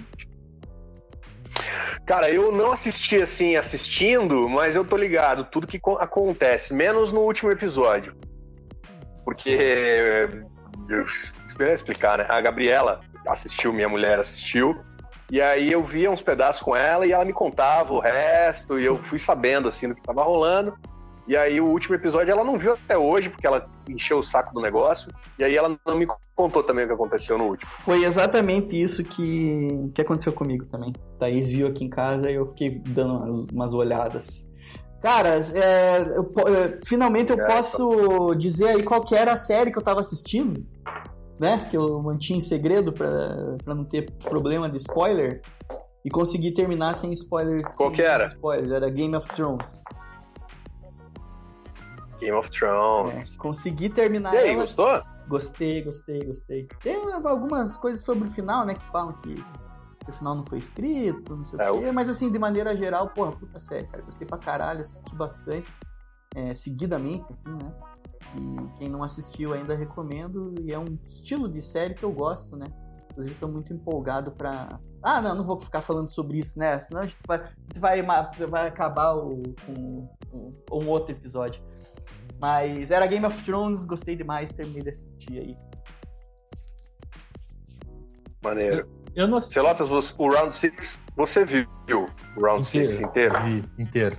Cara, 2.06 2.30
eu 2.30 2.50
não 2.50 2.72
assisti 2.72 3.16
assim, 3.20 3.54
assistindo, 3.56 4.48
mas 4.48 4.74
eu 4.74 4.82
tô 4.84 4.96
ligado, 4.96 5.44
tudo 5.44 5.66
que 5.66 5.78
co- 5.78 5.98
acontece, 5.98 6.72
menos 6.72 7.12
no 7.12 7.20
último 7.20 7.50
episódio. 7.50 8.14
Porque. 9.24 10.22
Deus, 10.86 11.34
Deixa 11.58 11.72
eu 11.72 11.74
explicar, 11.74 12.18
né? 12.18 12.26
A 12.28 12.40
Gabriela 12.40 13.00
assistiu, 13.26 13.72
minha 13.72 13.88
mulher 13.88 14.18
assistiu. 14.20 14.74
E 15.30 15.40
aí 15.40 15.70
eu 15.70 15.84
via 15.84 16.10
uns 16.10 16.22
pedaços 16.22 16.62
com 16.62 16.74
ela 16.74 17.06
e 17.06 17.12
ela 17.12 17.24
me 17.24 17.32
contava 17.32 17.92
o 17.92 18.00
resto, 18.00 18.78
e 18.78 18.84
eu 18.84 18.96
fui 18.96 19.18
sabendo 19.18 19.68
assim 19.68 19.88
do 19.88 19.94
que 19.94 20.02
tava 20.02 20.22
rolando. 20.22 20.74
E 21.26 21.36
aí 21.36 21.60
o 21.60 21.66
último 21.66 21.94
episódio 21.94 22.32
ela 22.32 22.42
não 22.42 22.56
viu 22.56 22.72
até 22.72 22.96
hoje, 22.96 23.28
porque 23.28 23.46
ela 23.46 23.68
encheu 23.88 24.18
o 24.18 24.22
saco 24.22 24.54
do 24.54 24.62
negócio. 24.62 25.08
E 25.38 25.44
aí 25.44 25.54
ela 25.54 25.78
não 25.86 25.96
me 25.98 26.06
contou 26.34 26.62
também 26.62 26.84
o 26.86 26.88
que 26.88 26.94
aconteceu 26.94 27.36
no 27.36 27.48
último. 27.48 27.70
Foi 27.70 28.04
exatamente 28.04 28.80
isso 28.80 29.04
que, 29.04 29.68
que 29.94 30.00
aconteceu 30.00 30.32
comigo 30.32 30.64
também. 30.64 30.90
Thaís 31.18 31.50
viu 31.50 31.66
aqui 31.66 31.84
em 31.84 31.90
casa 31.90 32.30
e 32.30 32.34
eu 32.34 32.46
fiquei 32.46 32.78
dando 32.78 33.16
umas, 33.16 33.46
umas 33.52 33.74
olhadas. 33.74 34.48
Cara, 35.02 35.38
é, 35.54 36.00
eu 36.16 36.32
é, 36.48 36.78
finalmente 36.84 37.30
eu 37.30 37.38
É, 37.38 37.46
posso 37.46 38.34
dizer 38.34 38.68
aí 38.68 38.82
qual 38.82 39.02
que 39.02 39.14
era 39.14 39.32
a 39.32 39.36
série 39.36 39.70
que 39.70 39.78
eu 39.78 39.82
tava 39.82 40.00
assistindo, 40.00 40.64
né? 41.38 41.66
Que 41.70 41.76
eu 41.76 42.00
mantinha 42.02 42.38
em 42.38 42.40
segredo 42.42 42.92
pra, 42.92 43.08
pra 43.64 43.74
não 43.74 43.84
ter 43.84 44.10
problema 44.12 44.68
de 44.70 44.76
spoiler. 44.78 45.42
E 46.04 46.10
consegui 46.10 46.52
terminar 46.52 46.94
sem 46.94 47.10
spoilers. 47.12 47.66
Qual 47.76 47.90
que 47.90 48.00
era? 48.02 48.26
Spoilers. 48.26 48.70
Era 48.70 48.88
Game 48.88 49.14
of 49.16 49.28
Thrones. 49.34 49.82
Game 52.20 52.36
of 52.36 52.48
Thrones. 52.50 53.34
É, 53.34 53.36
consegui 53.36 53.88
terminar 53.88 54.34
E 54.34 54.38
aí, 54.38 54.50
ela- 54.50 54.60
gostou? 54.62 55.00
Gostei, 55.28 55.82
gostei, 55.82 56.20
gostei. 56.24 56.66
Tem 56.82 56.96
algumas 57.12 57.76
coisas 57.76 58.02
sobre 58.04 58.26
o 58.26 58.30
final, 58.30 58.64
né, 58.64 58.74
que 58.74 58.84
falam 58.86 59.12
que, 59.20 59.34
que 59.34 60.10
o 60.10 60.12
final 60.12 60.34
não 60.34 60.44
foi 60.46 60.58
escrito, 60.58 61.36
não 61.36 61.44
sei 61.44 61.60
É, 61.60 61.70
o 61.70 61.80
quê, 61.82 61.92
mas 61.92 62.08
assim, 62.08 62.32
de 62.32 62.38
maneira 62.38 62.74
geral, 62.74 63.08
porra, 63.10 63.32
puta 63.32 63.58
série, 63.58 63.86
cara. 63.88 64.02
Gostei 64.02 64.26
pra 64.26 64.38
caralho, 64.38 64.80
assisti 64.80 65.14
bastante, 65.14 65.70
é, 66.38 66.54
seguidamente, 66.54 67.30
assim, 67.32 67.48
né. 67.50 67.72
E 68.38 68.78
quem 68.78 68.88
não 68.88 69.02
assistiu 69.02 69.54
ainda 69.54 69.74
recomendo, 69.74 70.54
e 70.60 70.72
é 70.72 70.78
um 70.78 70.84
estilo 71.06 71.48
de 71.48 71.62
série 71.62 71.94
que 71.94 72.04
eu 72.04 72.12
gosto, 72.12 72.56
né. 72.56 72.66
Inclusive, 73.10 73.34
tô 73.36 73.48
muito 73.48 73.72
empolgado 73.72 74.30
pra. 74.32 74.68
Ah, 75.02 75.20
não, 75.20 75.34
não 75.34 75.44
vou 75.44 75.58
ficar 75.58 75.80
falando 75.80 76.10
sobre 76.10 76.38
isso, 76.38 76.58
né? 76.58 76.78
Senão 76.80 77.00
a 77.02 77.06
gente 77.06 77.18
vai, 77.26 77.38
a 77.38 77.46
gente 77.46 77.80
vai, 77.80 78.02
vai 78.46 78.68
acabar 78.68 79.14
o, 79.14 79.42
com, 79.66 80.08
com 80.70 80.84
um 80.84 80.88
outro 80.88 81.12
episódio. 81.12 81.62
Mas 82.40 82.90
era 82.92 83.06
Game 83.06 83.26
of 83.26 83.42
Thrones, 83.44 83.84
gostei 83.86 84.14
demais, 84.14 84.52
terminei 84.52 84.82
de 84.82 84.90
assistir 84.90 85.38
aí. 85.40 85.56
Maneiro. 88.42 88.88
Eu 89.16 89.26
não 89.26 89.38
assisti 89.38 89.54
Celotas, 89.54 89.88
você- 89.88 90.14
o 90.18 90.28
Round 90.30 90.54
6, 90.54 90.98
você 91.16 91.44
viu 91.44 91.66
o 92.36 92.40
Round 92.40 92.64
6 92.66 93.00
inteiro? 93.00 93.34
Vi, 93.40 93.62
inteiro. 93.82 94.16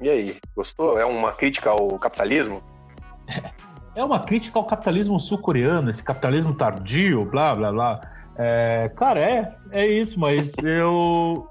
E 0.00 0.08
aí, 0.08 0.36
gostou? 0.54 0.98
É 0.98 1.04
uma 1.04 1.32
crítica 1.32 1.70
ao 1.70 1.98
capitalismo? 1.98 2.62
É 3.94 4.04
uma 4.04 4.20
crítica 4.20 4.58
ao 4.58 4.64
capitalismo 4.64 5.18
sul-coreano, 5.18 5.90
esse 5.90 6.04
capitalismo 6.04 6.54
tardio, 6.54 7.24
blá 7.24 7.54
blá 7.54 7.72
blá. 7.72 8.00
É, 8.36 8.88
cara, 8.90 9.20
é, 9.20 9.56
é 9.72 9.86
isso, 9.86 10.20
mas 10.20 10.54
eu. 10.62 11.48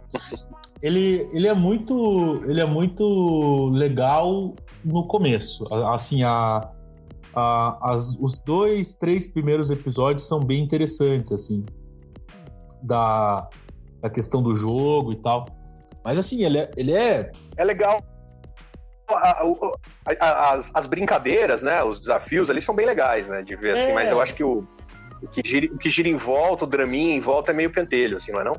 Ele, 0.82 1.28
ele 1.34 1.48
é 1.48 1.54
muito. 1.54 2.42
Ele 2.48 2.62
é 2.62 2.66
muito 2.66 3.70
legal 3.74 4.56
no 4.86 5.06
começo. 5.08 5.66
Assim, 5.88 6.24
a, 6.24 6.62
a- 7.36 7.78
as- 7.82 8.16
os 8.22 8.40
dois, 8.40 8.94
três 8.94 9.28
primeiros 9.28 9.70
episódios 9.70 10.26
são 10.26 10.40
bem 10.40 10.64
interessantes, 10.64 11.34
assim. 11.34 11.66
Da, 12.84 13.50
da 14.02 14.10
questão 14.10 14.42
do 14.42 14.54
jogo 14.56 15.12
e 15.12 15.16
tal. 15.18 15.44
Mas 16.06 16.18
assim, 16.18 16.44
ele 16.46 16.60
é, 16.60 16.72
ele 16.78 16.94
é 16.94 17.30
É 17.58 17.64
legal. 17.66 18.00
A- 19.10 19.44
a- 20.20 20.54
as, 20.54 20.72
as 20.74 20.86
brincadeiras, 20.86 21.62
né? 21.62 21.84
Os 21.84 22.00
desafios 22.00 22.50
ali 22.50 22.62
são 22.62 22.76
bem 22.76 22.86
legais, 22.86 23.28
né? 23.28 23.42
De 23.42 23.56
ver, 23.56 23.76
assim, 23.78 23.92
É. 23.92 23.94
mas 23.94 24.12
eu 24.12 24.20
acho 24.22 24.34
que 24.34 24.44
o, 24.44 24.68
o, 25.22 25.28
que 25.28 25.42
gira, 25.48 25.74
o 25.74 25.78
que 25.78 25.90
gira 25.90 26.10
em 26.10 26.18
volta, 26.18 26.66
o 26.66 26.68
draminha 26.68 27.16
em 27.16 27.22
volta 27.22 27.52
é 27.52 27.56
meio 27.56 27.72
pentelho, 27.72 28.18
assim, 28.18 28.32
não 28.32 28.42
é 28.42 28.44
não? 28.44 28.54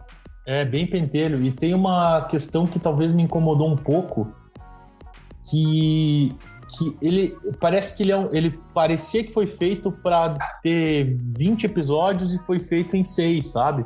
É, 0.47 0.65
bem 0.65 0.87
pentelho. 0.87 1.43
E 1.43 1.53
tem 1.53 1.75
uma 1.75 2.23
questão 2.23 2.67
que 2.67 2.79
talvez 2.79 3.13
me 3.13 3.23
incomodou 3.23 3.71
um 3.71 3.77
pouco, 3.77 4.33
que, 5.51 6.33
que 6.71 6.97
ele 7.03 7.37
parece 7.61 7.95
que 7.97 8.03
ele, 8.03 8.13
é 8.13 8.17
um, 8.17 8.35
ele 8.35 8.59
parecia 8.73 9.23
que 9.23 9.33
foi 9.33 9.47
feito 9.47 9.93
para 9.93 10.35
ter 10.63 11.17
20 11.21 11.65
episódios 11.65 12.33
e 12.33 12.39
foi 12.47 12.59
feito 12.59 12.97
em 12.97 13.05
6, 13.05 13.47
sabe? 13.47 13.85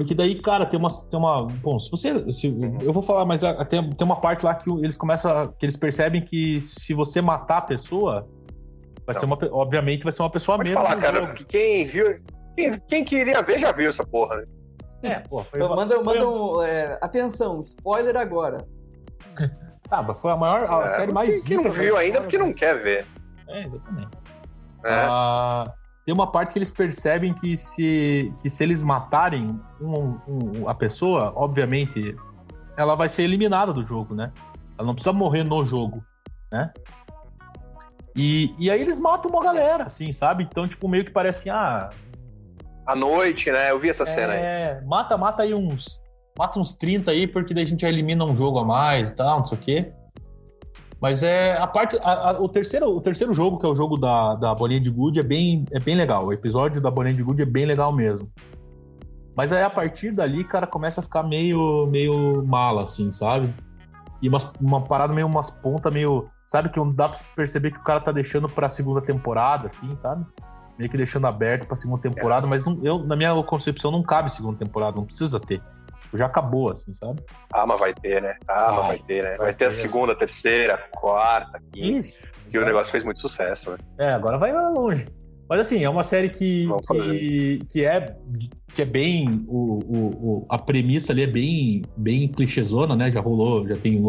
Porque 0.00 0.14
daí, 0.14 0.34
cara, 0.34 0.66
tem 0.66 0.78
uma. 0.78 0.88
Tem 0.90 1.18
uma 1.18 1.42
bom, 1.44 1.78
se 1.78 1.90
você. 1.90 2.32
Se, 2.32 2.46
eu 2.82 2.92
vou 2.92 3.02
falar, 3.02 3.24
mas 3.24 3.42
a- 3.44 3.64
tem, 3.64 3.88
tem 3.90 4.04
uma 4.04 4.20
parte 4.20 4.44
lá 4.44 4.54
que 4.54 4.68
eles 4.70 4.96
começam. 4.96 5.30
a- 5.30 5.46
que 5.48 5.64
eles 5.64 5.76
percebem 5.76 6.22
que 6.22 6.60
se 6.60 6.92
você 6.94 7.20
matar 7.22 7.58
a 7.58 7.62
pessoa, 7.62 8.28
vai 9.06 9.14
Não. 9.14 9.20
ser 9.20 9.24
uma. 9.26 9.38
Obviamente 9.52 10.04
vai 10.04 10.12
ser 10.12 10.22
uma 10.22 10.30
pessoa 10.30 10.56
Pode 10.58 10.70
mesmo. 10.70 10.82
falar, 10.82 10.96
cara, 11.00 11.16
jogo. 11.20 11.28
porque 11.28 11.44
quem 11.44 11.86
viu. 11.86 12.18
Quem, 12.56 12.80
quem 12.88 13.04
queria 13.04 13.42
ver 13.42 13.58
já 13.58 13.70
viu 13.72 13.88
essa 13.90 14.04
porra, 14.04 14.36
né? 14.36 14.44
É, 15.02 15.20
pô, 15.20 15.42
foi, 15.44 15.60
manda, 15.60 15.94
foi- 15.96 16.04
manda 16.04 16.28
um. 16.28 16.62
é, 16.62 16.98
atenção, 17.02 17.60
spoiler 17.60 18.16
agora. 18.16 18.58
Ah, 19.88 20.02
mas 20.02 20.20
foi 20.20 20.32
a 20.32 20.36
maior. 20.36 20.68
A 20.68 20.82
É, 20.82 20.88
série 20.88 21.12
mais 21.12 21.30
quem, 21.30 21.42
quem 21.42 21.56
não 21.64 21.70
viu 21.70 21.96
ainda 21.96 22.18
história, 22.18 22.20
porque 22.22 22.38
não 22.38 22.52
quer 22.52 22.82
ver. 22.82 23.06
É, 23.48 23.60
exatamente. 23.62 24.08
É. 24.84 24.90
Ah, 24.90 25.64
tem 26.06 26.14
uma 26.14 26.30
parte 26.30 26.52
que 26.52 26.58
eles 26.60 26.70
percebem 26.70 27.34
que 27.34 27.56
se, 27.56 28.32
que 28.40 28.48
se 28.48 28.62
eles 28.62 28.80
matarem 28.80 29.60
um- 29.80 30.16
um- 30.28 30.68
a 30.68 30.74
pessoa, 30.74 31.32
obviamente, 31.34 32.14
ela 32.76 32.94
vai 32.94 33.08
ser 33.08 33.24
eliminada 33.24 33.72
do 33.72 33.84
jogo, 33.84 34.14
né? 34.14 34.32
Ela 34.78 34.86
não 34.86 34.94
precisa 34.94 35.12
morrer 35.12 35.42
no 35.42 35.66
jogo, 35.66 36.04
né? 36.52 36.72
E, 38.14 38.54
e 38.56 38.70
aí 38.70 38.80
eles 38.80 39.00
matam 39.00 39.30
uma 39.30 39.42
galera, 39.42 39.84
assim, 39.84 40.12
sabe? 40.12 40.44
Então, 40.44 40.68
tipo, 40.68 40.86
meio 40.88 41.04
que 41.04 41.10
parece, 41.10 41.50
ah, 41.50 41.90
À 42.86 42.94
noite, 42.94 43.50
né? 43.50 43.72
Eu 43.72 43.80
vi 43.80 43.90
essa 43.90 44.06
cena 44.06 44.34
aí. 44.34 44.38
é, 44.44 44.80
mata, 44.86 45.18
mata 45.18 45.42
aí 45.42 45.52
uns. 45.52 46.00
Mata 46.38 46.60
uns 46.60 46.76
30 46.76 47.10
aí, 47.10 47.26
porque 47.26 47.52
daí 47.52 47.64
a 47.64 47.66
gente 47.66 47.80
já 47.80 47.88
elimina 47.88 48.24
um 48.24 48.36
jogo 48.36 48.60
a 48.60 48.64
mais 48.64 49.10
e 49.10 49.14
tal, 49.16 49.38
não 49.40 49.46
sei 49.46 49.58
o 49.58 49.60
quê. 49.60 49.92
Mas 51.00 51.22
é. 51.22 51.56
A 51.56 51.66
parte. 51.66 51.98
a- 52.02 52.30
a- 52.30 52.40
o, 52.40 52.48
terceiro, 52.48 52.88
o 52.88 53.00
terceiro 53.00 53.34
jogo, 53.34 53.58
que 53.58 53.66
é 53.66 53.68
o 53.68 53.74
jogo 53.74 53.96
da, 53.98 54.34
da 54.34 54.54
bolinha 54.54 54.80
de 54.80 54.90
gude, 54.90 55.20
é 55.20 55.22
bem, 55.22 55.64
é 55.70 55.78
bem 55.78 55.94
legal. 55.94 56.26
O 56.26 56.32
episódio 56.32 56.80
da 56.80 56.90
bolinha 56.90 57.14
de 57.14 57.22
gude 57.22 57.42
é 57.42 57.46
bem 57.46 57.66
legal 57.66 57.92
mesmo. 57.92 58.30
Mas 59.36 59.52
aí 59.52 59.62
a 59.62 59.68
partir 59.68 60.12
dali, 60.12 60.42
cara, 60.42 60.66
começa 60.66 61.00
a 61.00 61.02
ficar 61.02 61.22
meio, 61.22 61.86
meio 61.86 62.42
mala, 62.46 62.84
assim, 62.84 63.12
sabe? 63.12 63.52
E 64.22 64.28
umas, 64.28 64.50
uma 64.58 64.80
parada 64.80 65.12
meio, 65.12 65.26
umas 65.26 65.50
pontas 65.50 65.92
meio. 65.92 66.28
Sabe 66.46 66.70
que 66.70 66.78
não 66.78 66.90
dá 66.90 67.08
pra 67.10 67.18
perceber 67.34 67.70
que 67.72 67.78
o 67.78 67.82
cara 67.82 68.00
tá 68.00 68.10
deixando 68.12 68.48
pra 68.48 68.68
segunda 68.70 69.02
temporada, 69.02 69.66
assim, 69.66 69.94
sabe? 69.96 70.24
Meio 70.78 70.90
que 70.90 70.96
deixando 70.96 71.26
aberto 71.26 71.66
pra 71.66 71.76
segunda 71.76 72.00
temporada, 72.00 72.46
mas 72.46 72.64
não, 72.64 72.78
eu, 72.82 72.98
na 73.04 73.16
minha 73.16 73.34
concepção 73.42 73.90
não 73.90 74.02
cabe 74.02 74.30
segunda 74.32 74.56
temporada, 74.58 74.96
não 74.96 75.04
precisa 75.04 75.38
ter. 75.38 75.60
Já 76.14 76.26
acabou, 76.26 76.70
assim, 76.70 76.94
sabe? 76.94 77.22
Ah, 77.52 77.66
mas 77.66 77.78
vai 77.80 77.92
ter, 77.94 78.22
né? 78.22 78.34
Ah, 78.48 78.66
mas 78.68 78.76
Vai. 78.76 78.86
vai 78.88 78.98
ter, 78.98 79.22
né? 79.24 79.28
Vai, 79.30 79.38
Vai 79.38 79.54
ter 79.54 79.64
a 79.66 79.68
ter. 79.68 79.74
segunda, 79.74 80.14
terceira, 80.14 80.78
quarta, 80.92 81.60
quinta. 81.72 81.98
Isso. 82.00 82.14
Que 82.50 82.58
o 82.58 82.64
negócio 82.64 82.92
fez 82.92 83.04
muito 83.04 83.20
sucesso, 83.20 83.70
né? 83.70 83.76
É, 83.98 84.12
agora 84.12 84.38
vai 84.38 84.52
longe. 84.52 85.04
Mas 85.48 85.60
assim, 85.60 85.82
é 85.84 85.88
uma 85.88 86.02
série 86.02 86.28
que, 86.28 86.68
que, 86.88 87.58
que 87.70 87.84
é 87.84 88.16
que 88.74 88.82
é 88.82 88.84
bem 88.84 89.44
o, 89.48 89.78
o, 89.78 90.08
o- 90.40 90.46
a 90.50 90.58
premissa 90.58 91.12
ali 91.12 91.22
é 91.22 91.26
bem 91.26 91.82
bem 91.96 92.28
clichêzona, 92.28 92.94
né? 92.96 93.10
Já 93.10 93.20
rolou, 93.20 93.66
já 93.66 93.76
tem 93.76 94.00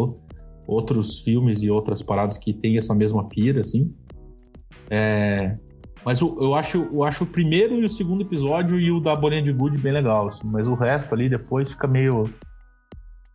outros 0.66 1.20
filmes 1.20 1.62
e 1.62 1.70
outras 1.70 2.02
paradas 2.02 2.36
que 2.38 2.52
tem 2.52 2.76
essa 2.76 2.94
mesma 2.94 3.28
pira, 3.28 3.60
assim. 3.60 3.94
É, 4.90 5.56
mas 6.08 6.22
eu 6.22 6.54
acho, 6.54 6.88
eu 6.90 7.04
acho 7.04 7.24
o 7.24 7.26
primeiro 7.26 7.74
e 7.74 7.84
o 7.84 7.88
segundo 7.88 8.22
episódio 8.22 8.80
e 8.80 8.90
o 8.90 8.98
da 8.98 9.14
Bolinha 9.14 9.42
de 9.42 9.52
Good 9.52 9.76
bem 9.76 9.92
legal, 9.92 10.28
assim, 10.28 10.48
mas 10.50 10.66
o 10.66 10.72
resto 10.72 11.12
ali 11.14 11.28
depois 11.28 11.70
fica 11.70 11.86
meio 11.86 12.24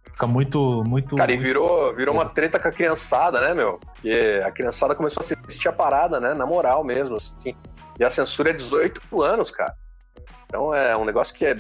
fica 0.04 0.26
muito 0.26 0.84
muito 0.88 1.16
Cara, 1.16 1.32
e 1.32 1.38
virou, 1.38 1.94
virou 1.94 2.16
uma 2.16 2.26
treta 2.26 2.60
com 2.60 2.68
a 2.68 2.72
criançada, 2.72 3.40
né, 3.40 3.54
meu? 3.54 3.78
Porque 3.78 4.42
a 4.44 4.52
criançada 4.52 4.96
começou 4.96 5.22
a 5.22 5.24
assistir 5.24 5.68
a 5.68 5.72
parada, 5.72 6.20
né? 6.20 6.34
Na 6.34 6.48
moral 6.48 6.84
mesmo, 6.84 7.16
assim. 7.16 7.56
E 8.00 8.04
a 8.04 8.10
censura 8.10 8.50
é 8.50 8.54
18 8.54 9.22
anos, 9.22 9.52
cara. 9.52 9.76
Então 10.48 10.74
é 10.74 10.98
um 10.98 11.06
negócio 11.06 11.36
que 11.36 11.46
é 11.46 11.56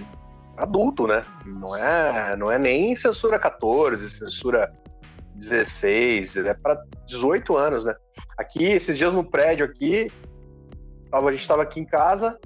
adulto, 0.58 1.06
né? 1.06 1.24
Não 1.46 1.78
é, 1.78 2.36
não 2.36 2.50
é 2.50 2.58
nem 2.58 2.96
censura 2.96 3.38
14, 3.38 4.10
censura 4.10 4.74
16, 5.36 6.38
é 6.38 6.56
pra 6.56 6.76
18 7.06 7.56
anos, 7.56 7.86
né? 7.86 7.94
Aqui, 8.36 8.66
esses 8.66 8.98
dias 8.98 9.14
no 9.14 9.24
prédio 9.24 9.64
aqui, 9.64 10.12
a 11.14 11.32
gente 11.32 11.48
tava 11.48 11.64
aqui 11.64 11.80
em 11.80 11.86
casa, 11.86 12.38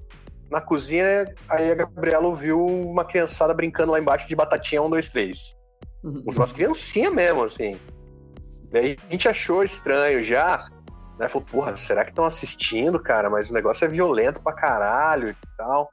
na 0.50 0.62
cozinha, 0.62 1.26
aí 1.50 1.72
a 1.72 1.76
Gabriela 1.76 2.26
ouviu 2.26 2.66
uma 2.66 3.06
criançada 3.06 3.54
brincando 3.54 3.92
lá 3.92 4.00
embaixo 4.00 4.28
de 4.28 4.36
batatinha 4.36 4.82
1, 4.82 4.90
2, 4.90 5.10
3 5.10 5.58
umas 6.04 6.54
criancinhas 6.54 7.14
mesmo, 7.14 7.44
assim. 7.44 7.80
Daí 8.72 8.98
a 9.08 9.12
gente 9.12 9.28
achou 9.28 9.64
estranho 9.64 10.24
já, 10.24 10.58
né? 11.20 11.28
Falou, 11.28 11.48
porra, 11.50 11.78
será 11.78 12.04
que 12.04 12.12
estão 12.12 12.26
assistindo, 12.26 13.00
cara? 13.00 13.30
Mas 13.30 13.50
o 13.50 13.54
negócio 13.54 13.86
é 13.86 13.88
violento 13.88 14.42
pra 14.42 14.54
caralho 14.54 15.30
e 15.30 15.36
tal. 15.58 15.90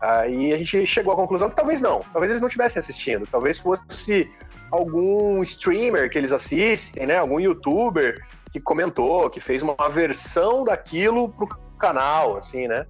Aí 0.00 0.52
a 0.52 0.58
gente 0.58 0.86
chegou 0.86 1.12
à 1.12 1.16
conclusão 1.16 1.50
que 1.50 1.56
talvez 1.56 1.80
não, 1.80 2.00
talvez 2.12 2.30
eles 2.30 2.40
não 2.40 2.48
estivessem 2.48 2.80
assistindo, 2.80 3.26
talvez 3.30 3.58
fosse 3.58 4.30
algum 4.70 5.42
streamer 5.42 6.08
que 6.08 6.16
eles 6.16 6.32
assistem, 6.32 7.06
né? 7.06 7.18
Algum 7.18 7.38
youtuber 7.38 8.14
que 8.52 8.60
comentou, 8.60 9.28
que 9.30 9.40
fez 9.40 9.62
uma 9.62 9.76
versão 9.90 10.64
daquilo 10.64 11.28
pro 11.30 11.46
canal, 11.78 12.36
assim, 12.36 12.66
né? 12.68 12.84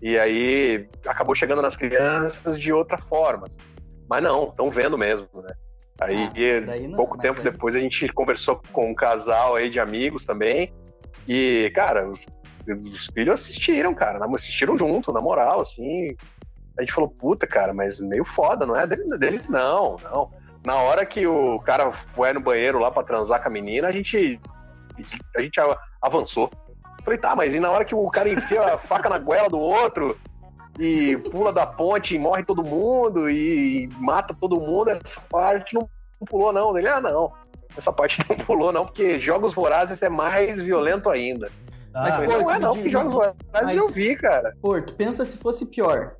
E 0.00 0.18
aí 0.18 0.88
acabou 1.06 1.34
chegando 1.34 1.62
nas 1.62 1.76
crianças 1.76 2.60
de 2.60 2.72
outra 2.72 2.98
forma. 2.98 3.44
Mas 4.08 4.22
não, 4.22 4.48
estão 4.48 4.68
vendo 4.68 4.98
mesmo, 4.98 5.28
né? 5.34 5.54
Aí, 6.00 6.28
Ah, 6.66 6.88
não, 6.88 6.96
pouco 6.96 7.16
mas 7.16 7.22
tempo 7.22 7.38
aí- 7.38 7.44
depois, 7.44 7.76
a 7.76 7.78
gente 7.80 8.08
conversou 8.08 8.60
com 8.72 8.90
um 8.90 8.94
casal 8.94 9.54
aí 9.54 9.70
de 9.70 9.78
amigos 9.78 10.26
também. 10.26 10.72
E, 11.28 11.70
cara, 11.74 12.08
os, 12.10 12.26
os 12.68 13.06
filhos 13.14 13.34
assistiram, 13.40 13.94
cara. 13.94 14.18
Assistiram 14.34 14.76
junto, 14.76 15.12
na 15.12 15.20
moral, 15.20 15.60
assim. 15.60 16.08
A 16.76 16.82
gente 16.82 16.92
falou, 16.92 17.08
puta, 17.10 17.46
cara, 17.46 17.72
mas 17.72 18.00
meio 18.00 18.24
foda, 18.24 18.66
não 18.66 18.74
é 18.76 18.86
deles, 18.86 19.18
deles 19.20 19.48
não, 19.48 19.96
não. 20.02 20.30
Na 20.66 20.76
hora 20.76 21.06
que 21.06 21.26
o 21.26 21.58
cara 21.60 21.92
foi 22.14 22.32
no 22.32 22.40
banheiro 22.40 22.78
lá 22.80 22.90
pra 22.90 23.02
transar 23.04 23.40
com 23.40 23.48
a 23.48 23.52
menina, 23.52 23.88
a 23.88 23.92
gente, 23.92 24.40
a 25.36 25.42
gente 25.42 25.60
a- 25.60 25.78
avançou. 26.00 26.50
Falei, 27.04 27.18
tá, 27.18 27.34
mas 27.34 27.52
e 27.54 27.58
na 27.60 27.70
hora 27.70 27.84
que 27.84 27.94
o 27.94 28.06
cara 28.08 28.28
enfia 28.28 28.62
a 28.74 28.78
faca 28.78 29.08
na 29.08 29.18
goela 29.18 29.48
do 29.48 29.58
outro 29.58 30.16
e 30.78 31.16
pula 31.30 31.52
da 31.52 31.66
ponte 31.66 32.14
e 32.14 32.18
morre 32.18 32.44
todo 32.44 32.62
mundo 32.62 33.28
e 33.28 33.88
mata 33.98 34.34
todo 34.40 34.60
mundo, 34.60 34.90
essa 34.90 35.20
parte 35.28 35.74
não 35.74 35.88
pulou, 36.28 36.52
não. 36.52 36.76
Ele, 36.78 36.88
ah, 36.88 37.00
não. 37.00 37.32
Essa 37.76 37.92
parte 37.92 38.22
não 38.28 38.36
pulou, 38.36 38.70
não, 38.72 38.84
porque 38.84 39.18
Jogos 39.20 39.52
Vorazes 39.52 40.00
é 40.02 40.08
mais 40.08 40.60
violento 40.62 41.08
ainda. 41.10 41.50
Mas, 41.92 42.16
Ah, 42.16 42.22
Eu 42.24 42.30
pô, 42.30 42.38
não 42.38 42.50
é, 42.50 42.58
não, 42.58 42.74
porque 42.74 42.90
Jogos 42.90 43.12
Vorazes 43.12 43.36
mas- 43.52 43.76
eu 43.76 43.88
vi, 43.88 44.14
cara. 44.16 44.54
Pô, 44.62 44.80
tu 44.80 44.94
pensa 44.94 45.24
se 45.24 45.36
fosse 45.38 45.66
pior. 45.66 46.14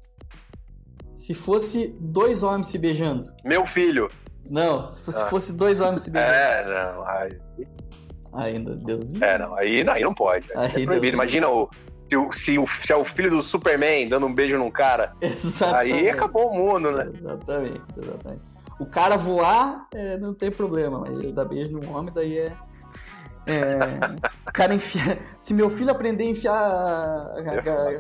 Se 1.15 1.35
fosse 1.35 1.95
dois 2.01 2.43
homens 2.43 2.67
se 2.67 2.79
beijando. 2.79 3.33
Meu 3.45 3.65
filho. 3.65 4.11
Não, 4.51 4.91
se 4.91 5.01
fosse, 5.03 5.21
Ah. 5.21 5.27
fosse 5.27 5.53
dois 5.53 5.81
homens 5.81 6.03
se 6.03 6.11
beijando. 6.11 6.35
É, 6.35 6.65
não. 6.93 7.07
Aí, 7.07 7.31
Ainda, 8.35 8.75
Deus 8.77 9.05
me 9.05 9.21
é, 9.21 9.39
não. 9.39 9.55
Aí, 9.55 9.85
aí 9.89 10.03
não 10.03 10.15
pode. 10.15 10.47
Aí 10.57 10.83
é 10.83 10.87
proibido. 10.87 11.15
Imagina 11.15 11.49
o, 11.49 11.69
se, 12.09 12.17
o, 12.17 12.33
se, 12.33 12.59
o, 12.59 12.67
se 12.83 12.93
é 12.93 12.97
o 12.97 13.05
filho 13.05 13.31
do 13.31 13.43
Superman 13.43 14.09
dando 14.09 14.27
um 14.27 14.35
beijo 14.35 14.57
num 14.59 14.71
cara. 14.71 15.13
Exatamente. 15.21 15.93
Aí 15.95 16.09
acabou 16.11 16.51
o 16.51 16.55
mundo, 16.57 16.91
né? 16.93 17.11
Exatamente, 17.15 17.83
exatamente. 17.97 18.43
O 18.79 18.87
cara 18.87 19.17
voar 19.17 19.87
é, 19.95 20.17
não 20.19 20.33
tem 20.35 20.51
problema, 20.51 20.99
mas 21.01 21.17
ele 21.19 21.33
dá 21.33 21.45
beijo 21.45 21.73
num 21.73 21.95
homem, 21.95 22.13
daí 22.13 22.39
é. 22.39 22.53
É. 23.47 23.79
O 24.49 24.53
cara 24.53 24.73
enfia. 24.75 25.21
Se 25.39 25.53
meu 25.53 25.69
filho 25.69 25.91
aprender 25.91 26.25
a 26.25 26.29
enfiar 26.29 26.55
a, 26.55 27.35
a- 27.41 27.99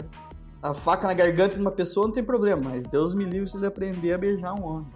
a 0.71 0.75
faca 0.75 1.07
na 1.09 1.15
garganta 1.15 1.57
de 1.57 1.61
uma 1.61 1.73
pessoa, 1.73 2.07
não 2.07 2.13
tem 2.13 2.23
problema, 2.23 2.71
mas 2.71 2.85
Deus 2.85 3.15
me 3.17 3.25
livre 3.25 3.49
se 3.49 3.57
ele 3.57 3.67
aprender 3.67 4.13
a 4.13 4.19
beijar 4.19 4.55
um 4.59 4.65
homem. 4.65 4.87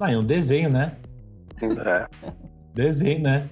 Ah, 0.00 0.10
é 0.12 0.16
um 0.16 0.22
desenho, 0.24 0.70
né? 0.70 0.94
É. 1.62 2.06
Desenho, 2.76 3.22
né? 3.22 3.48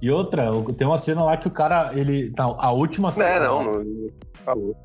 E 0.00 0.08
outra, 0.10 0.50
tem 0.76 0.86
uma 0.86 0.98
cena 0.98 1.24
lá 1.24 1.36
que 1.38 1.48
o 1.48 1.50
cara, 1.50 1.90
ele. 1.94 2.30
Tá, 2.30 2.44
a 2.44 2.70
última 2.70 3.08
Não, 3.08 3.12
cena. 3.12 3.28
é, 3.28 3.40
não, 3.40 3.64
não, 3.64 3.72
não 3.72 4.10
falou. 4.44 4.76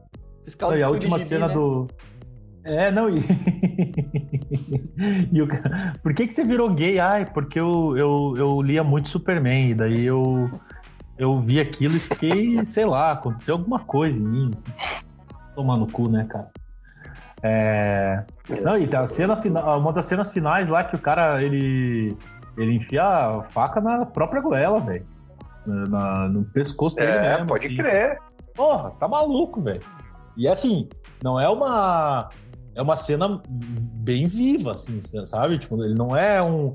Fiscal 0.44 0.72
Não, 0.72 0.78
e 0.78 0.84
a 0.84 0.88
de 0.88 0.94
última 0.94 1.18
gibi, 1.18 1.30
cena 1.30 1.48
né? 1.50 1.54
do. 1.54 1.88
É, 2.64 2.92
não, 2.92 3.10
e. 3.10 3.20
e 5.32 5.42
o. 5.42 5.48
Por 6.02 6.14
que, 6.14 6.26
que 6.26 6.34
você 6.34 6.46
virou 6.46 6.74
gay? 6.74 6.98
Ai, 6.98 7.26
porque 7.26 7.60
eu, 7.60 7.98
eu, 7.98 8.34
eu 8.38 8.62
lia 8.62 8.86
muito 8.86 9.10
Superman, 9.10 9.72
e 9.72 9.76
daí 9.76 10.06
eu, 10.06 10.50
eu 11.18 11.42
vi 11.42 11.60
aquilo 11.60 11.98
e 11.98 12.00
fiquei, 12.00 12.64
sei 12.66 12.86
lá, 12.86 13.12
aconteceu 13.12 13.56
alguma 13.56 13.80
coisa 13.80 14.18
em 14.18 14.24
mim. 14.24 14.50
Assim. 14.54 14.72
Tomar 15.56 15.78
no 15.78 15.88
cu, 15.88 16.10
né, 16.10 16.26
cara? 16.30 16.50
É... 17.44 18.24
Não, 18.64 18.78
e 18.78 18.96
a 18.96 19.06
cena 19.06 19.36
final, 19.36 19.78
uma 19.78 19.92
das 19.92 20.06
cenas 20.06 20.32
finais 20.32 20.70
lá 20.70 20.86
que 20.86 20.96
o 20.96 21.00
cara 21.00 21.44
ele, 21.44 22.18
ele 22.58 22.76
enfia 22.76 23.04
a 23.04 23.44
faca 23.44 23.80
na 23.82 24.06
própria 24.06 24.42
goela, 24.42 24.80
velho. 24.80 25.06
No 25.66 26.44
pescoço 26.46 26.96
dele 26.98 27.12
É, 27.12 27.22
mesmo. 27.36 27.48
pode 27.48 27.66
assim. 27.68 27.78
crer. 27.78 28.18
Porra, 28.56 28.92
tá 29.00 29.08
maluco, 29.08 29.62
velho. 29.62 29.82
E 30.38 30.48
assim, 30.48 30.88
não 31.24 31.40
é 31.40 31.48
uma. 31.50 32.30
É 32.76 32.82
uma 32.82 32.96
cena 32.96 33.42
bem 33.50 34.28
viva, 34.28 34.72
assim, 34.72 35.00
sabe? 35.26 35.60
Tipo, 35.60 35.84
ele 35.84 35.94
não 35.96 36.16
é 36.16 36.42
um. 36.42 36.74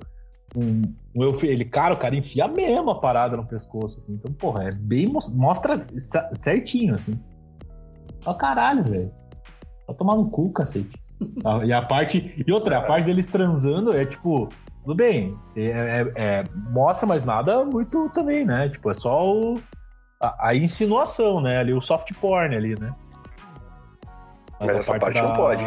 um, 0.56 0.82
um 1.14 1.30
ele, 1.42 1.64
cara, 1.64 1.94
o 1.94 1.98
cara 1.98 2.16
enfia 2.16 2.46
mesmo 2.48 2.90
a 2.90 3.00
parada 3.00 3.36
no 3.36 3.44
pescoço, 3.46 3.98
assim. 3.98 4.14
Então, 4.14 4.32
porra, 4.34 4.64
é 4.68 4.72
bem. 4.72 5.06
mos- 5.06 5.28
Mostra 5.28 5.84
certinho, 6.32 6.94
assim. 6.94 7.12
Ó, 8.24 8.32
caralho, 8.34 8.84
velho. 8.84 9.12
Vai 9.86 9.96
tomar 9.96 10.16
no 10.16 10.30
cu, 10.30 10.50
cacete. 10.52 10.90
Ah, 11.44 11.64
e 11.64 11.72
a 11.72 11.82
parte. 11.82 12.44
E 12.46 12.52
outra, 12.52 12.78
a 12.78 12.82
parte 12.82 13.06
deles 13.06 13.26
transando 13.26 13.92
é 13.92 14.06
tipo. 14.06 14.48
Tudo 14.88 14.96
bem, 14.96 15.38
é, 15.54 15.64
é- 15.66 16.12
é- 16.16 16.44
mostra, 16.72 17.06
mas 17.06 17.22
nada 17.22 17.62
muito 17.62 18.08
também, 18.08 18.42
né? 18.42 18.70
Tipo, 18.70 18.90
é 18.90 18.94
só 18.94 19.20
o, 19.20 19.60
a, 20.18 20.48
a 20.48 20.54
insinuação, 20.56 21.42
né? 21.42 21.58
Ali, 21.58 21.74
o 21.74 21.80
soft 21.82 22.10
porn 22.14 22.56
ali, 22.56 22.74
né? 22.80 22.94
Mas 24.58 24.78
essa 24.78 24.98
parte 24.98 25.20
não 25.20 25.36
pode. 25.36 25.62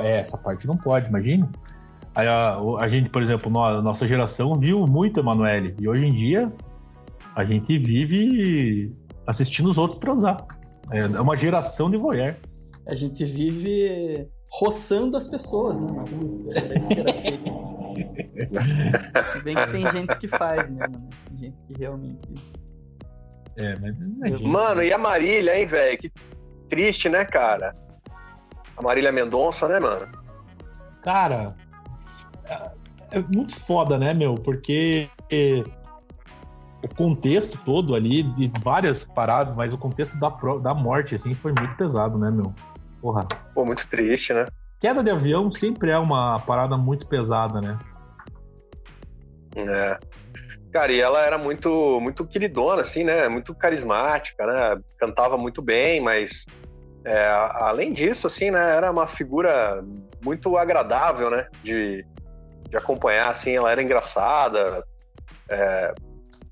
É, 0.00 0.18
essa 0.18 0.36
parte 0.36 0.66
não 0.66 0.76
pode, 0.76 1.08
imagine. 1.08 1.48
Aí 2.14 2.28
a, 2.28 2.58
a 2.78 2.86
gente, 2.86 3.08
por 3.08 3.22
exemplo, 3.22 3.58
a 3.64 3.80
nossa 3.80 4.06
geração 4.06 4.52
viu 4.52 4.84
muito 4.86 5.20
Emanuele. 5.20 5.74
E 5.80 5.88
hoje 5.88 6.04
em 6.04 6.12
dia, 6.12 6.52
a 7.34 7.42
gente 7.46 7.78
vive 7.78 8.94
assistindo 9.26 9.70
os 9.70 9.78
outros 9.78 9.98
transar. 9.98 10.36
É 10.90 10.98
é 10.98 11.20
uma 11.22 11.34
geração 11.34 11.90
de 11.90 11.96
voyeur. 11.96 12.36
A 12.86 12.94
gente 12.94 13.24
vive 13.24 14.28
roçando 14.50 15.16
as 15.16 15.28
pessoas, 15.28 15.78
né? 15.78 15.86
na 15.86 16.02
rua. 16.02 16.54
Era 16.54 16.78
isso 16.78 16.88
que 16.88 17.00
era 17.00 17.12
feito. 17.14 17.39
Se 19.32 19.40
bem 19.42 19.54
que 19.54 19.66
tem 19.68 19.90
gente 19.90 20.16
que 20.16 20.28
faz 20.28 20.70
mesmo, 20.70 20.98
né? 20.98 21.08
Tem 21.28 21.38
gente 21.38 21.56
que 21.66 21.78
realmente. 21.78 22.18
É, 23.56 23.74
mas 23.80 23.98
não 23.98 24.26
é. 24.26 24.38
Mano, 24.42 24.82
e 24.82 24.92
a 24.92 24.98
Marília, 24.98 25.58
hein, 25.60 25.66
velho? 25.66 25.98
Que 25.98 26.12
triste, 26.68 27.08
né, 27.08 27.24
cara? 27.24 27.74
A 28.76 28.82
Marília 28.82 29.12
Mendonça, 29.12 29.68
né, 29.68 29.78
mano? 29.78 30.06
Cara, 31.02 31.54
é- 32.44 32.70
é 33.12 33.20
muito 33.20 33.54
foda, 33.54 33.98
né, 33.98 34.14
meu? 34.14 34.34
Porque 34.34 35.08
o 36.82 36.94
contexto 36.94 37.58
todo 37.64 37.94
ali, 37.94 38.22
de 38.22 38.50
várias 38.62 39.04
paradas, 39.04 39.54
mas 39.54 39.72
o 39.72 39.78
contexto 39.78 40.18
da, 40.18 40.30
da 40.58 40.74
morte, 40.74 41.14
assim, 41.14 41.34
foi 41.34 41.52
muito 41.58 41.76
pesado, 41.76 42.18
né, 42.18 42.30
meu? 42.30 42.54
Porra. 43.00 43.26
Pô, 43.54 43.64
muito 43.64 43.86
triste, 43.88 44.32
né? 44.32 44.46
Queda 44.78 45.02
de 45.02 45.10
avião 45.10 45.50
sempre 45.50 45.90
é 45.90 45.98
uma 45.98 46.38
parada 46.40 46.76
muito 46.76 47.06
pesada, 47.06 47.60
né? 47.60 47.78
É. 49.54 49.98
Cara, 50.72 50.92
e 50.92 51.00
ela 51.00 51.20
era 51.20 51.36
muito, 51.36 51.98
muito 52.00 52.24
queridona, 52.24 52.82
assim, 52.82 53.02
né? 53.02 53.28
Muito 53.28 53.54
carismática, 53.54 54.46
né? 54.46 54.80
Cantava 54.98 55.36
muito 55.36 55.60
bem, 55.60 56.00
mas 56.00 56.46
é, 57.04 57.28
além 57.54 57.92
disso, 57.92 58.26
assim, 58.26 58.50
né? 58.50 58.76
Era 58.76 58.90
uma 58.90 59.06
figura 59.06 59.84
muito 60.22 60.56
agradável, 60.56 61.28
né? 61.30 61.46
De, 61.64 62.04
de 62.68 62.76
acompanhar, 62.76 63.30
assim. 63.30 63.56
Ela 63.56 63.72
era 63.72 63.82
engraçada. 63.82 64.84
É, 65.50 65.92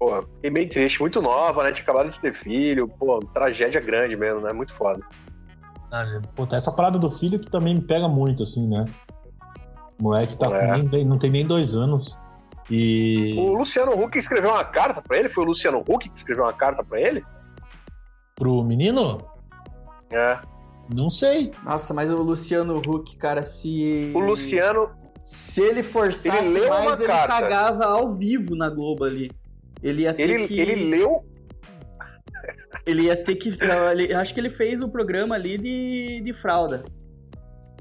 pô, 0.01 0.20
fiquei 0.22 0.51
meio 0.51 0.68
triste, 0.68 1.01
muito 1.01 1.22
nova, 1.22 1.62
né? 1.62 1.70
Tinha 1.70 1.84
acabado 1.84 2.11
de 2.11 2.18
ter 2.20 2.34
filho. 2.34 2.88
Pô, 2.88 3.20
tragédia 3.32 3.80
grande 3.80 4.16
mesmo, 4.16 4.40
né? 4.40 4.53
Muito 4.53 4.74
foda. 4.74 5.01
Puta, 6.34 6.57
essa 6.57 6.72
parada 6.72 6.99
do 6.99 7.09
filho 7.09 7.38
que 7.38 7.51
também 7.51 7.76
me 7.76 7.80
pega 7.82 8.09
muito, 8.09 8.42
assim, 8.42 8.66
né? 8.68 8.84
O 9.99 10.03
moleque 10.03 10.36
tá 10.36 10.51
É. 10.51 10.76
nem- 10.82 11.05
não 11.05 11.18
tem 11.18 11.30
nem 11.30 11.46
dois 11.46 11.76
anos. 11.76 12.16
E. 12.71 13.33
O 13.37 13.55
Luciano 13.55 13.93
Huck 13.93 14.19
escreveu 14.19 14.51
uma 14.51 14.64
carta 14.64 15.01
pra 15.01 15.19
ele? 15.19 15.29
Foi 15.29 15.45
o 15.45 15.47
Luciano 15.47 15.79
Huck 15.89 16.09
que 16.11 16.19
escreveu 16.19 16.45
uma 16.45 16.53
carta 16.53 16.85
pra 16.85 17.01
ele? 17.01 17.25
Pro 18.35 18.62
menino? 18.62 19.19
É. 20.12 20.39
Não 20.97 21.11
sei. 21.11 21.53
Nossa, 21.64 21.93
mas 21.95 22.11
o 22.11 22.16
Luciano 22.23 22.79
Huck, 22.79 23.16
cara, 23.16 23.43
se. 23.43 24.11
O 24.14 24.21
Luciano 24.21 24.91
Se 25.25 25.61
ele 25.61 25.83
forçasse 25.83 26.29
Ele 26.39 26.49
leu 26.59 26.69
mais, 26.71 26.87
uma 26.87 26.95
ele 26.95 27.07
carta. 27.07 27.29
cagava 27.41 27.85
ao 27.85 28.11
vivo 28.16 28.55
na 28.57 28.71
Globo 28.71 29.05
ali. 29.05 29.31
Ele 29.83 30.03
ia 30.03 30.14
ter 30.14 30.23
Ele, 30.23 30.49
que. 30.49 30.59
ele 30.59 30.85
leu. 30.91 31.23
Ele 32.87 33.03
ia 33.03 33.16
ter 33.23 33.35
que. 33.35 33.51
eu- 33.61 33.91
ele- 33.93 34.14
acho 34.14 34.33
que 34.33 34.41
ele 34.41 34.49
fez 34.51 34.81
o 34.81 34.89
programa 34.89 35.35
ali 35.35 35.59
de, 35.59 36.21
de 36.23 36.33
fralda. 36.33 36.83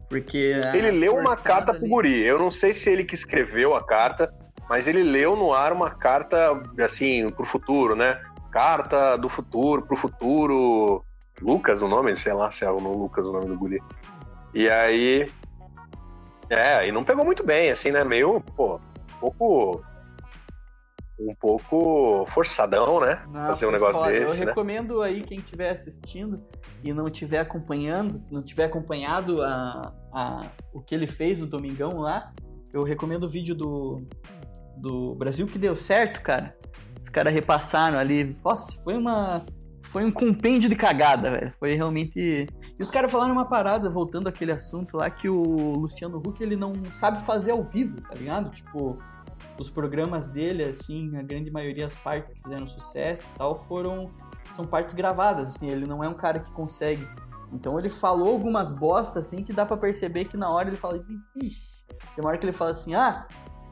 Porque. 0.10 0.60
Ele 0.74 0.92
leu 0.92 1.16
uma 1.16 1.38
carta 1.38 1.74
pro 1.74 1.84
ali- 1.84 1.90
guri. 1.90 2.22
Eu 2.26 2.38
não 2.38 2.52
sei 2.52 2.74
se 2.74 2.90
ele 2.90 3.06
que 3.06 3.16
escreveu 3.16 3.74
a 3.76 3.80
carta, 3.86 4.30
mas 4.70 4.88
ele 4.88 5.02
leu 5.02 5.36
no 5.36 5.54
ar 5.54 5.72
uma 5.72 5.92
carta, 5.92 6.62
assim, 6.84 7.30
pro 7.30 7.46
futuro, 7.46 7.96
né? 7.96 8.22
Carta 8.52 9.16
do 9.18 9.30
futuro, 9.30 9.82
pro 9.84 9.96
futuro. 9.96 11.04
Lucas, 11.42 11.82
o 11.82 11.88
nome? 11.88 12.18
Sei 12.18 12.34
lá 12.34 12.52
se 12.52 12.66
é 12.66 12.72
o 12.72 12.80
Lucas 12.80 13.26
o 13.26 13.32
nome 13.32 13.46
do 13.46 13.58
guri. 13.58 13.82
E 14.54 14.70
aí. 14.70 15.32
É, 16.50 16.88
e 16.88 16.92
não 16.92 17.04
pegou 17.04 17.24
muito 17.26 17.44
bem, 17.44 17.72
assim, 17.72 17.92
né? 17.92 18.04
Meio, 18.04 18.42
pô, 18.56 18.76
um 18.76 19.20
pouco. 19.20 19.84
Um 21.20 21.34
pouco 21.34 22.26
forçadão, 22.32 23.00
né? 23.00 23.24
Não, 23.32 23.48
Fazer 23.48 23.66
um 23.66 23.72
negócio 23.72 24.00
foda. 24.00 24.12
Eu 24.12 24.28
desse, 24.28 24.40
né? 24.40 24.46
recomendo 24.46 25.02
aí 25.02 25.22
quem 25.22 25.40
estiver 25.40 25.72
assistindo 25.72 26.44
e 26.84 26.94
não 26.94 27.08
estiver 27.08 27.40
acompanhando, 27.40 28.22
não 28.32 28.44
tiver 28.44 28.66
acompanhado 28.66 29.42
a, 29.42 29.94
a, 30.14 30.46
o 30.72 30.80
que 30.80 30.94
ele 30.94 31.08
fez 31.08 31.42
no 31.42 31.48
Domingão 31.48 32.02
lá, 32.02 32.32
eu 32.72 32.84
recomendo 32.84 33.24
o 33.24 33.28
vídeo 33.28 33.56
do, 33.56 34.06
do 34.78 35.16
Brasil 35.16 35.48
que 35.48 35.58
deu 35.58 35.76
certo, 35.76 36.22
cara. 36.22 36.56
Os 37.02 37.10
caras 37.10 37.34
repassaram 37.34 37.98
ali. 37.98 38.36
Nossa, 38.44 38.82
foi 38.84 38.98
uma. 38.98 39.44
Foi 39.84 40.04
um 40.04 40.12
compêndio 40.12 40.68
de 40.68 40.76
cagada, 40.76 41.32
velho. 41.32 41.54
Foi 41.60 41.74
realmente. 41.74 42.46
E 42.78 42.82
os 42.82 42.92
caras 42.92 43.10
falaram 43.12 43.34
uma 43.34 43.46
parada, 43.46 43.90
voltando 43.90 44.28
àquele 44.28 44.52
assunto 44.52 44.98
lá, 44.98 45.10
que 45.10 45.30
o 45.30 45.42
Luciano 45.78 46.18
Huck 46.18 46.42
ele 46.44 46.56
não 46.56 46.74
sabe 46.92 47.22
fazer 47.22 47.52
ao 47.52 47.64
vivo, 47.64 48.00
tá 48.02 48.14
ligado? 48.14 48.52
Tipo, 48.52 48.98
os 49.60 49.70
programas 49.70 50.28
dele, 50.28 50.64
assim, 50.64 51.16
a 51.16 51.24
grande 51.24 51.50
maioria, 51.50 51.86
as 51.86 51.96
partes 51.96 52.34
que 52.34 52.42
fizeram 52.44 52.68
sucesso 52.68 53.30
e 53.34 53.38
tal, 53.38 53.56
foram. 53.56 54.12
São 54.56 54.66
partes 54.66 54.96
gravadas, 54.96 55.56
assim, 55.56 55.70
ele 55.70 55.86
não 55.86 56.04
é 56.04 56.10
um 56.10 56.16
cara 56.16 56.40
que 56.40 56.52
consegue. 56.52 57.08
Então 57.54 57.80
ele 57.80 57.90
falou 57.90 58.30
algumas 58.30 58.74
bostas, 58.74 59.28
assim, 59.28 59.44
que 59.44 59.54
dá 59.54 59.66
pra 59.66 59.78
perceber 59.78 60.26
que 60.26 60.36
na 60.36 60.50
hora 60.50 60.68
ele 60.68 60.78
fala. 60.78 61.00
Tem 61.00 61.52
uma 62.20 62.30
hora 62.30 62.38
que 62.38 62.46
ele 62.46 62.52
fala 62.52 62.72
assim, 62.72 62.94
ah, 62.94 63.28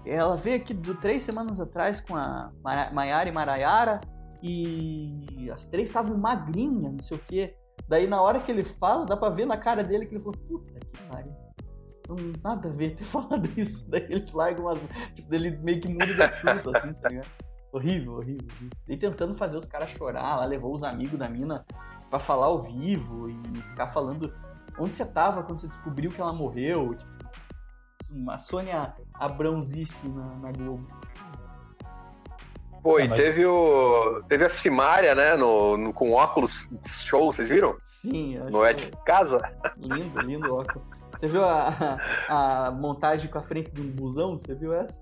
ela 0.05 0.35
veio 0.35 0.57
aqui 0.57 0.73
do, 0.73 0.95
três 0.95 1.23
semanas 1.23 1.59
atrás 1.59 1.99
com 1.99 2.15
a 2.15 2.51
Maiara 2.93 3.29
e 3.29 3.31
Maraiara 3.31 4.01
e 4.41 5.49
as 5.51 5.67
três 5.67 5.89
estavam 5.89 6.17
magrinhas, 6.17 6.93
não 6.93 7.01
sei 7.01 7.17
o 7.17 7.19
quê. 7.19 7.55
Daí 7.87 8.07
na 8.07 8.21
hora 8.21 8.39
que 8.39 8.51
ele 8.51 8.63
fala, 8.63 9.05
dá 9.05 9.17
pra 9.17 9.29
ver 9.29 9.45
na 9.45 9.57
cara 9.57 9.83
dele 9.83 10.05
que 10.05 10.15
ele 10.15 10.23
falou, 10.23 10.39
puta 10.47 10.79
que 10.79 11.01
pariu. 11.11 11.33
Não 12.07 12.15
nada 12.43 12.69
a 12.69 12.71
ver 12.71 12.95
ter 12.95 13.05
falado 13.05 13.49
isso. 13.57 13.89
Daí 13.89 14.05
ele 14.09 14.25
larga 14.33 14.61
umas. 14.61 14.79
Tipo, 15.13 15.33
ele 15.33 15.57
meio 15.57 15.81
que 15.81 15.87
muda 15.87 16.13
de 16.13 16.21
assunto, 16.21 16.75
assim, 16.75 16.93
tá 16.93 17.09
ligado? 17.09 17.29
Horrível, 17.71 18.13
horrível, 18.13 18.47
horrível. 18.47 18.69
E 18.87 18.97
tentando 18.97 19.35
fazer 19.35 19.57
os 19.57 19.67
caras 19.67 19.91
chorar, 19.91 20.37
lá 20.37 20.45
levou 20.45 20.73
os 20.73 20.83
amigos 20.83 21.19
da 21.19 21.27
mina 21.27 21.65
pra 22.09 22.19
falar 22.19 22.45
ao 22.47 22.59
vivo 22.59 23.29
e 23.29 23.61
ficar 23.61 23.87
falando 23.87 24.33
onde 24.79 24.95
você 24.95 25.05
tava 25.05 25.43
quando 25.43 25.59
você 25.59 25.67
descobriu 25.67 26.11
que 26.11 26.21
ela 26.21 26.33
morreu. 26.33 26.95
Tipo, 26.95 27.14
uma 28.11 28.37
Sônia 28.37 28.93
Abrãozice 29.13 30.07
na, 30.09 30.25
na 30.35 30.51
Globo. 30.51 30.87
Pô, 32.81 32.97
Ah, 32.97 33.03
e 33.03 33.09
mas- 33.09 33.19
teve 33.19 33.45
o. 33.45 34.21
Teve 34.29 34.45
a 34.45 34.49
Simária, 34.49 35.15
né? 35.15 35.35
No, 35.35 35.75
no- 35.75 35.91
com 35.93 36.11
óculos 36.11 36.69
show, 36.85 37.31
vocês 37.33 37.47
viram? 37.49 37.75
Sim, 37.79 38.35
eu 38.35 38.43
acho 38.43 38.51
No 38.51 38.63
é 38.63 38.73
de 38.73 38.91
casa? 39.05 39.39
lindo, 39.77 40.21
lindo 40.21 40.53
óculos. 40.55 40.85
Você 41.17 41.27
viu 41.27 41.43
a, 41.43 41.69
a, 42.29 42.67
a 42.67 42.71
montagem 42.71 43.29
com 43.31 43.37
a 43.39 43.41
frente 43.41 43.71
de 43.71 43.81
um 43.81 43.89
busão? 43.89 44.37
Você 44.37 44.53
viu 44.53 44.73
essa? 44.73 45.01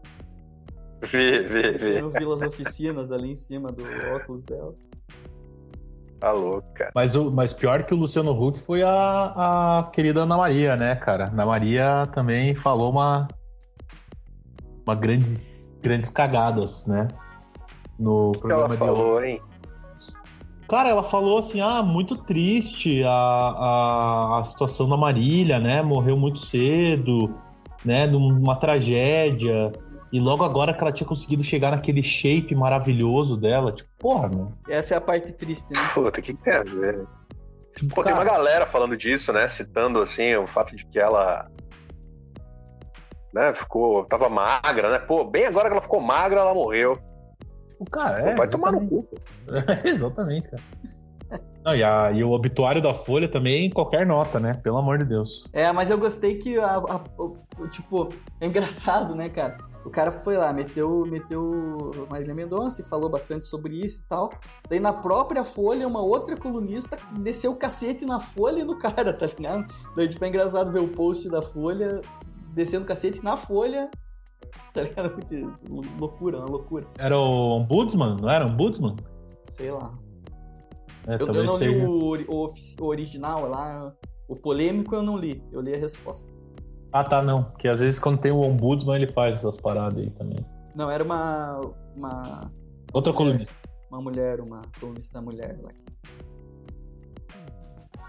Vi, 1.01 1.39
vi, 1.43 1.71
vi. 1.71 1.93
Tem 1.95 2.03
o 2.03 2.09
Vilas 2.09 2.41
Oficinas 2.41 3.11
ali 3.11 3.31
em 3.31 3.35
cima 3.35 3.67
do 3.69 3.83
óculos 4.15 4.43
dela. 4.43 4.73
Tá 6.23 6.31
louco, 6.31 6.63
cara. 6.73 6.89
Mas, 6.95 7.17
o, 7.17 7.29
mas 7.29 7.51
pior 7.51 7.83
que 7.83 7.93
o 7.93 7.97
Luciano 7.97 8.31
Huck 8.31 8.57
foi 8.61 8.81
a, 8.81 9.33
a 9.79 9.91
querida 9.91 10.21
Ana 10.21 10.37
Maria, 10.37 10.77
né, 10.77 10.95
cara? 10.95 11.25
Ana 11.25 11.45
Maria 11.45 12.05
também 12.13 12.55
falou 12.55 12.91
uma. 12.91 13.27
Uma 14.87 14.95
grandes, 14.95 15.75
grandes 15.81 16.09
cagadas, 16.09 16.85
né? 16.87 17.09
No 17.99 18.29
O 18.29 18.31
que 18.31 18.39
programa 18.39 18.63
ela 18.63 18.73
de 18.73 18.77
falou, 18.77 19.21
hein? 19.21 19.41
Cara, 20.65 20.87
ela 20.87 21.03
falou 21.03 21.39
assim: 21.39 21.59
ah, 21.59 21.83
muito 21.83 22.15
triste 22.15 23.03
a, 23.03 23.09
a, 23.11 24.39
a 24.39 24.43
situação 24.45 24.87
da 24.87 24.95
Marília, 24.95 25.59
né? 25.59 25.81
Morreu 25.81 26.15
muito 26.15 26.39
cedo, 26.39 27.35
né? 27.83 28.07
Numa 28.07 28.55
tragédia. 28.55 29.73
E 30.13 30.19
logo 30.19 30.43
agora 30.43 30.75
que 30.75 30.83
ela 30.83 30.91
tinha 30.91 31.07
conseguido 31.07 31.43
chegar 31.43 31.71
naquele 31.71 32.03
shape 32.03 32.53
maravilhoso 32.53 33.35
dela. 33.35 33.71
Tipo, 33.71 33.89
porra, 33.97 34.29
meu. 34.29 34.53
Essa 34.69 34.93
é 34.93 34.97
a 34.97 35.01
parte 35.01 35.33
triste, 35.33 35.73
né? 35.73 35.79
Puta, 35.91 36.19
o 36.19 36.23
que 36.23 36.35
tem 36.35 36.53
a 36.53 36.61
ver? 36.61 37.03
Tipo, 37.75 37.95
Pô, 37.95 38.03
tem 38.03 38.13
uma 38.13 38.23
cara, 38.23 38.37
galera 38.37 38.67
falando 38.67 38.95
disso, 38.95 39.33
né? 39.33 39.49
Citando, 39.49 39.99
assim, 39.99 40.35
o 40.35 40.45
fato 40.45 40.75
de 40.75 40.85
que 40.85 40.99
ela. 40.99 41.49
Né, 43.33 43.55
ficou. 43.55 44.05
Tava 44.05 44.29
magra, 44.29 44.91
né? 44.91 44.99
Pô, 44.99 45.25
bem 45.25 45.47
agora 45.47 45.65
que 45.65 45.73
ela 45.73 45.81
ficou 45.81 45.99
magra, 45.99 46.41
ela 46.41 46.53
morreu. 46.53 46.93
tipo, 47.67 47.89
cara, 47.89 48.21
Pô, 48.21 48.29
é. 48.29 48.35
vai 48.35 48.47
tomar 48.47 48.71
no 48.71 48.83
exatamente. 48.83 49.07
cu. 49.07 49.15
pô. 49.15 49.71
exatamente, 49.89 50.47
cara. 50.47 50.63
Não, 51.65 51.73
e, 51.75 51.83
a- 51.83 52.11
e 52.11 52.23
o 52.23 52.31
obituário 52.31 52.81
da 52.81 52.93
Folha 52.93 53.27
também, 53.27 53.69
qualquer 53.69 54.05
nota, 54.05 54.39
né? 54.39 54.53
Pelo 54.53 54.77
amor 54.77 54.97
de 54.97 55.05
Deus. 55.05 55.49
É, 55.53 55.71
mas 55.71 55.89
eu 55.89 55.97
gostei 55.97 56.35
que, 56.37 56.57
a, 56.59 56.73
a- 56.75 57.03
o- 57.17 57.67
tipo, 57.69 58.09
é 58.41 58.47
engraçado, 58.47 59.15
né, 59.15 59.29
cara? 59.29 59.57
O 59.85 59.89
cara 59.89 60.11
foi 60.11 60.37
lá, 60.37 60.51
meteu, 60.53 61.05
meteu 61.05 61.91
Marília 62.09 62.33
Mendonça 62.33 62.81
e 62.81 62.85
falou 62.85 63.09
bastante 63.09 63.45
sobre 63.45 63.79
isso 63.79 64.01
e 64.01 64.07
tal. 64.07 64.29
Daí 64.69 64.79
na 64.79 64.93
própria 64.93 65.43
Folha, 65.43 65.87
uma 65.87 66.01
outra 66.01 66.37
colunista 66.37 66.97
desceu 67.19 67.51
o 67.51 67.57
cacete 67.57 68.05
na 68.05 68.17
Folha 68.19 68.59
e 68.61 68.63
no 68.63 68.77
cara, 68.77 69.11
tá 69.13 69.25
ligado? 69.25 69.65
Daí, 69.95 70.07
tipo, 70.07 70.23
é 70.23 70.29
engraçado 70.29 70.71
ver 70.71 70.79
o 70.79 70.87
post 70.87 71.27
da 71.29 71.41
Folha 71.41 71.99
descendo 72.53 72.83
o 72.83 72.87
cacete 72.87 73.21
na 73.23 73.35
Folha. 73.35 73.89
Tá 74.73 74.81
ligado? 74.83 75.11
Muito 75.69 75.99
loucura, 75.99 76.37
uma 76.39 76.47
loucura. 76.49 76.87
Era 76.97 77.17
o 77.19 77.57
Ombudsman, 77.57 78.17
não 78.21 78.29
era? 78.29 78.45
Ombudsman? 78.45 78.95
Sei 79.51 79.69
lá. 79.69 79.91
É, 81.07 81.15
Eu, 81.15 81.27
eu 81.27 81.33
não 81.33 81.53
li 81.53 81.57
seja. 81.57 81.87
o, 81.87 82.05
ori- 82.05 82.25
o 82.29 82.43
ofici- 82.43 82.81
o 82.81 82.85
original 82.85 83.49
lá, 83.49 83.93
o 84.27 84.35
polêmico 84.35 84.95
eu 84.95 85.01
não 85.03 85.17
li. 85.17 85.43
Eu 85.51 85.61
li 85.61 85.73
a 85.73 85.77
resposta. 85.77 86.31
Ah, 86.91 87.03
tá, 87.03 87.21
não. 87.21 87.43
Porque 87.45 87.67
às 87.67 87.79
vezes 87.79 87.99
quando 87.99 88.19
tem 88.19 88.31
o 88.31 88.39
Ombudsman 88.41 88.95
ele 89.01 89.11
faz 89.11 89.39
essas 89.39 89.57
paradas 89.57 89.97
aí 89.99 90.09
também. 90.11 90.37
Não, 90.75 90.89
era 90.89 91.03
uma. 91.03 91.59
uma 91.95 92.41
Outra 92.93 93.11
colunista. 93.13 93.55
uma 93.89 94.01
mulher, 94.01 94.39
uma 94.39 94.61
colunista 94.79 95.19
mulher 95.21 95.57
lá. 95.61 95.71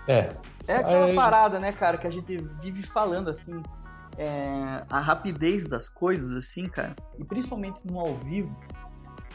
É. 0.06 0.28
É 0.66 0.76
aquela 0.76 1.06
Aí- 1.06 1.14
parada, 1.14 1.58
né, 1.58 1.72
cara, 1.72 1.96
que 1.98 2.06
a 2.06 2.10
gente 2.10 2.36
vive 2.62 2.82
falando 2.82 3.28
assim. 3.30 3.60
é, 4.16 4.84
a 4.90 5.00
rapidez 5.00 5.64
das 5.66 5.88
coisas, 5.88 6.32
assim, 6.34 6.66
cara, 6.66 6.94
e 7.18 7.24
principalmente 7.24 7.80
no 7.84 7.98
ao 7.98 8.14
vivo, 8.14 8.56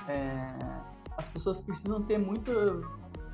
é, 0.08 0.58
as 1.18 1.28
pessoas 1.28 1.60
precisam 1.60 2.02
ter 2.02 2.18
muita, 2.18 2.52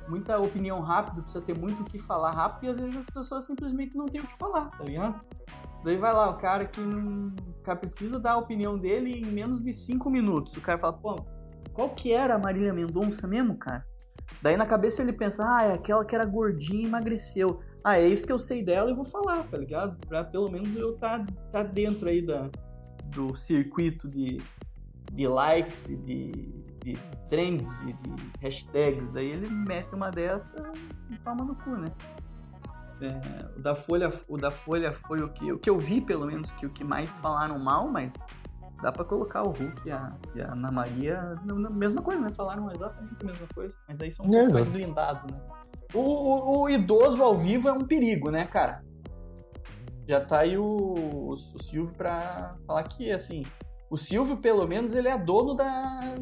muita 0.08 0.38
opinião 0.38 0.80
rápida, 0.80 1.22
precisa 1.22 1.44
ter 1.44 1.58
muito 1.58 1.82
o 1.82 1.84
que 1.84 1.98
falar 1.98 2.30
rápido, 2.30 2.64
e 2.64 2.68
às 2.70 2.80
vezes 2.80 2.96
as 2.96 3.10
pessoas 3.10 3.44
simplesmente 3.44 3.96
não 3.96 4.06
têm 4.06 4.20
o 4.20 4.26
que 4.26 4.36
falar, 4.38 4.70
tá 4.70 4.84
ligado? 4.84 5.20
Daí 5.84 5.96
vai 5.96 6.12
lá, 6.12 6.30
o 6.30 6.38
cara 6.38 6.64
que 6.64 6.80
não. 6.80 7.28
O 7.28 7.62
cara 7.62 7.78
precisa 7.78 8.18
dar 8.18 8.32
a 8.32 8.36
opinião 8.36 8.78
dele 8.78 9.20
em 9.20 9.26
menos 9.26 9.62
de 9.62 9.72
cinco 9.72 10.10
minutos. 10.10 10.56
O 10.56 10.60
cara 10.60 10.78
fala, 10.78 10.92
pô, 10.92 11.16
qual 11.72 11.90
que 11.90 12.12
era 12.12 12.34
a 12.34 12.38
Marília 12.38 12.72
Mendonça 12.72 13.26
mesmo, 13.26 13.56
cara? 13.56 13.86
Daí 14.42 14.56
na 14.56 14.66
cabeça 14.66 15.02
ele 15.02 15.12
pensa, 15.12 15.44
ah, 15.46 15.64
é 15.64 15.72
aquela 15.72 16.04
que 16.04 16.14
era 16.14 16.24
gordinha 16.24 16.82
e 16.82 16.86
emagreceu. 16.86 17.60
Ah, 17.84 17.98
é 17.98 18.08
isso 18.08 18.26
que 18.26 18.32
eu 18.32 18.38
sei 18.38 18.64
dela 18.64 18.90
e 18.90 18.94
vou 18.94 19.04
falar, 19.04 19.44
tá 19.44 19.56
ligado? 19.56 19.96
Pra 20.08 20.24
pelo 20.24 20.50
menos 20.50 20.74
eu 20.74 20.96
tá, 20.96 21.24
tá 21.52 21.62
dentro 21.62 22.08
aí 22.08 22.20
da, 22.20 22.50
do 23.06 23.36
circuito 23.36 24.08
de, 24.08 24.42
de 25.12 25.28
likes 25.28 25.86
e 25.88 25.96
de, 25.96 26.30
de 26.86 26.96
trends 27.28 27.82
e 27.82 27.92
de 27.92 28.32
hashtags. 28.40 29.10
Daí 29.10 29.30
ele 29.30 29.48
mete 29.48 29.92
uma 29.92 30.10
dessa 30.10 30.54
e 31.10 31.16
toma 31.18 31.44
no 31.44 31.56
cu, 31.56 31.70
né? 31.70 31.88
É, 33.00 33.58
o, 33.58 33.60
da 33.60 33.74
Folha, 33.74 34.12
o 34.28 34.36
da 34.36 34.52
Folha 34.52 34.92
foi 34.92 35.18
o 35.18 35.28
que, 35.28 35.52
o 35.52 35.58
que 35.58 35.68
eu 35.68 35.78
vi, 35.78 36.00
pelo 36.00 36.26
menos, 36.26 36.52
que 36.52 36.64
o 36.64 36.70
que 36.70 36.84
mais 36.84 37.16
falaram 37.18 37.58
mal, 37.58 37.88
mas 37.88 38.14
dá 38.80 38.92
pra 38.92 39.04
colocar 39.04 39.42
o 39.42 39.50
Hulk 39.50 39.86
e 39.86 39.90
a, 39.90 40.16
e 40.34 40.40
a 40.40 40.52
Ana 40.52 40.70
Maria 40.70 41.34
na, 41.44 41.68
mesma 41.68 42.00
coisa, 42.00 42.20
né? 42.20 42.28
Falaram 42.30 42.70
exatamente 42.70 43.16
a 43.20 43.26
mesma 43.26 43.46
coisa, 43.52 43.76
mas 43.88 44.00
aí 44.00 44.12
são 44.12 44.24
um 44.24 44.30
pouco 44.30 44.52
mais 44.52 44.68
blindados, 44.68 45.30
né? 45.30 45.40
O, 45.92 46.00
o, 46.00 46.62
o 46.62 46.70
idoso 46.70 47.22
ao 47.22 47.34
vivo 47.34 47.68
é 47.68 47.72
um 47.72 47.80
perigo, 47.80 48.30
né, 48.30 48.46
cara? 48.46 48.84
Já 50.08 50.20
tá 50.20 50.40
aí 50.40 50.56
o, 50.56 50.64
o, 50.64 51.30
o 51.32 51.36
Silvio 51.36 51.92
pra 51.94 52.56
falar 52.64 52.84
que, 52.84 53.10
assim, 53.10 53.44
o 53.90 53.96
Silvio, 53.96 54.36
pelo 54.36 54.66
menos, 54.68 54.94
ele 54.94 55.08
é 55.08 55.18
dono 55.18 55.54
da, 55.54 56.14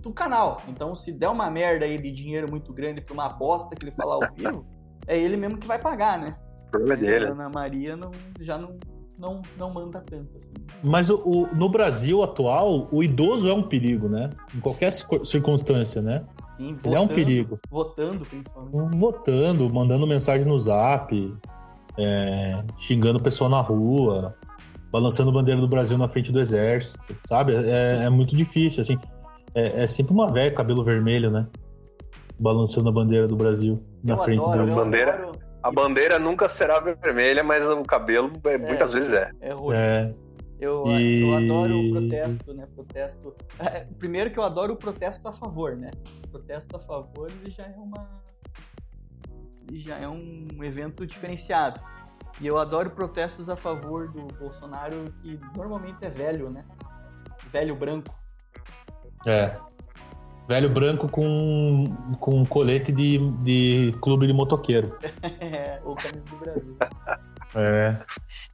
do 0.00 0.12
canal. 0.12 0.62
Então, 0.68 0.94
se 0.94 1.12
der 1.12 1.28
uma 1.28 1.50
merda 1.50 1.84
aí 1.84 1.96
de 1.96 2.10
dinheiro 2.10 2.46
muito 2.50 2.72
grande 2.72 3.00
pra 3.02 3.14
uma 3.14 3.28
bosta 3.28 3.74
que 3.74 3.84
ele 3.84 3.92
falar 3.92 4.14
ao 4.14 4.30
vivo, 4.34 4.66
é 5.06 5.18
ele 5.18 5.36
mesmo 5.36 5.58
que 5.58 5.66
vai 5.66 5.78
pagar, 5.78 6.18
né? 6.18 6.36
O 6.68 6.70
problema 6.70 6.94
é 6.94 6.96
Mas 6.98 7.06
dele. 7.06 7.24
a 7.26 7.30
Ana 7.32 7.50
Maria 7.54 7.96
não, 7.96 8.10
já 8.40 8.58
não, 8.58 8.76
não, 9.18 9.42
não 9.58 9.72
manda 9.72 10.00
tanto, 10.00 10.36
assim. 10.36 10.52
Mas 10.84 11.10
o, 11.10 11.16
o- 11.24 11.48
no 11.54 11.68
Brasil 11.68 12.22
atual, 12.22 12.88
o 12.92 13.02
idoso 13.02 13.48
é 13.48 13.52
um 13.54 13.62
perigo, 13.62 14.08
né? 14.08 14.30
Em 14.54 14.60
qualquer 14.60 14.92
circun- 14.92 15.24
circunstância, 15.24 16.00
né? 16.02 16.24
Sim, 16.56 16.76
Ele 16.84 16.94
é 16.94 17.00
um 17.00 17.08
perigo. 17.08 17.58
Votando, 17.70 18.24
principalmente. 18.26 18.96
Votando, 18.98 19.72
mandando 19.72 20.06
mensagem 20.06 20.46
no 20.46 20.58
zap, 20.58 21.34
é, 21.96 22.62
xingando 22.76 23.20
pessoa 23.20 23.48
na 23.48 23.60
rua, 23.60 24.36
balançando 24.92 25.32
bandeira 25.32 25.60
do 25.60 25.68
Brasil 25.68 25.96
na 25.98 26.08
frente 26.08 26.30
do 26.32 26.40
exército, 26.40 26.98
sabe? 27.28 27.54
É, 27.54 28.04
é 28.04 28.10
muito 28.10 28.34
difícil, 28.36 28.80
assim. 28.82 28.98
É, 29.54 29.82
é 29.82 29.86
sempre 29.86 30.12
uma 30.12 30.30
velha, 30.30 30.52
cabelo 30.54 30.84
vermelho, 30.84 31.30
né? 31.30 31.46
Balançando 32.38 32.88
a 32.88 32.92
bandeira 32.92 33.26
do 33.26 33.36
Brasil 33.36 33.82
na 34.04 34.14
Eu 34.14 34.22
frente 34.22 34.42
adoro, 34.44 34.66
do. 34.66 34.74
Bandeira. 34.74 35.14
adoro. 35.14 35.32
A 35.62 35.72
bandeira 35.72 36.18
nunca 36.18 36.48
será 36.48 36.78
vermelha, 36.78 37.42
mas 37.42 37.64
o 37.66 37.82
cabelo 37.82 38.30
é, 38.44 38.56
muitas 38.58 38.92
vezes 38.92 39.12
é. 39.12 39.30
É 39.40 39.52
roxo. 39.52 39.72
É, 39.74 40.14
Eu, 40.60 40.84
E- 40.86 41.22
eu 41.22 41.36
adoro 41.36 41.78
o 41.78 41.90
protesto, 41.92 42.54
né? 42.54 42.66
Protesto. 42.74 43.34
É, 43.58 43.84
Primeiro 43.98 44.30
que 44.30 44.38
eu 44.38 44.42
adoro 44.44 44.74
o 44.74 44.76
protesto 44.76 45.26
a 45.28 45.32
favor, 45.32 45.76
né? 45.76 45.90
O 46.26 46.30
protesto 46.30 46.76
a 46.76 46.78
favor 46.80 47.28
ele 47.30 47.50
já 47.50 47.64
é 47.64 47.74
uma. 47.76 48.22
Ele 49.68 49.80
já 49.80 49.98
é 49.98 50.08
um 50.08 50.46
evento 50.62 51.04
diferenciado. 51.06 51.80
E 52.40 52.46
eu 52.46 52.56
adoro 52.56 52.90
protestos 52.90 53.48
a 53.48 53.56
favor 53.56 54.08
do 54.12 54.26
Bolsonaro, 54.38 55.04
que 55.22 55.38
normalmente 55.56 55.98
é 56.02 56.08
velho, 56.08 56.48
né? 56.50 56.64
Velho 57.50 57.74
branco. 57.74 58.14
É. 59.26 59.56
Velho 60.48 60.70
branco 60.70 61.10
com, 61.12 61.84
com 62.20 62.46
colete 62.46 62.90
de, 62.90 63.18
de 63.42 63.92
clube 64.00 64.26
de 64.26 64.32
motoqueiro. 64.32 64.96
É, 65.40 65.78
ou 65.84 65.94
camisa 65.94 66.20
do 66.30 66.36
Brasil. 66.38 66.76
É. 67.54 67.98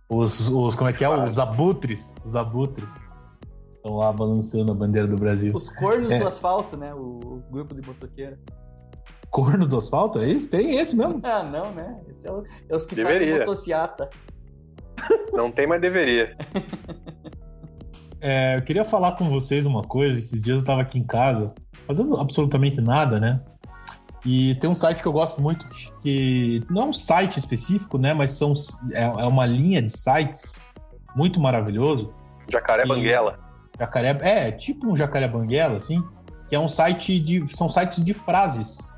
Os, 0.09 0.49
os. 0.49 0.75
Como 0.77 0.91
é 0.91 0.93
que 0.93 1.05
é? 1.05 1.09
Os 1.09 1.39
abutres. 1.39 2.13
Os 2.25 2.35
abutres. 2.37 2.95
Estão 3.77 3.97
lá 3.97 4.13
balançando 4.13 4.73
a 4.73 4.75
bandeira 4.75 5.07
do 5.07 5.17
Brasil. 5.17 5.53
Os 5.55 5.71
cornos 5.71 6.11
É. 6.11 6.19
do 6.19 6.27
asfalto, 6.27 6.77
né? 6.77 6.93
O, 6.95 7.21
o 7.23 7.45
grupo 7.51 7.75
de 7.75 7.87
motoqueiro. 7.87 8.37
Corno 9.31 9.67
do 9.67 9.79
asfalto? 9.79 10.19
É 10.21 10.29
isso? 10.29 10.49
Tem 10.51 10.77
esse 10.77 10.97
mesmo? 10.97 11.21
Ah, 11.23 11.43
não, 11.43 11.73
né? 11.75 12.01
Esse 12.09 12.27
é, 12.27 12.33
o- 12.33 12.45
é 12.69 12.75
os 12.77 12.87
que 12.87 12.95
Deveria. 12.95 13.19
fazem 13.21 13.39
motociata. 13.41 14.11
Não 15.33 15.51
tem, 15.51 15.67
mas 15.67 15.81
deveria. 15.81 16.37
É, 18.27 18.57
eu 18.57 18.63
queria 18.63 18.85
falar 18.85 19.13
com 19.13 19.29
vocês 19.29 19.67
uma 19.67 19.83
coisa. 19.83 20.19
Esses 20.19 20.43
dias 20.43 20.61
eu 20.61 20.65
tava 20.65 20.81
aqui 20.81 20.99
em 20.99 21.03
casa, 21.03 21.53
fazendo 21.87 22.17
absolutamente 22.19 22.81
nada, 22.81 23.21
né? 23.21 23.41
E 24.25 24.55
tem 24.55 24.71
um 24.71 24.75
site 24.75 25.03
que 25.03 25.07
eu 25.09 25.13
gosto 25.13 25.43
muito, 25.43 25.69
que 26.01 26.63
não 26.71 26.83
é 26.83 26.87
um 26.87 26.93
site 26.93 27.39
específico, 27.39 27.99
né? 27.99 28.15
Mas 28.15 28.31
são, 28.33 28.55
é, 28.93 29.03
é 29.05 29.27
uma 29.27 29.45
linha 29.45 29.83
de 29.83 29.93
sites 29.93 30.67
muito 31.15 31.39
maravilhoso. 31.39 32.15
Jacaré 32.51 32.85
E- 32.85 32.89
Banguela. 32.89 33.39
Jacaré, 33.79 34.17
é, 34.23 34.51
tipo 34.53 34.87
um 34.91 34.97
jacaré 34.97 35.27
banguela, 35.29 35.77
assim, 35.77 36.03
que 36.49 36.55
é 36.57 36.59
um 36.61 36.69
site 36.69 37.19
de. 37.21 37.45
São 37.55 37.69
sites 37.69 38.03
de 38.03 38.15
frases. 38.15 38.91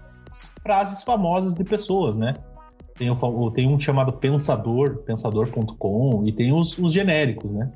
Frases 0.63 1.03
famosas 1.03 1.55
de 1.55 1.65
pessoas, 1.65 2.15
né? 2.15 2.35
Tem, 2.97 3.11
o- 3.11 3.51
tem 3.51 3.67
um 3.69 3.81
chamado 3.81 4.13
Pensador, 4.13 4.99
pensador.com, 4.99 6.23
e 6.27 6.33
tem 6.33 6.53
os, 6.53 6.79
os 6.79 6.93
genéricos, 6.93 7.51
né? 7.51 7.69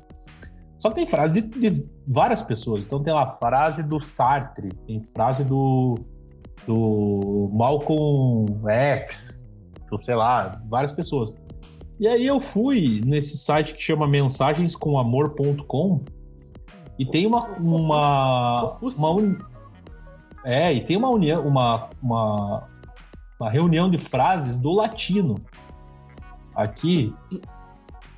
Só 0.81 0.89
que 0.89 0.95
tem 0.95 1.05
frase 1.05 1.41
de, 1.41 1.71
de 1.71 1.85
várias 2.07 2.41
pessoas. 2.41 2.85
Então 2.85 3.03
tem 3.03 3.13
lá 3.13 3.37
frase 3.39 3.83
do 3.83 4.01
Sartre, 4.01 4.69
tem 4.87 4.99
frase 5.13 5.45
do, 5.45 5.93
do 6.65 7.51
Malcolm 7.53 8.47
X, 8.67 9.39
ou 9.91 10.01
sei 10.01 10.15
lá, 10.15 10.59
várias 10.67 10.91
pessoas. 10.91 11.35
E 11.99 12.07
aí 12.07 12.25
eu 12.25 12.41
fui 12.41 12.99
nesse 13.05 13.37
site 13.37 13.75
que 13.75 13.81
chama 13.81 14.07
mensagenscomamor.com 14.07 16.03
e 16.97 17.05
tem 17.05 17.27
uma 17.27 17.47
uma, 17.59 18.65
uma 18.81 19.37
é 20.43 20.73
e 20.73 20.81
tem 20.81 20.97
uma 20.97 21.09
união 21.09 21.45
uma, 21.45 21.89
uma 22.01 22.67
uma 23.39 23.49
reunião 23.51 23.87
de 23.87 23.99
frases 23.99 24.57
do 24.57 24.71
latino 24.71 25.35
aqui 26.55 27.13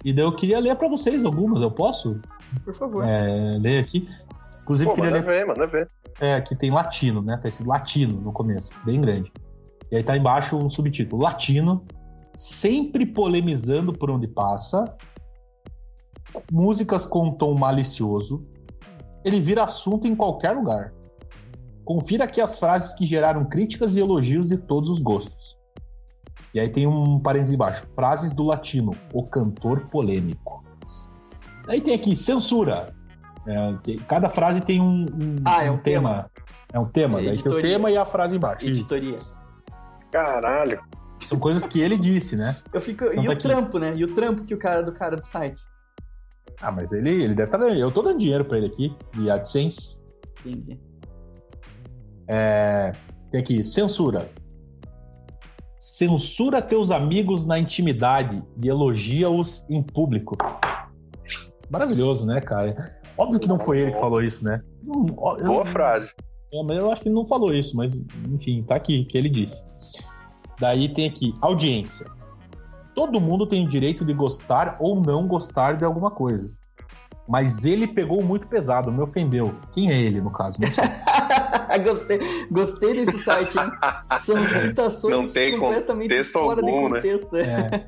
e 0.03 0.13
daí 0.13 0.23
eu 0.23 0.33
queria 0.33 0.59
ler 0.59 0.75
para 0.77 0.87
vocês 0.87 1.25
algumas 1.25 1.61
eu 1.61 1.71
posso 1.71 2.21
Por 2.63 2.73
favor. 2.73 3.05
é, 3.07 3.57
ler 3.59 3.79
aqui 3.79 4.07
inclusive 4.63 4.89
Pô, 4.89 4.95
queria 4.95 5.11
ler 5.11 5.23
ver, 5.23 5.45
manda 5.45 5.67
ver. 5.67 5.89
é, 6.19 6.35
aqui 6.35 6.55
tem 6.55 6.71
latino, 6.71 7.21
né? 7.21 7.37
Tá 7.37 7.47
escrito 7.47 7.69
latino 7.69 8.19
no 8.19 8.31
começo, 8.31 8.71
bem 8.85 8.99
grande. 8.99 9.31
E 9.91 9.97
aí 9.97 10.03
tá 10.03 10.17
embaixo 10.17 10.57
um 10.57 10.69
subtítulo: 10.69 11.21
Latino, 11.21 11.85
sempre 12.33 13.05
polemizando 13.05 13.93
por 13.93 14.09
onde 14.09 14.27
passa, 14.27 14.85
músicas 16.51 17.05
com 17.05 17.31
tom 17.31 17.53
malicioso, 17.53 18.47
ele 19.23 19.39
vira 19.39 19.63
assunto 19.63 20.07
em 20.07 20.15
qualquer 20.15 20.51
lugar. 20.51 20.93
Confira 21.85 22.23
aqui 22.23 22.39
as 22.39 22.57
frases 22.57 22.93
que 22.93 23.05
geraram 23.05 23.45
críticas 23.45 23.95
e 23.95 23.99
elogios 23.99 24.49
de 24.49 24.57
todos 24.57 24.89
os 24.89 24.99
gostos. 24.99 25.57
E 26.53 26.59
aí 26.59 26.69
tem 26.69 26.87
um 26.87 27.19
parênteses 27.19 27.53
embaixo: 27.53 27.85
frases 27.93 28.33
do 28.33 28.43
latino, 28.43 28.95
o 29.13 29.23
cantor 29.27 29.89
polêmico. 29.89 30.62
Aí 31.67 31.81
tem 31.81 31.93
aqui 31.93 32.15
censura. 32.15 32.87
É, 33.47 33.77
que- 33.83 33.97
cada 34.05 34.29
frase 34.29 34.61
tem 34.61 34.79
um, 34.81 35.05
um- 35.05 35.35
Ah, 35.45 35.63
é 35.63 35.71
um 35.71 35.75
um 35.75 35.77
tema. 35.77 36.29
É 36.71 36.79
um 36.79 36.85
tema, 36.85 37.19
É 37.19 37.25
daí 37.25 37.25
tem 37.25 37.31
o 37.31 37.35
editoria. 37.35 37.61
tema 37.63 37.91
e 37.91 37.97
a 37.97 38.05
frase 38.05 38.35
embaixo. 38.35 38.65
Isso. 38.65 38.81
Editoria. 38.93 39.19
Caralho. 40.11 40.81
São 41.19 41.39
coisas 41.39 41.65
que 41.65 41.79
ele 41.79 41.97
disse, 41.97 42.35
né? 42.35 42.57
Eu 42.73 42.81
fico. 42.81 43.05
Então 43.05 43.23
e 43.23 43.25
tá 43.25 43.29
o 43.29 43.33
aqui. 43.33 43.41
trampo, 43.47 43.79
né? 43.79 43.93
E 43.95 44.03
o 44.03 44.13
trampo 44.13 44.43
que 44.43 44.53
o 44.53 44.57
cara 44.57 44.81
do 44.83 44.91
cara 44.91 45.15
do 45.15 45.23
site. 45.23 45.59
Ah, 46.61 46.71
mas 46.71 46.91
ele, 46.91 47.09
ele 47.09 47.33
deve 47.33 47.43
estar 47.43 47.57
ganhando. 47.57 47.79
Eu 47.79 47.91
tô 47.91 48.01
dando 48.01 48.17
dinheiro 48.19 48.43
pra 48.45 48.57
ele 48.57 48.67
aqui, 48.67 48.95
de 49.13 49.29
AdSense. 49.29 50.03
Entendi. 50.45 50.79
É, 52.27 52.91
tem 53.31 53.41
aqui, 53.41 53.63
censura. 53.63 54.29
Censura 55.77 56.61
teus 56.61 56.91
amigos 56.91 57.45
na 57.45 57.59
intimidade 57.59 58.41
e 58.63 58.67
elogia-os 58.69 59.65
em 59.69 59.81
público. 59.83 60.35
Maravilhoso, 61.73 62.25
né, 62.25 62.39
cara? 62.39 62.75
Óbvio 63.17 63.39
que 63.39 63.47
não 63.47 63.59
foi 63.59 63.79
ele 63.79 63.91
que 63.91 63.99
falou 63.99 64.21
isso, 64.21 64.43
né? 64.43 64.61
Eu- 64.87 65.03
Boa 65.45 65.65
frase. 65.65 66.11
É, 66.53 66.63
mas 66.63 66.77
eu 66.77 66.91
acho 66.91 67.01
que 67.01 67.07
ele 67.07 67.15
não 67.15 67.25
falou 67.25 67.51
isso, 67.51 67.75
mas 67.75 67.91
enfim, 68.29 68.63
tá 68.63 68.75
aqui, 68.75 69.05
que 69.05 69.17
ele 69.17 69.27
disse. 69.27 69.63
Daí 70.59 70.87
tem 70.87 71.07
aqui, 71.07 71.33
audiência. 71.41 72.05
Todo 72.93 73.19
mundo 73.19 73.47
tem 73.47 73.65
o 73.65 73.67
direito 73.67 74.05
de 74.05 74.13
gostar 74.13 74.77
ou 74.79 75.01
não 75.01 75.27
gostar 75.27 75.75
de 75.75 75.83
alguma 75.83 76.11
coisa. 76.11 76.53
Mas 77.27 77.65
ele 77.65 77.87
pegou 77.87 78.21
muito 78.21 78.47
pesado, 78.47 78.91
me 78.91 79.01
ofendeu. 79.01 79.55
Quem 79.71 79.91
é 79.91 79.99
ele, 79.99 80.21
no 80.21 80.29
caso? 80.31 80.59
Não 80.61 80.67
sei. 80.71 80.83
gostei, 81.83 82.19
gostei 82.51 82.93
desse 82.93 83.17
site, 83.23 83.57
hein? 83.57 83.71
São 84.19 84.43
citações 84.45 85.15
Não 85.17 85.27
tem 85.27 85.57
completamente 85.57 86.23
fora 86.25 86.61
algum, 86.61 86.87
de 86.87 86.93
né? 86.93 87.01
contexto. 87.01 87.35
É, 87.35 87.87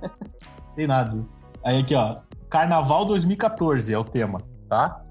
tem 0.76 0.88
nada. 0.88 1.24
Aí 1.64 1.82
aqui, 1.82 1.94
ó. 1.94 2.16
Carnaval 2.56 3.04
2014 3.04 3.94
é 3.94 4.00
o 4.00 4.04
tema, 4.06 4.40
tá? 4.70 5.02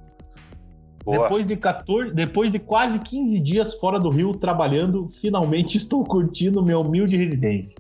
Boa. 1.05 1.25
Depois 1.25 1.47
de, 1.47 1.59
14, 1.59 2.15
depois 2.15 2.51
de 2.51 2.59
quase 2.59 2.99
15 2.99 3.39
dias 3.41 3.75
fora 3.75 4.01
do 4.01 4.09
Rio 4.09 4.33
trabalhando, 4.33 5.11
finalmente 5.11 5.77
estou 5.85 6.03
curtindo 6.05 6.65
minha 6.65 6.79
humilde 6.79 7.19
residência. 7.19 7.77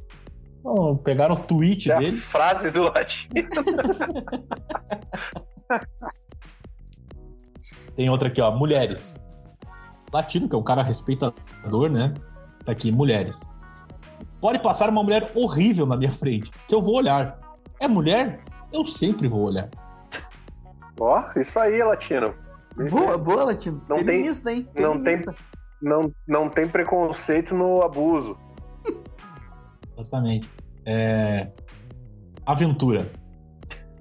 Então, 0.60 0.98
pegaram 0.98 1.36
o 1.36 1.38
tweet 1.38 1.90
É 1.90 1.94
a 1.94 1.98
dele. 1.98 2.18
frase 2.18 2.70
do 2.70 2.82
latim. 2.82 3.26
Tem 7.96 8.10
outra 8.10 8.28
aqui, 8.28 8.42
ó. 8.42 8.50
Mulheres. 8.50 9.16
Latino, 10.12 10.46
que 10.46 10.54
é 10.54 10.58
um 10.58 10.62
cara 10.62 10.82
respeitador, 10.82 11.90
né? 11.90 12.12
Tá 12.66 12.72
aqui, 12.72 12.92
mulheres. 12.92 13.40
Pode 14.42 14.58
passar 14.58 14.90
uma 14.90 15.02
mulher 15.02 15.32
horrível 15.34 15.86
na 15.86 15.96
minha 15.96 16.12
frente, 16.12 16.50
que 16.68 16.74
eu 16.74 16.82
vou 16.82 16.96
olhar. 16.96 17.38
É 17.80 17.88
mulher? 17.88 18.44
Eu 18.74 18.84
sempre 18.84 19.28
vou 19.28 19.42
olhar. 19.42 19.70
Ó, 21.00 21.22
isso 21.36 21.56
aí, 21.60 21.80
latino. 21.82 22.34
Boa, 22.90 23.16
boa, 23.16 23.44
Latino. 23.44 23.80
Não 23.88 23.98
tem- 23.98 24.04
Feminista, 24.06 24.52
hein? 24.52 24.66
não 24.74 24.94
tem- 25.00 25.18
Feminista. 25.18 25.34
Não, 25.80 26.12
não 26.26 26.48
tem 26.48 26.66
preconceito 26.68 27.54
no 27.54 27.82
abuso. 27.82 28.36
Exatamente. 29.96 30.50
É... 30.84 31.52
Aventura. 32.44 33.12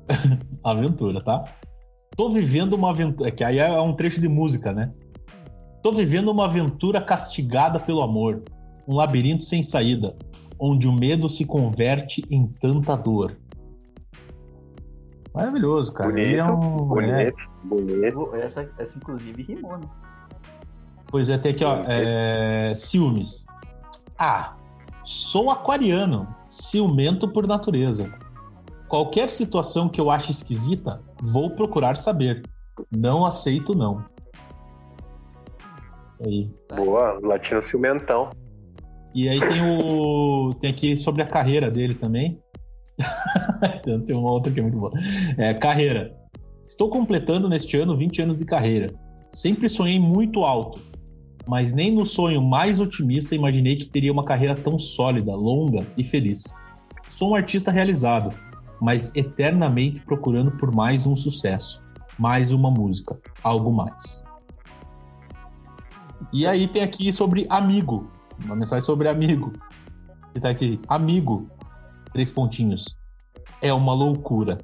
aventura, 0.63 1.23
tá? 1.23 1.43
Tô 2.17 2.29
vivendo 2.29 2.73
uma 2.73 2.89
aventura. 2.89 3.29
Que 3.31 3.43
aí 3.43 3.59
é 3.59 3.79
um 3.79 3.93
trecho 3.93 4.19
de 4.19 4.27
música, 4.27 4.71
né? 4.73 4.91
Tô 5.83 5.91
vivendo 5.91 6.31
uma 6.31 6.45
aventura 6.45 6.99
castigada 6.99 7.79
pelo 7.79 8.01
amor. 8.01 8.41
Um 8.87 8.95
labirinto 8.95 9.43
sem 9.43 9.61
saída. 9.61 10.15
Onde 10.59 10.87
o 10.87 10.93
medo 10.93 11.29
se 11.29 11.45
converte 11.45 12.23
em 12.31 12.47
tanta 12.47 12.95
dor. 12.95 13.37
Maravilhoso, 15.33 15.91
cara. 15.93 16.09
Bonito, 16.11 16.27
Ele 16.29 16.37
é 16.37 16.43
um- 16.45 17.01
é. 17.01 17.25
Bonito, 17.25 17.35
bonito. 17.63 18.35
Essa, 18.35 18.69
essa, 18.77 18.97
inclusive, 18.97 19.41
rimou, 19.43 19.77
né? 19.77 19.83
Pois 21.07 21.29
é, 21.29 21.37
tem 21.37 21.51
aqui, 21.53 21.63
ó. 21.63 21.83
é, 21.87 22.73
Ciúmes. 22.75 23.45
Ah, 24.17 24.55
sou 25.03 25.49
aquariano, 25.49 26.27
ciumento 26.47 27.27
por 27.27 27.47
natureza. 27.47 28.11
Qualquer 28.87 29.29
situação 29.31 29.89
que 29.89 29.99
eu 29.99 30.11
ache 30.11 30.31
esquisita, 30.31 31.01
vou 31.21 31.49
procurar 31.51 31.95
saber. 31.97 32.43
Não 32.95 33.25
aceito, 33.25 33.75
não. 33.75 34.03
Aí. 36.25 36.49
Boa, 36.75 37.19
latino 37.23 37.61
ciumentão. 37.63 38.29
E 39.15 39.27
aí 39.29 39.39
tem 39.39 39.61
o. 39.61 40.51
Tem 40.59 40.71
aqui 40.71 40.95
sobre 40.97 41.21
a 41.21 41.27
carreira 41.27 41.69
dele 41.69 41.95
também. 41.95 42.39
tem 44.05 44.15
uma 44.15 44.31
outra 44.31 44.51
que 44.51 44.59
é 44.59 44.63
muito 44.63 44.77
boa. 44.77 44.91
É, 45.37 45.53
carreira. 45.53 46.15
Estou 46.67 46.89
completando 46.89 47.49
neste 47.49 47.77
ano 47.77 47.97
20 47.97 48.21
anos 48.21 48.37
de 48.37 48.45
carreira. 48.45 48.87
Sempre 49.31 49.69
sonhei 49.69 49.99
muito 49.99 50.43
alto, 50.43 50.79
mas 51.47 51.73
nem 51.73 51.91
no 51.91 52.05
sonho 52.05 52.41
mais 52.41 52.79
otimista 52.79 53.35
imaginei 53.35 53.75
que 53.75 53.85
teria 53.85 54.11
uma 54.11 54.23
carreira 54.23 54.55
tão 54.55 54.79
sólida, 54.79 55.35
longa 55.35 55.85
e 55.97 56.03
feliz. 56.03 56.55
Sou 57.09 57.31
um 57.31 57.35
artista 57.35 57.71
realizado, 57.71 58.33
mas 58.79 59.15
eternamente 59.15 60.01
procurando 60.01 60.51
por 60.51 60.73
mais 60.73 61.05
um 61.05 61.15
sucesso, 61.15 61.81
mais 62.17 62.51
uma 62.51 62.71
música, 62.71 63.19
algo 63.43 63.71
mais. 63.71 64.23
E 66.31 66.45
aí 66.45 66.67
tem 66.67 66.81
aqui 66.81 67.11
sobre 67.11 67.45
amigo, 67.49 68.09
uma 68.43 68.55
mensagem 68.55 68.85
sobre 68.85 69.09
amigo. 69.09 69.51
Que 70.33 70.39
tá 70.39 70.49
aqui, 70.49 70.79
amigo, 70.87 71.49
três 72.11 72.31
pontinhos. 72.31 72.97
É 73.63 73.73
uma 73.73 73.93
loucura. 73.93 74.57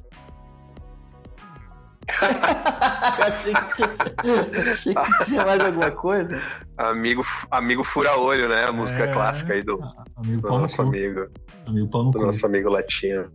achei, 2.20 3.54
que 3.54 3.74
tinha, 3.76 4.72
achei 4.72 4.94
que 4.96 5.26
tinha 5.26 5.46
mais 5.46 5.62
alguma 5.62 5.92
coisa. 5.92 6.42
Amigo, 6.78 7.24
amigo 7.52 7.84
fura-olho, 7.84 8.50
né? 8.50 8.66
A 8.68 8.72
música 8.72 9.04
É. 9.06 9.14
clássica 9.14 9.54
aí 9.54 9.64
do, 9.64 9.80
Amigo 10.16 10.42
do 10.42 10.48
nosso 10.60 10.76
cu. 10.78 10.82
amigo. 10.84 11.28
Amigo 11.68 11.88
pau 11.90 12.04
no 12.04 12.12
Do 12.12 12.26
nosso 12.26 12.46
amigo 12.46 12.70
latino. 12.70 13.32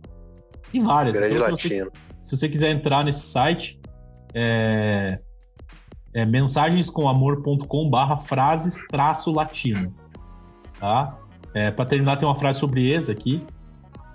Tem 0.71 0.81
várias. 0.81 1.15
Grande 1.15 1.35
Então, 1.35 1.55
se, 1.55 1.61
você, 1.63 1.69
latino. 1.75 1.91
se 2.21 2.37
você 2.37 2.49
quiser 2.49 2.69
entrar 2.71 3.03
nesse 3.05 3.21
site, 3.29 3.79
é, 4.33 5.19
é 6.13 6.25
mensagenscomamor.com 6.25 7.89
barra 7.89 8.17
frases 8.17 8.85
traço 8.87 9.31
latino. 9.31 9.95
Tá? 10.79 11.17
É, 11.53 11.71
para 11.71 11.85
terminar, 11.85 12.17
tem 12.17 12.27
uma 12.27 12.35
frase 12.35 12.59
sobre 12.59 12.91
ex 12.91 13.09
aqui. 13.09 13.41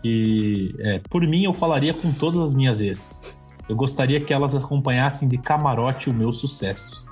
Que 0.02 0.74
é, 0.78 0.98
por 1.10 1.22
mim 1.22 1.44
eu 1.44 1.52
falaria 1.52 1.92
com 1.94 2.12
todas 2.12 2.40
as 2.40 2.54
minhas 2.54 2.80
ex. 2.80 3.20
Eu 3.68 3.76
gostaria 3.76 4.20
que 4.20 4.32
elas 4.32 4.54
acompanhassem 4.54 5.28
de 5.28 5.38
camarote 5.38 6.10
o 6.10 6.14
meu 6.14 6.32
sucesso. 6.32 7.06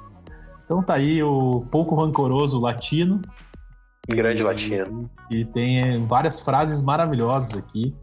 Então 0.65 0.83
tá 0.83 0.95
aí 0.95 1.23
o 1.23 1.61
pouco 1.71 1.95
rancoroso 1.95 2.59
latino. 2.59 3.21
Grande 4.09 4.43
latino. 4.43 5.11
E 5.31 5.45
tem 5.45 5.81
é, 5.83 5.99
várias 5.99 6.41
frases 6.41 6.81
maravilhosas 6.81 7.57
aqui. 7.57 7.95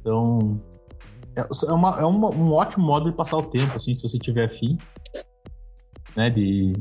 Então, 0.00 0.60
é, 1.36 1.40
é 1.42 1.72
uma- 1.72 2.00
é 2.00 2.04
uma- 2.04 2.30
um 2.30 2.52
ótimo 2.52 2.86
modo 2.86 3.10
de 3.10 3.16
passar 3.16 3.38
o 3.38 3.42
tempo, 3.46 3.76
assim, 3.76 3.92
se 3.94 4.02
você 4.02 4.18
tiver 4.18 4.44
afim. 4.44 4.78
Né, 6.16 6.28
de... 6.30 6.72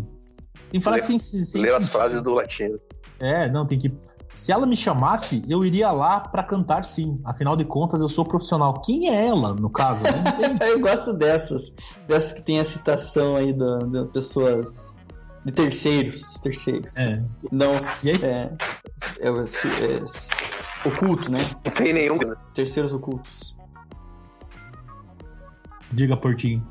Tem 0.69 0.79
frases 0.81 1.05
sem, 1.05 1.19
sem 1.19 1.61
Ler 1.61 1.73
as 1.75 1.87
frases 1.87 2.21
do 2.21 2.31
latino. 2.33 2.79
É, 3.19 3.49
não, 3.49 3.65
tem 3.65 3.79
que... 3.79 3.91
Se 4.31 4.51
ela 4.51 4.65
me 4.65 4.75
chamasse, 4.75 5.41
eu 5.49 5.65
iria 5.65 5.91
lá 5.91 6.19
pra 6.19 6.43
cantar 6.43 6.85
sim. 6.85 7.19
Afinal 7.25 7.55
de 7.57 7.65
contas, 7.65 7.99
eu 8.01 8.07
sou 8.07 8.23
profissional. 8.23 8.73
Quem 8.81 9.09
é 9.09 9.25
ela, 9.27 9.53
no 9.55 9.69
caso? 9.71 10.03
Eu 10.61 10.79
gosto 10.81 11.13
dessas. 11.13 11.73
Dessas 12.07 12.33
que 12.33 12.41
tem 12.43 12.59
a 12.59 12.63
citação 12.63 13.35
aí 13.35 13.51
de, 13.53 14.05
pessoas. 14.13 14.95
De 15.43 15.51
terceiros. 15.51 16.21
Terceiros. 16.43 16.95
É. 16.95 17.21
Não. 17.51 17.73
E 18.03 18.11
aí? 18.11 18.23
É, 18.23 18.51
é, 19.19 19.31
o- 19.31 19.43
é, 19.45 20.87
oculto, 20.87 21.31
né? 21.31 21.49
Não 21.65 21.71
tem 21.73 21.91
nenhum. 21.91 22.17
Terceiros 22.53 22.93
ocultos. 22.93 23.55
Diga, 25.91 26.15
Portinho. 26.15 26.65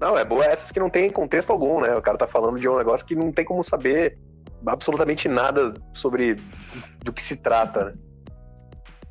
Não, 0.00 0.18
é 0.18 0.24
boa 0.24 0.44
essas 0.44 0.72
que 0.72 0.80
não 0.80 0.90
tem 0.90 1.08
contexto 1.10 1.50
algum, 1.50 1.80
né? 1.80 1.94
O 1.96 2.02
cara 2.02 2.18
tá 2.18 2.26
falando 2.26 2.58
de 2.58 2.68
um 2.68 2.76
negócio 2.76 3.06
que 3.06 3.14
não 3.14 3.30
tem 3.30 3.44
como 3.44 3.62
saber 3.62 4.18
absolutamente 4.66 5.28
nada 5.28 5.74
sobre 5.94 6.36
do 7.04 7.12
que 7.12 7.22
se 7.24 7.36
trata, 7.36 7.84
né? 7.86 7.94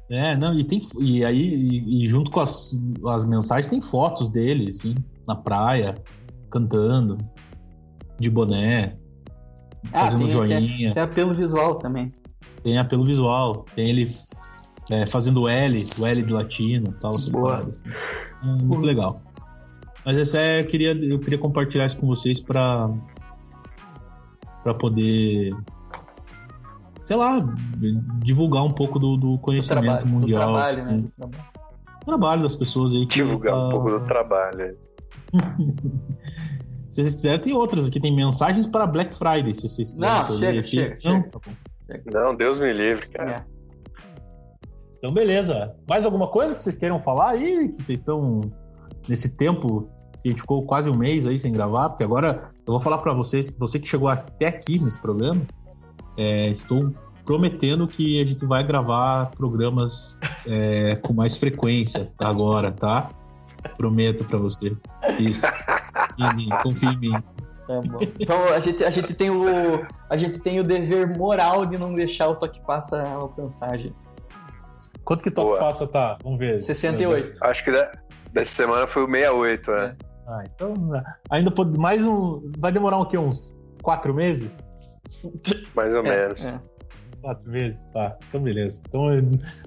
É, 0.09 0.35
não, 0.35 0.53
e 0.53 0.63
tem 0.63 0.81
e 0.99 1.23
aí 1.25 1.41
e, 1.41 2.05
e 2.05 2.09
junto 2.09 2.29
com 2.29 2.39
as, 2.39 2.77
as 3.07 3.25
mensagens 3.25 3.67
tem 3.69 3.81
fotos 3.81 4.29
dele, 4.29 4.69
assim, 4.69 4.93
na 5.27 5.35
praia, 5.35 5.95
cantando, 6.51 7.17
de 8.19 8.29
boné, 8.29 8.97
fazendo 9.91 10.19
tem, 10.21 10.29
joinha, 10.29 10.59
Tem, 10.59 10.93
tem 10.93 11.03
apelo 11.03 11.33
visual 11.33 11.75
também. 11.75 12.11
tem 12.61 12.77
apelo 12.77 13.05
visual, 13.05 13.65
tem 13.75 13.89
ele 13.89 14.07
é, 14.91 15.05
fazendo 15.07 15.41
o 15.41 15.49
L, 15.49 15.87
o 15.97 16.05
L 16.05 16.21
de 16.21 16.33
latino, 16.33 16.93
tal, 16.99 17.15
essas 17.15 17.29
Boa. 17.29 17.45
paradas, 17.45 17.81
assim. 17.81 17.89
É, 18.43 18.63
muito 18.63 18.85
legal. 18.85 19.21
Mas 20.05 20.17
essa 20.17 20.37
é, 20.37 20.59
eu 20.61 20.67
queria 20.67 20.91
eu 20.91 21.17
queria 21.19 21.39
compartilhar 21.39 21.85
isso 21.85 21.97
com 21.97 22.05
vocês 22.07 22.39
para 22.39 22.89
para 24.63 24.73
poder 24.73 25.53
sei 27.05 27.15
lá, 27.17 27.39
divulgar 28.23 28.63
um 28.63 28.71
pouco 28.71 28.97
do, 28.97 29.17
do 29.17 29.33
Do 29.33 29.39
conhecimento 29.39 29.83
trabalho, 29.83 30.07
mundial. 30.07 30.41
do 30.41 30.53
trabalho, 30.53 30.77
né? 30.85 30.93
assim, 30.93 30.97
Do 31.03 31.11
trabalho. 31.11 31.43
trabalho 32.05 32.43
das 32.43 32.55
pessoas 32.55 32.93
aí 32.93 33.05
que 33.05 33.15
Divulgar 33.15 33.55
um 33.55 33.67
ah, 33.67 33.71
pouco 33.71 33.89
do 33.89 33.99
trabalho. 34.01 34.77
Se 36.89 37.01
vocês 37.01 37.15
quiserem, 37.15 37.41
tem 37.41 37.53
outras 37.53 37.87
aqui. 37.87 37.99
Tem 37.99 38.15
mensagens 38.15 38.67
para 38.67 38.85
Black 38.85 39.15
Friday, 39.15 39.55
se 39.55 39.67
vocês 39.67 39.93
quiserem. 39.93 40.13
Não, 40.29 40.37
chega, 40.37 40.59
aqui. 40.59 40.69
chega, 40.69 40.89
Não? 41.03 41.11
chega. 41.21 41.29
Tá 41.29 41.39
bom. 41.43 41.51
Não, 42.13 42.35
Deus 42.35 42.59
me 42.59 42.71
livre, 42.71 43.07
cara. 43.09 43.31
É. 43.31 43.43
Então, 44.99 45.11
beleza. 45.11 45.75
Mais 45.89 46.05
alguma 46.05 46.27
coisa 46.27 46.55
que 46.55 46.63
vocês 46.63 46.75
queiram 46.75 46.99
falar 46.99 47.31
aí? 47.31 47.69
Que 47.69 47.77
vocês 47.83 47.99
estão 47.99 48.41
nesse 49.09 49.35
tempo 49.35 49.89
a 50.29 50.31
gente 50.31 50.41
ficou 50.41 50.63
quase 50.65 50.89
um 50.89 50.95
mês 50.97 51.25
aí 51.25 51.39
sem 51.39 51.51
gravar? 51.51 51.89
Porque 51.89 52.03
agora 52.03 52.49
eu 52.65 52.73
vou 52.73 52.79
falar 52.79 52.97
pra 52.99 53.13
vocês, 53.13 53.49
você 53.57 53.79
que 53.79 53.87
chegou 53.87 54.07
até 54.07 54.47
aqui 54.47 54.79
nesse 54.79 54.99
programa, 54.99 55.41
é, 56.17 56.47
estou 56.47 56.93
prometendo 57.25 57.87
que 57.87 58.21
a 58.21 58.25
gente 58.25 58.45
vai 58.45 58.63
gravar 58.63 59.31
programas 59.31 60.17
é, 60.45 60.95
com 60.97 61.13
mais 61.13 61.37
frequência 61.37 62.11
agora, 62.19 62.71
tá? 62.71 63.09
Prometo 63.77 64.25
pra 64.25 64.37
você. 64.37 64.75
Isso. 65.19 65.45
Confia 65.47 66.31
em 66.31 66.35
mim, 66.35 66.49
confia 66.61 66.89
em 66.89 66.97
mim. 66.97 67.23
Bom. 67.67 67.99
Então 68.19 68.43
a 68.53 68.59
gente, 68.59 68.83
a, 68.83 68.91
gente 68.91 69.13
tem 69.13 69.29
o, 69.29 69.85
a 70.09 70.17
gente 70.17 70.39
tem 70.39 70.59
o 70.59 70.63
dever 70.63 71.17
moral 71.17 71.65
de 71.65 71.77
não 71.77 71.93
deixar 71.93 72.27
o 72.27 72.35
toque 72.35 72.59
passa 72.65 73.07
alcançar 73.07 73.73
a 73.73 73.77
gente. 73.77 73.95
Quanto 75.05 75.23
que 75.23 75.31
toque 75.31 75.47
Boa. 75.47 75.59
passa 75.59 75.87
tá? 75.87 76.17
Vamos 76.23 76.39
ver. 76.39 76.59
68. 76.59 77.39
Acho 77.41 77.63
que 77.63 77.71
da- 77.71 77.91
dessa 78.33 78.51
semana 78.53 78.85
foi 78.85 79.03
o 79.03 79.07
68, 79.07 79.71
né? 79.71 79.95
Ah, 80.27 80.43
então 80.53 80.73
ainda 81.29 81.51
pode 81.51 81.77
mais 81.79 82.03
um. 82.05 82.49
Vai 82.57 82.71
demorar 82.71 82.97
o 82.99 83.05
quê? 83.05 83.17
Uns 83.17 83.51
quatro 83.81 84.13
meses? 84.13 84.69
Mais 85.75 85.93
ou 85.93 85.99
É, 85.99 86.01
menos. 86.27 86.41
é. 86.41 86.59
Quatro 87.21 87.49
meses? 87.51 87.85
Tá. 87.87 88.17
Então 88.29 88.41
beleza. 88.41 88.81
Então 88.87 89.07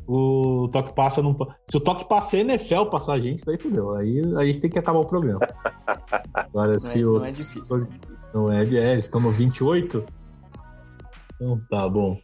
o 0.07 0.68
toque 0.72 0.94
passa 0.94 1.22
não. 1.22 1.36
Se 1.70 1.76
o 1.76 1.80
toque 1.80 2.07
passa 2.09 2.36
e 2.36 2.40
a 2.40 2.44
NFL 2.44 2.84
passar 2.86 3.14
a 3.14 3.20
gente, 3.20 3.44
daí 3.44 3.59
fudeu. 3.59 3.94
Aí 3.96 4.20
a 4.36 4.44
gente 4.44 4.61
tem 4.61 4.70
que 4.70 4.78
acabar 4.78 4.98
o 5.00 5.07
programa. 5.07 5.40
Agora, 6.34 6.72
Não, 6.72 6.78
se 6.78 7.02
é, 7.02 7.07
o. 7.07 7.18
não 7.18 7.24
é 7.26 7.30
difícil. 7.30 7.88
Não 8.34 8.52
é, 8.52 8.62
é, 8.64 8.92
eles 8.92 9.07
estão 9.07 9.20
no 9.20 9.30
28. 9.30 10.04
Então 11.34 11.61
tá 11.70 11.88
bom. 11.88 12.18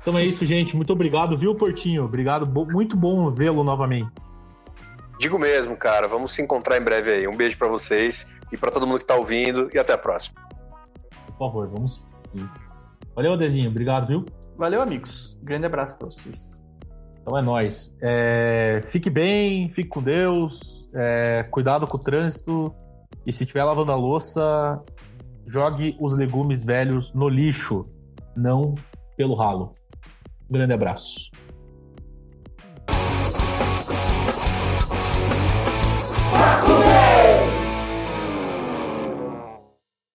Então 0.00 0.16
é 0.16 0.24
isso, 0.24 0.44
gente. 0.46 0.76
Muito 0.76 0.92
obrigado, 0.92 1.36
viu, 1.36 1.54
Portinho? 1.54 2.04
Obrigado. 2.04 2.46
Bo- 2.46 2.66
muito 2.70 2.96
bom 2.96 3.30
vê-lo 3.30 3.62
novamente. 3.64 4.10
Digo 5.18 5.38
mesmo, 5.38 5.76
cara. 5.76 6.06
Vamos 6.06 6.32
se 6.32 6.42
encontrar 6.42 6.78
em 6.78 6.82
breve 6.82 7.10
aí. 7.10 7.28
Um 7.28 7.36
beijo 7.36 7.58
pra 7.58 7.68
vocês 7.68 8.26
e 8.52 8.56
pra 8.56 8.70
todo 8.70 8.86
mundo 8.86 9.00
que 9.00 9.04
tá 9.06 9.16
ouvindo 9.16 9.68
e 9.74 9.78
até 9.78 9.92
a 9.92 9.98
próxima. 9.98 10.40
Por 11.26 11.38
favor, 11.38 11.68
vamos. 11.68 12.06
Valeu, 13.14 13.32
Adezinho. 13.32 13.70
Obrigado, 13.70 14.06
viu? 14.06 14.24
Valeu, 14.56 14.80
amigos. 14.82 15.38
Grande 15.42 15.66
abraço 15.66 15.98
pra 15.98 16.06
vocês. 16.06 16.64
Então 17.20 17.36
é 17.38 17.42
nóis. 17.42 17.96
É, 18.00 18.80
fique 18.86 19.10
bem, 19.10 19.68
fique 19.70 19.88
com 19.88 20.02
Deus. 20.02 20.88
é, 20.94 21.42
cuidado 21.44 21.86
com 21.86 21.96
o 21.96 22.00
trânsito. 22.00 22.74
E 23.26 23.32
se 23.32 23.44
estiver 23.44 23.64
lavando 23.64 23.92
a 23.92 23.96
louça, 23.96 24.82
jogue 25.46 25.96
os 26.00 26.16
legumes 26.16 26.64
velhos 26.64 27.12
no 27.12 27.28
lixo, 27.28 27.84
não 28.36 28.74
pelo 29.16 29.34
ralo. 29.34 29.74
Um 30.48 30.54
grande 30.54 30.72
abraço. 30.72 31.30